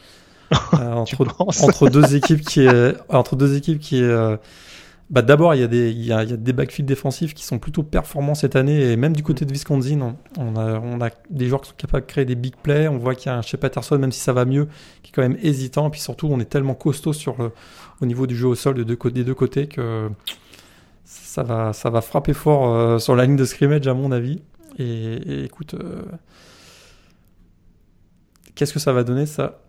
[0.75, 4.37] euh, entre, entre deux équipes qui est, entre deux équipes qui est, euh,
[5.11, 7.35] bah d'abord il y a des il y a, il y a des backfields défensifs
[7.35, 10.81] qui sont plutôt performants cette année et même du côté de Wisconsin on, on, a
[10.81, 13.31] on a des joueurs qui sont capables de créer des big plays on voit qu'il
[13.31, 14.69] y a un chez Patterson même si ça va mieux
[15.03, 17.53] qui est quand même hésitant et puis surtout on est tellement costaud sur le
[18.01, 20.09] au niveau du jeu au sol de deux, des deux côtés que
[21.05, 24.43] ça va, ça va frapper fort euh, sur la ligne de scrimmage, à mon avis.
[24.79, 26.03] Et, et écoute, euh...
[28.55, 29.61] qu'est-ce que ça va donner ça?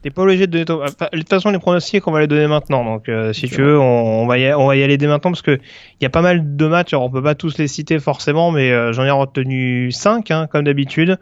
[0.00, 0.64] T'es pas obligé de donner.
[0.64, 0.80] Ton...
[0.84, 2.84] Enfin, de toute façon, les pronostics, on va les donner maintenant.
[2.84, 5.32] Donc, euh, si tu veux, on, on, va y, on va y aller dès maintenant
[5.32, 6.92] parce que il y a pas mal de matchs.
[6.92, 10.46] Alors, on peut pas tous les citer forcément, mais euh, j'en ai retenu 5 hein,
[10.46, 11.18] comme d'habitude.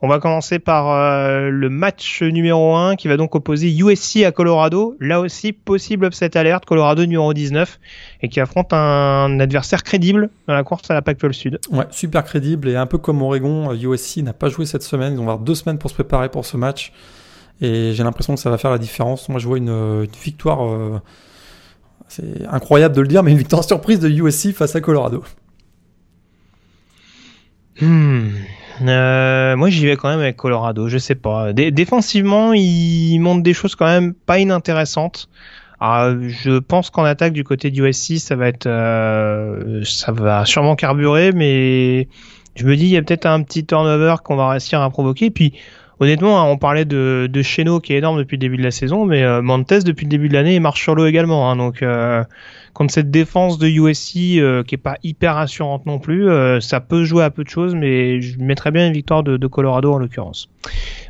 [0.00, 4.30] On va commencer par euh, le match numéro 1 qui va donc opposer USC à
[4.30, 4.96] Colorado.
[5.00, 6.66] Là aussi, possible upset alerte.
[6.66, 7.80] Colorado numéro 19
[8.22, 11.60] et qui affronte un adversaire crédible dans la course à la Pac-12 Sud.
[11.72, 15.14] Ouais, super crédible et un peu comme Oregon, USC n'a pas joué cette semaine.
[15.14, 16.92] Ils vont avoir deux semaines pour se préparer pour ce match.
[17.60, 19.28] Et j'ai l'impression que ça va faire la différence.
[19.28, 20.64] Moi, je vois une, victoire.
[20.66, 21.00] Euh,
[22.08, 25.22] c'est incroyable de le dire, mais une victoire surprise de USC face à Colorado.
[27.80, 28.28] Hmm.
[28.82, 30.88] Euh, moi, j'y vais quand même avec Colorado.
[30.88, 31.52] Je sais pas.
[31.52, 35.28] Défensivement, ils montrent des choses quand même pas inintéressantes.
[35.80, 40.44] Alors, je pense qu'en attaque du côté du USC, ça va être, euh, ça va
[40.44, 42.08] sûrement carburer, mais
[42.54, 45.30] je me dis, il y a peut-être un petit turnover qu'on va réussir à provoquer.
[45.30, 45.54] Puis,
[46.00, 48.70] honnêtement, hein, on parlait de, de Cheno qui est énorme depuis le début de la
[48.70, 51.50] saison, mais euh, Montes depuis le début de l'année il marche sur l'eau également.
[51.50, 52.24] Hein, donc euh,
[52.72, 56.80] contre cette défense de USC euh, qui est pas hyper rassurante non plus, euh, ça
[56.80, 59.92] peut jouer à peu de choses, mais je mettrais bien une victoire de, de Colorado
[59.92, 60.48] en l'occurrence.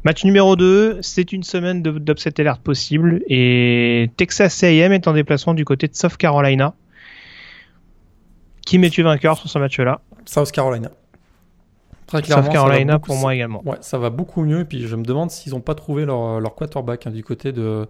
[0.04, 5.54] Match numéro 2, c'est une semaine d'upset alert possible et Texas A&M est en déplacement
[5.54, 6.74] du côté de South Carolina.
[8.66, 10.00] Qui mets-tu vainqueur sur ce match-là?
[10.26, 10.90] South Carolina.
[12.10, 13.62] Très clairement, South Carolina beaucoup, pour moi également.
[13.64, 14.60] Ouais, ça va beaucoup mieux.
[14.60, 17.52] Et puis je me demande s'ils n'ont pas trouvé leur, leur quarterback hein, du côté
[17.52, 17.86] de,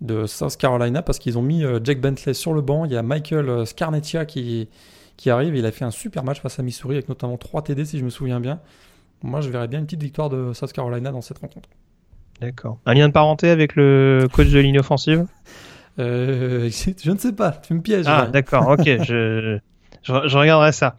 [0.00, 2.84] de South Carolina parce qu'ils ont mis euh, Jack Bentley sur le banc.
[2.84, 4.68] Il y a Michael euh, Scarnecchia qui,
[5.16, 5.56] qui arrive.
[5.56, 8.04] Il a fait un super match face à Missouri avec notamment 3 TD si je
[8.04, 8.60] me souviens bien.
[9.24, 11.68] Moi, je verrais bien une petite victoire de South Carolina dans cette rencontre.
[12.40, 12.78] D'accord.
[12.86, 15.26] Un lien de parenté avec le coach de ligne offensive?
[15.98, 16.70] Euh,
[17.02, 17.50] Je ne sais pas.
[17.50, 18.06] Tu me pièges.
[18.06, 18.68] Ah, d'accord.
[18.68, 18.84] Ok.
[19.02, 19.58] je,
[20.02, 20.96] je, je regarderai ça.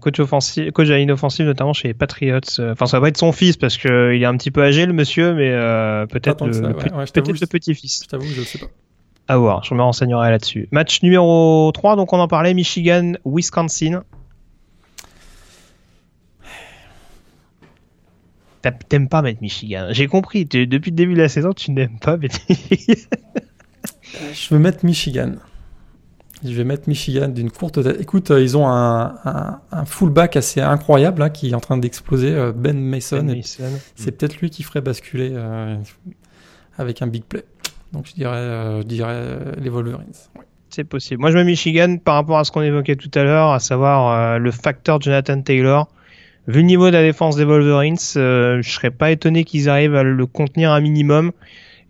[0.00, 2.40] Coach, offensif, coach à ligne offensive, notamment chez les Patriots.
[2.58, 4.92] Enfin, ça va pas être son fils parce qu'il est un petit peu âgé, le
[4.92, 8.04] monsieur, mais euh, peut-être le, ouais, ouais, peut le petit-fils.
[8.04, 8.66] Je t'avoue, je sais pas.
[9.28, 10.68] À voir, je me renseignerai là-dessus.
[10.72, 14.02] Match numéro 3, donc on en parlait, Michigan, Wisconsin.
[18.88, 19.88] T'aimes pas mettre Michigan.
[19.90, 22.38] J'ai compris, depuis le début de la saison, tu n'aimes pas mettre
[24.12, 25.32] Je veux mettre Michigan.
[26.44, 28.00] Je vais mettre Michigan d'une courte tête.
[28.00, 31.78] Écoute, euh, ils ont un, un, un, fullback assez incroyable là, qui est en train
[31.78, 33.22] d'exploser, euh, Ben Mason.
[33.22, 33.64] Ben Mason.
[33.94, 35.76] C'est peut-être lui qui ferait basculer euh,
[36.78, 37.44] avec un big play.
[37.92, 40.14] Donc je dirais, euh, je dirais les Wolverines.
[40.70, 41.20] C'est possible.
[41.20, 44.38] Moi, je mets Michigan par rapport à ce qu'on évoquait tout à l'heure, à savoir
[44.38, 45.86] le facteur Jonathan Taylor.
[46.48, 50.02] Vu le niveau de la défense des Wolverines, je serais pas étonné qu'ils arrivent à
[50.02, 51.32] le contenir un minimum.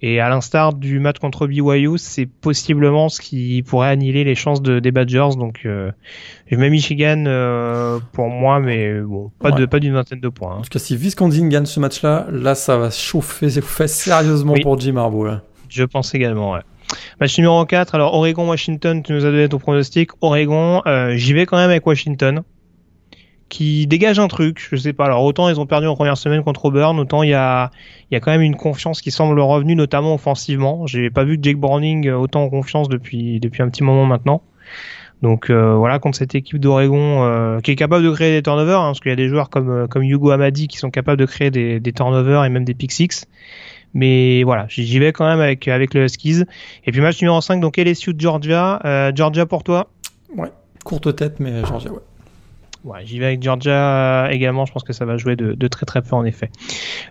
[0.04, 4.60] Et à l'instar du match contre BYU, c'est possiblement ce qui pourrait annihiler les chances
[4.60, 5.36] de, des Badgers.
[5.38, 5.92] Donc, euh,
[6.50, 9.60] je mets Michigan euh, pour moi, mais bon, pas Ouais.
[9.60, 10.54] de pas d'une vingtaine de points.
[10.54, 10.58] hein.
[10.58, 14.62] En tout cas, si Wisconsin gagne ce match-là, là, ça va chauffer fesses sérieusement Oui.
[14.62, 15.24] pour Jim Harbaugh.
[15.24, 15.42] là.
[15.68, 16.52] Je pense également.
[16.52, 16.60] Ouais.
[17.20, 20.10] Match numéro 4, alors Oregon-Washington, tu nous as donné ton pronostic.
[20.20, 22.42] Oregon, euh, j'y vais quand même avec Washington,
[23.52, 25.04] qui dégage un truc, je sais pas.
[25.04, 27.70] Alors autant ils ont perdu en première semaine contre Auburn, autant il y a,
[28.10, 30.86] y a quand même une confiance qui semble revenue, notamment offensivement.
[30.86, 34.42] J'ai pas vu Jake Browning euh, autant en confiance depuis, depuis un petit moment maintenant.
[35.20, 38.80] Donc euh, voilà, contre cette équipe d'Oregon euh, qui est capable de créer des turnovers,
[38.80, 41.18] hein, parce qu'il y a des joueurs comme, euh, comme Hugo Amadi qui sont capables
[41.18, 43.26] de créer des, des turnovers et même des pick six.
[43.92, 46.44] Mais voilà, j'y vais quand même avec, avec le Huskies.
[46.86, 48.80] Et puis match numéro 5, donc LSU de Georgia.
[48.86, 49.90] Euh, Georgia pour toi?
[50.84, 52.00] Courte tête, mais Georgia, ouais.
[52.84, 54.66] Ouais, j'y vais avec Georgia euh, également.
[54.66, 56.50] Je pense que ça va jouer de, de très très peu en effet.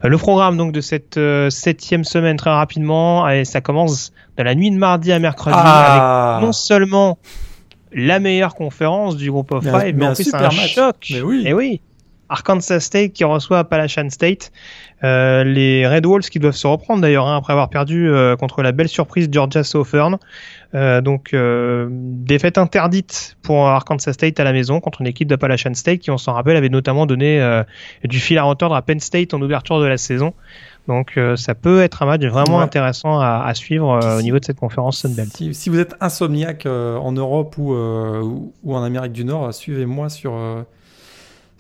[0.03, 4.43] Euh, le programme donc de cette euh, septième semaine très rapidement, et ça commence de
[4.43, 6.35] la nuit de mardi à mercredi Ah.
[6.37, 7.19] avec non seulement
[7.93, 10.73] la meilleure conférence du groupe of Mais five, mais en plus un match.
[10.75, 11.07] choc.
[11.11, 11.43] Mais oui.
[11.45, 11.81] Et oui.
[12.29, 14.51] Arkansas State qui reçoit Appalachian State.
[15.03, 18.61] Euh, les Red Wolves qui doivent se reprendre d'ailleurs hein, après avoir perdu euh, contre
[18.61, 20.17] la belle surprise Georgia Southern.
[20.73, 25.73] Euh, donc euh, défaite interdite pour Arkansas State à la maison contre une équipe d'Appalachian
[25.73, 27.63] State qui on s'en rappelle avait notamment donné euh,
[28.05, 30.33] du fil à retordre à Penn State en ouverture de la saison.
[30.87, 32.63] Donc euh, ça peut être un match vraiment Ouais.
[32.63, 35.35] intéressant à, à suivre au niveau de cette conférence Sunbelt.
[35.35, 40.33] Si, si vous êtes insomniaque en Europe ou, en Amérique du Nord, suivez-moi sur,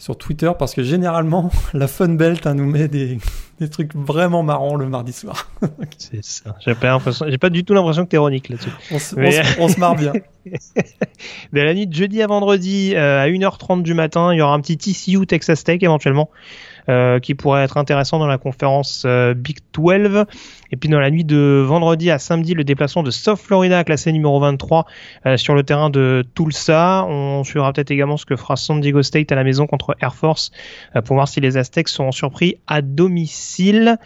[0.01, 3.19] sur Twitter parce que généralement, la Funbelt hein, nous met des,
[3.59, 5.51] des trucs vraiment marrants le mardi soir.
[5.99, 6.55] C'est ça.
[6.65, 6.97] J'ai pas
[7.39, 8.71] pas du tout l'impression que t'es ironique là-dessus.
[8.91, 10.13] On se, Mais- on se- on se marre bien.
[11.53, 14.53] de la nuit de jeudi à vendredi euh, à 1h30 du matin, il y aura
[14.55, 16.31] un petit TCU Texas Tech éventuellement
[16.89, 20.25] euh, qui pourrait être intéressant dans la conférence euh, Big 12.
[20.71, 24.11] Et puis dans la nuit de vendredi à samedi, le déplacement de South Florida classé
[24.11, 24.85] numéro 23
[25.25, 27.05] euh, sur le terrain de Tulsa.
[27.07, 30.15] On suivra peut-être également ce que fera San Diego State à la maison contre Air
[30.15, 30.51] Force
[30.95, 33.97] euh, pour voir si les Aztecs seront surpris à domicile.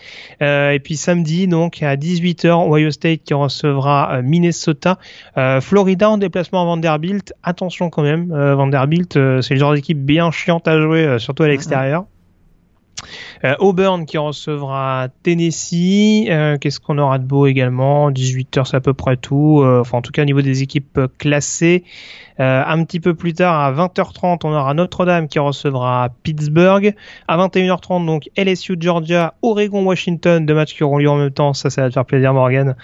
[0.41, 4.97] Euh, et puis samedi, donc à 18h, Ohio State qui recevra euh, Minnesota.
[5.37, 7.33] Euh, Florida en déplacement à Vanderbilt.
[7.43, 11.19] Attention quand même, euh, Vanderbilt, euh, c'est le genre d'équipe bien chiante à jouer, euh,
[11.19, 12.05] surtout à l'extérieur.
[13.43, 16.27] Euh, Auburn qui recevra Tennessee.
[16.29, 18.11] Euh, Qu'est-ce qu'on aura de beau également?
[18.11, 19.61] 18h, c'est à peu près tout.
[19.61, 21.83] Euh, enfin, en tout cas, au niveau des équipes classées.
[22.39, 26.93] Euh, un petit peu plus tard, à 20h30, on aura Notre-Dame qui recevra Pittsburgh.
[27.27, 31.53] À 21h30, donc LSU Georgia, Oregon Washington, deux matchs qui auront lieu en même temps.
[31.53, 32.75] Ça, ça va te faire plaisir, Morgan.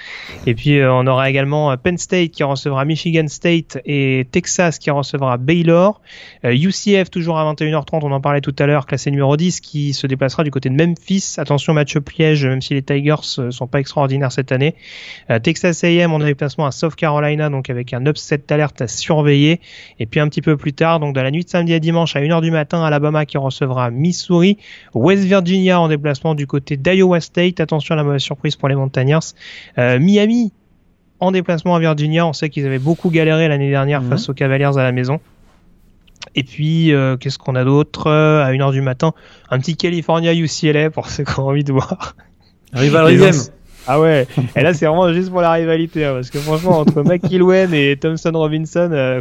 [0.45, 4.79] Et puis, euh, on aura également euh, Penn State qui recevra Michigan State et Texas
[4.79, 6.01] qui recevra Baylor.
[6.43, 10.07] UCF toujours à 21h30, on en parlait tout à l'heure, classé numéro 10 qui se
[10.07, 11.35] déplacera du côté de Memphis.
[11.37, 14.75] Attention match piège, même si les Tigers sont pas extraordinaires cette année.
[15.43, 19.40] Texas A&M en déplacement à South Carolina, donc avec un upset d'alerte à surveiller.
[19.99, 22.15] Et puis un petit peu plus tard, donc dans la nuit de samedi à dimanche
[22.15, 24.57] à 1h du matin, Alabama qui recevra Missouri.
[24.93, 27.59] West Virginia en déplacement du côté d'Iowa State.
[27.59, 29.23] Attention à la mauvaise surprise pour les Montagnards.
[29.77, 30.51] Euh, Miami
[31.19, 32.25] en déplacement à Virginia.
[32.25, 34.09] On sait qu'ils avaient beaucoup galéré l'année dernière Mhm.
[34.09, 35.19] face aux Cavaliers à la maison.
[36.35, 38.07] Et puis, euh, qu'est-ce qu'on a d'autre?
[38.07, 39.13] Euh, À 1h du matin,
[39.49, 42.15] un petit California UCLA pour ceux qui ont envie de voir.
[43.31, 43.51] Ans-
[43.87, 47.01] Ah ouais, et là c'est vraiment juste pour la rivalité, hein, parce que franchement entre
[47.03, 49.19] McIlwain et Thompson Robinson, euh,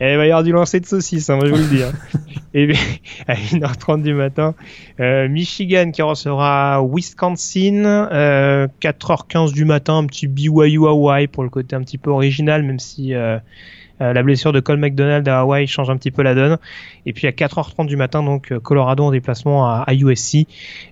[0.00, 1.82] il va y avoir du lancer de saucisse, hein, moi je vous le dis.
[1.82, 1.92] hein.
[2.52, 2.72] et
[3.28, 4.54] à 1h30 du matin,
[5.00, 11.48] euh, Michigan qui recevra Wisconsin, euh, 4h15 du matin, un petit BYU Hawaii pour le
[11.48, 13.14] côté un petit peu original, même si
[14.00, 16.58] euh, la blessure de Cole McDonald à Hawaii change un petit peu la donne.
[17.06, 20.46] Et puis à 4h30 du matin, donc euh, Colorado en déplacement à, à USC.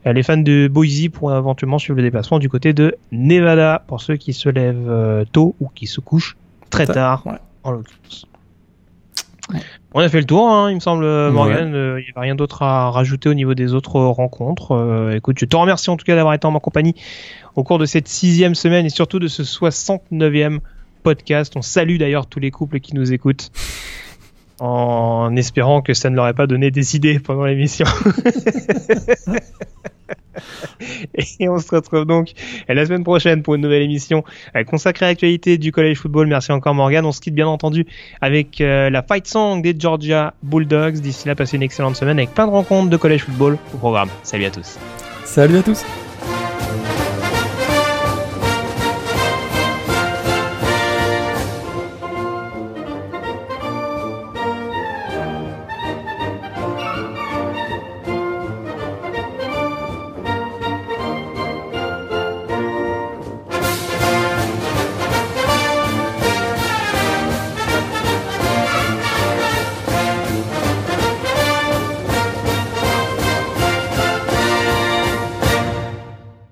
[0.06, 4.00] Euh, les fans de Boise pourront éventuellement suivre le déplacement du côté de Nevada pour
[4.00, 6.36] ceux qui se lèvent euh, tôt ou qui se couchent
[6.70, 7.38] très Tard, ouais.
[7.62, 8.26] en l'occurrence.
[9.92, 11.04] On a fait le tour, hein, il me semble.
[11.30, 11.72] Morgan.
[11.74, 14.72] Euh, Il n'y avait rien d'autre à rajouter au niveau des autres rencontres.
[14.72, 16.94] Euh, écoute, je te remercie en tout cas d'avoir été en ma compagnie
[17.54, 20.58] au cours de cette sixième semaine et surtout de ce 69e
[21.04, 21.52] podcast.
[21.56, 23.52] On salue d'ailleurs tous les couples qui nous écoutent
[24.60, 27.86] en espérant que ça ne leur ait pas donné des idées pendant l'émission.
[31.38, 32.32] Et on se retrouve donc
[32.68, 34.24] la semaine prochaine pour une nouvelle émission
[34.66, 36.26] consacrée à l'actualité du college football.
[36.26, 37.04] Merci encore Morgan.
[37.04, 37.86] On se quitte bien entendu
[38.20, 41.00] avec euh, la fight song des Georgia Bulldogs.
[41.00, 44.08] D'ici là, passez une excellente semaine avec plein de rencontres de college football au programme.
[44.22, 44.78] Salut à tous.
[45.24, 45.84] Salut à tous.